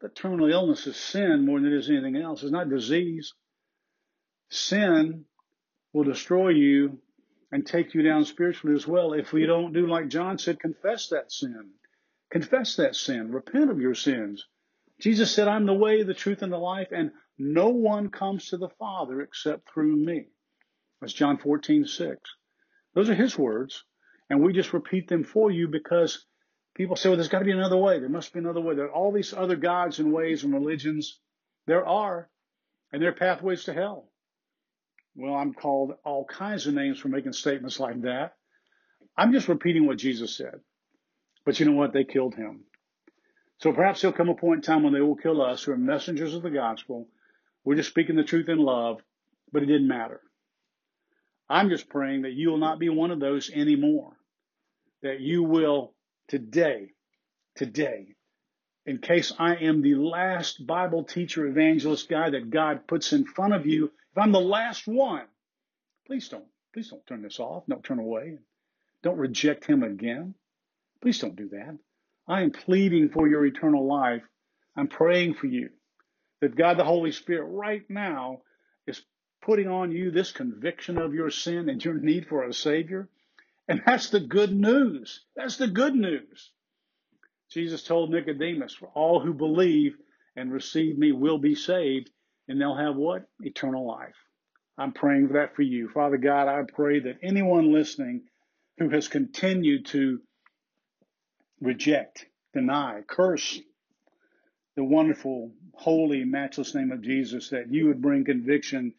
That 0.00 0.14
terminal 0.16 0.50
illness 0.50 0.86
is 0.86 0.96
sin 0.96 1.44
more 1.44 1.60
than 1.60 1.72
it 1.72 1.76
is 1.78 1.90
anything 1.90 2.16
else. 2.16 2.42
It's 2.42 2.52
not 2.52 2.70
disease. 2.70 3.34
Sin 4.50 5.24
will 5.92 6.04
destroy 6.04 6.50
you 6.50 6.98
and 7.52 7.66
take 7.66 7.94
you 7.94 8.02
down 8.02 8.24
spiritually 8.24 8.76
as 8.76 8.86
well 8.86 9.12
if 9.12 9.32
we 9.32 9.46
don't 9.46 9.72
do 9.72 9.86
like 9.86 10.08
John 10.08 10.38
said, 10.38 10.60
confess 10.60 11.08
that 11.08 11.32
sin. 11.32 11.70
Confess 12.30 12.76
that 12.76 12.96
sin. 12.96 13.32
Repent 13.32 13.70
of 13.70 13.80
your 13.80 13.94
sins. 13.94 14.46
Jesus 15.00 15.32
said, 15.32 15.48
I'm 15.48 15.66
the 15.66 15.74
way, 15.74 16.02
the 16.02 16.14
truth, 16.14 16.42
and 16.42 16.52
the 16.52 16.58
life, 16.58 16.88
and 16.92 17.10
no 17.38 17.68
one 17.70 18.10
comes 18.10 18.48
to 18.48 18.56
the 18.56 18.68
Father 18.78 19.20
except 19.20 19.70
through 19.70 19.96
me. 19.96 20.26
That's 21.00 21.12
John 21.12 21.38
14, 21.38 21.86
6. 21.86 22.20
Those 22.94 23.08
are 23.10 23.14
his 23.14 23.36
words. 23.38 23.84
And 24.30 24.42
we 24.42 24.52
just 24.52 24.72
repeat 24.72 25.08
them 25.08 25.24
for 25.24 25.50
you 25.50 25.66
because 25.66 26.24
people 26.74 26.94
say, 26.94 27.08
well, 27.08 27.16
there's 27.16 27.28
got 27.28 27.40
to 27.40 27.44
be 27.44 27.50
another 27.50 27.76
way. 27.76 27.98
There 27.98 28.08
must 28.08 28.32
be 28.32 28.38
another 28.38 28.60
way. 28.60 28.76
There 28.76 28.86
are 28.86 28.92
all 28.92 29.12
these 29.12 29.34
other 29.34 29.56
gods 29.56 29.98
and 29.98 30.12
ways 30.12 30.44
and 30.44 30.54
religions. 30.54 31.18
There 31.66 31.84
are, 31.84 32.30
and 32.92 33.02
there 33.02 33.10
are 33.10 33.14
pathways 33.14 33.64
to 33.64 33.74
hell. 33.74 34.08
Well, 35.16 35.34
I'm 35.34 35.52
called 35.52 35.94
all 36.04 36.24
kinds 36.24 36.68
of 36.68 36.74
names 36.74 37.00
for 37.00 37.08
making 37.08 37.32
statements 37.32 37.80
like 37.80 38.02
that. 38.02 38.36
I'm 39.16 39.32
just 39.32 39.48
repeating 39.48 39.86
what 39.86 39.98
Jesus 39.98 40.36
said. 40.36 40.60
But 41.44 41.58
you 41.58 41.66
know 41.66 41.72
what? 41.72 41.92
They 41.92 42.04
killed 42.04 42.36
him. 42.36 42.60
So 43.58 43.72
perhaps 43.72 44.00
there'll 44.00 44.16
come 44.16 44.28
a 44.28 44.34
point 44.34 44.58
in 44.58 44.62
time 44.62 44.84
when 44.84 44.92
they 44.92 45.00
will 45.00 45.16
kill 45.16 45.42
us 45.42 45.64
who 45.64 45.72
are 45.72 45.76
messengers 45.76 46.34
of 46.34 46.42
the 46.42 46.50
gospel. 46.50 47.08
We're 47.64 47.74
just 47.74 47.90
speaking 47.90 48.16
the 48.16 48.22
truth 48.22 48.48
in 48.48 48.58
love, 48.58 49.00
but 49.52 49.62
it 49.62 49.66
didn't 49.66 49.88
matter. 49.88 50.20
I'm 51.48 51.68
just 51.68 51.88
praying 51.88 52.22
that 52.22 52.32
you 52.32 52.50
will 52.50 52.58
not 52.58 52.78
be 52.78 52.88
one 52.88 53.10
of 53.10 53.18
those 53.18 53.50
anymore. 53.50 54.12
That 55.02 55.20
you 55.20 55.42
will 55.42 55.94
today, 56.28 56.90
today, 57.56 58.14
in 58.86 58.98
case 58.98 59.32
I 59.38 59.54
am 59.56 59.82
the 59.82 59.94
last 59.94 60.66
Bible 60.66 61.04
teacher, 61.04 61.46
evangelist 61.46 62.08
guy 62.08 62.30
that 62.30 62.50
God 62.50 62.86
puts 62.86 63.12
in 63.12 63.24
front 63.24 63.54
of 63.54 63.66
you, 63.66 63.86
if 63.86 64.18
I'm 64.18 64.32
the 64.32 64.40
last 64.40 64.86
one, 64.86 65.26
please 66.06 66.28
don't, 66.28 66.46
please 66.74 66.88
don't 66.88 67.06
turn 67.06 67.22
this 67.22 67.38
off. 67.38 67.64
Don't 67.68 67.84
turn 67.84 67.98
away. 67.98 68.38
Don't 69.02 69.18
reject 69.18 69.64
him 69.64 69.82
again. 69.82 70.34
Please 71.00 71.18
don't 71.18 71.36
do 71.36 71.48
that. 71.50 71.78
I 72.26 72.42
am 72.42 72.50
pleading 72.50 73.10
for 73.10 73.28
your 73.28 73.46
eternal 73.46 73.86
life. 73.86 74.22
I'm 74.76 74.88
praying 74.88 75.34
for 75.34 75.46
you 75.46 75.70
that 76.40 76.56
God 76.56 76.78
the 76.78 76.84
Holy 76.84 77.12
Spirit 77.12 77.46
right 77.46 77.82
now 77.88 78.42
is 78.86 79.02
putting 79.42 79.68
on 79.68 79.92
you 79.92 80.10
this 80.10 80.32
conviction 80.32 80.98
of 80.98 81.14
your 81.14 81.30
sin 81.30 81.68
and 81.68 81.84
your 81.84 81.94
need 81.94 82.26
for 82.28 82.44
a 82.44 82.52
Savior. 82.52 83.08
And 83.70 83.80
that's 83.86 84.10
the 84.10 84.18
good 84.18 84.52
news. 84.52 85.24
That's 85.36 85.56
the 85.56 85.68
good 85.68 85.94
news. 85.94 86.50
Jesus 87.52 87.84
told 87.84 88.10
Nicodemus, 88.10 88.74
for 88.74 88.88
all 88.96 89.20
who 89.20 89.32
believe 89.32 89.96
and 90.34 90.52
receive 90.52 90.98
me 90.98 91.12
will 91.12 91.38
be 91.38 91.54
saved, 91.54 92.10
and 92.48 92.60
they'll 92.60 92.76
have 92.76 92.96
what? 92.96 93.28
Eternal 93.40 93.86
life. 93.86 94.16
I'm 94.76 94.90
praying 94.90 95.28
for 95.28 95.34
that 95.34 95.54
for 95.54 95.62
you. 95.62 95.88
Father 95.88 96.16
God, 96.16 96.48
I 96.48 96.62
pray 96.64 96.98
that 96.98 97.18
anyone 97.22 97.72
listening 97.72 98.22
who 98.78 98.88
has 98.88 99.06
continued 99.06 99.86
to 99.86 100.20
reject, 101.60 102.26
deny, 102.52 103.02
curse 103.06 103.60
the 104.74 104.82
wonderful, 104.82 105.52
holy, 105.74 106.24
matchless 106.24 106.74
name 106.74 106.90
of 106.90 107.02
Jesus, 107.02 107.50
that 107.50 107.72
you 107.72 107.86
would 107.86 108.02
bring 108.02 108.24
conviction 108.24 108.94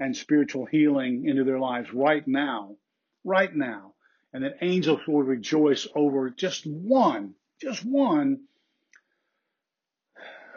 and 0.00 0.16
spiritual 0.16 0.66
healing 0.66 1.26
into 1.28 1.44
their 1.44 1.60
lives 1.60 1.94
right 1.94 2.26
now, 2.26 2.74
right 3.22 3.54
now, 3.54 3.92
and 4.36 4.44
that 4.44 4.58
angels 4.60 5.00
will 5.08 5.22
rejoice 5.22 5.88
over 5.94 6.28
just 6.28 6.66
one, 6.66 7.32
just 7.58 7.82
one 7.86 8.40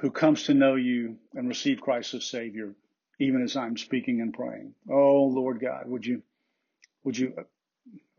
who 0.01 0.11
comes 0.11 0.43
to 0.43 0.53
know 0.53 0.75
you 0.75 1.15
and 1.33 1.47
receive 1.47 1.79
Christ 1.79 2.13
as 2.13 2.25
Savior, 2.25 2.75
even 3.21 3.41
as 3.41 3.55
I'm 3.55 3.77
speaking 3.77 4.19
and 4.19 4.33
praying. 4.33 4.73
Oh 4.91 5.23
Lord 5.23 5.61
God, 5.61 5.83
would 5.85 6.05
you, 6.05 6.23
would 7.05 7.17
you, 7.17 7.33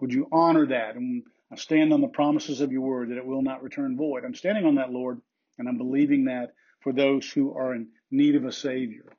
would 0.01 0.15
you 0.15 0.29
honor 0.33 0.67
that? 0.69 0.97
And 0.97 1.25
I 1.53 1.57
stand 1.57 1.93
on 1.93 2.01
the 2.01 2.09
promises 2.09 2.63
of 2.63 2.73
your 2.73 2.81
word 2.81 3.11
that 3.11 3.19
it 3.19 3.27
will 3.27 3.43
not 3.43 3.63
return 3.63 3.99
void. 3.99 4.25
I'm 4.25 4.35
standing 4.35 4.65
on 4.65 4.77
that, 4.77 4.91
Lord, 4.91 5.21
and 5.59 5.69
I'm 5.69 5.77
believing 5.77 6.25
that 6.25 6.55
for 6.81 6.95
those 6.95 7.31
who 7.31 7.55
are 7.55 7.75
in 7.75 7.89
need 8.11 8.35
of 8.35 8.47
a 8.47 8.53
Savior. 8.53 9.13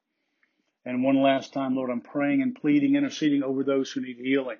And 0.86 1.04
one 1.04 1.22
last 1.22 1.54
time, 1.54 1.76
Lord, 1.76 1.92
I'm 1.92 2.02
praying 2.02 2.42
and 2.42 2.56
pleading, 2.56 2.96
interceding 2.96 3.44
over 3.44 3.64
those 3.64 3.92
who 3.92 4.02
need 4.02 4.18
healing. 4.18 4.58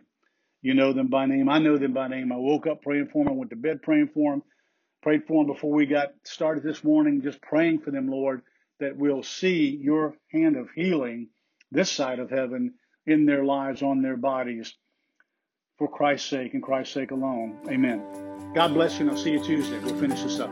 You 0.62 0.74
know 0.74 0.94
them 0.94 1.08
by 1.08 1.26
name. 1.26 1.50
I 1.50 1.60
know 1.60 1.78
them 1.78 1.94
by 1.94 2.08
name. 2.08 2.32
I 2.32 2.38
woke 2.38 2.68
up 2.68 2.82
praying 2.82 3.10
for 3.12 3.24
them. 3.24 3.34
I 3.34 3.36
went 3.36 3.50
to 3.50 3.56
bed 3.56 3.82
praying 3.82 4.10
for 4.14 4.32
them. 4.32 4.44
Prayed 5.02 5.24
for 5.28 5.44
them 5.44 5.52
before 5.52 5.72
we 5.72 5.88
got 5.88 6.10
started 6.24 6.64
this 6.64 6.84
morning, 6.84 7.24
just 7.24 7.42
praying 7.42 7.80
for 7.80 7.90
them, 7.90 8.08
Lord, 8.08 8.44
that 8.80 8.96
we'll 8.96 9.24
see 9.24 9.80
your 9.82 10.16
hand 10.32 10.58
of 10.58 10.70
healing 10.76 11.30
this 11.72 11.92
side 11.92 12.20
of 12.20 12.30
heaven 12.30 12.76
in 13.08 13.26
their 13.26 13.44
lives, 13.44 13.82
on 13.82 14.04
their 14.04 14.18
bodies 14.18 14.76
for 15.80 15.88
Christ's 15.88 16.30
sake 16.30 16.54
and 16.54 16.62
Christ's 16.62 16.94
sake 16.94 17.10
alone. 17.10 17.58
Amen. 17.68 18.04
God 18.54 18.76
bless 18.76 19.00
you, 19.00 19.02
and 19.02 19.12
I'll 19.12 19.18
see 19.18 19.32
you 19.32 19.44
Tuesday. 19.44 19.80
We'll 19.80 19.98
finish 19.98 20.22
this 20.22 20.40
up. 20.40 20.52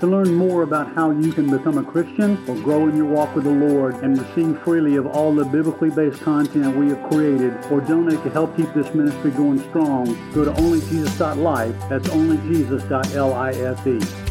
To 0.00 0.06
learn 0.06 0.32
more 0.32 0.62
about 0.62 0.94
how 0.94 1.10
you 1.10 1.32
can 1.32 1.50
become 1.50 1.76
a 1.76 1.82
Christian 1.82 2.38
or 2.46 2.54
grow 2.54 2.88
in 2.88 2.96
your 2.96 3.06
walk 3.06 3.34
with 3.34 3.44
the 3.44 3.50
Lord 3.50 3.96
and 3.96 4.16
receive 4.16 4.62
freely 4.62 4.94
of 4.94 5.08
all 5.08 5.34
the 5.34 5.44
biblically 5.44 5.90
based 5.90 6.20
content 6.20 6.76
we 6.76 6.90
have 6.90 7.02
created 7.10 7.52
or 7.68 7.80
donate 7.80 8.22
to 8.22 8.30
help 8.30 8.56
keep 8.56 8.72
this 8.74 8.94
ministry 8.94 9.32
going 9.32 9.58
strong, 9.70 10.04
go 10.32 10.44
to 10.44 10.52
onlyjesus.life. 10.52 11.74
That's 11.88 12.08
onlyjesus.life. 12.10 14.27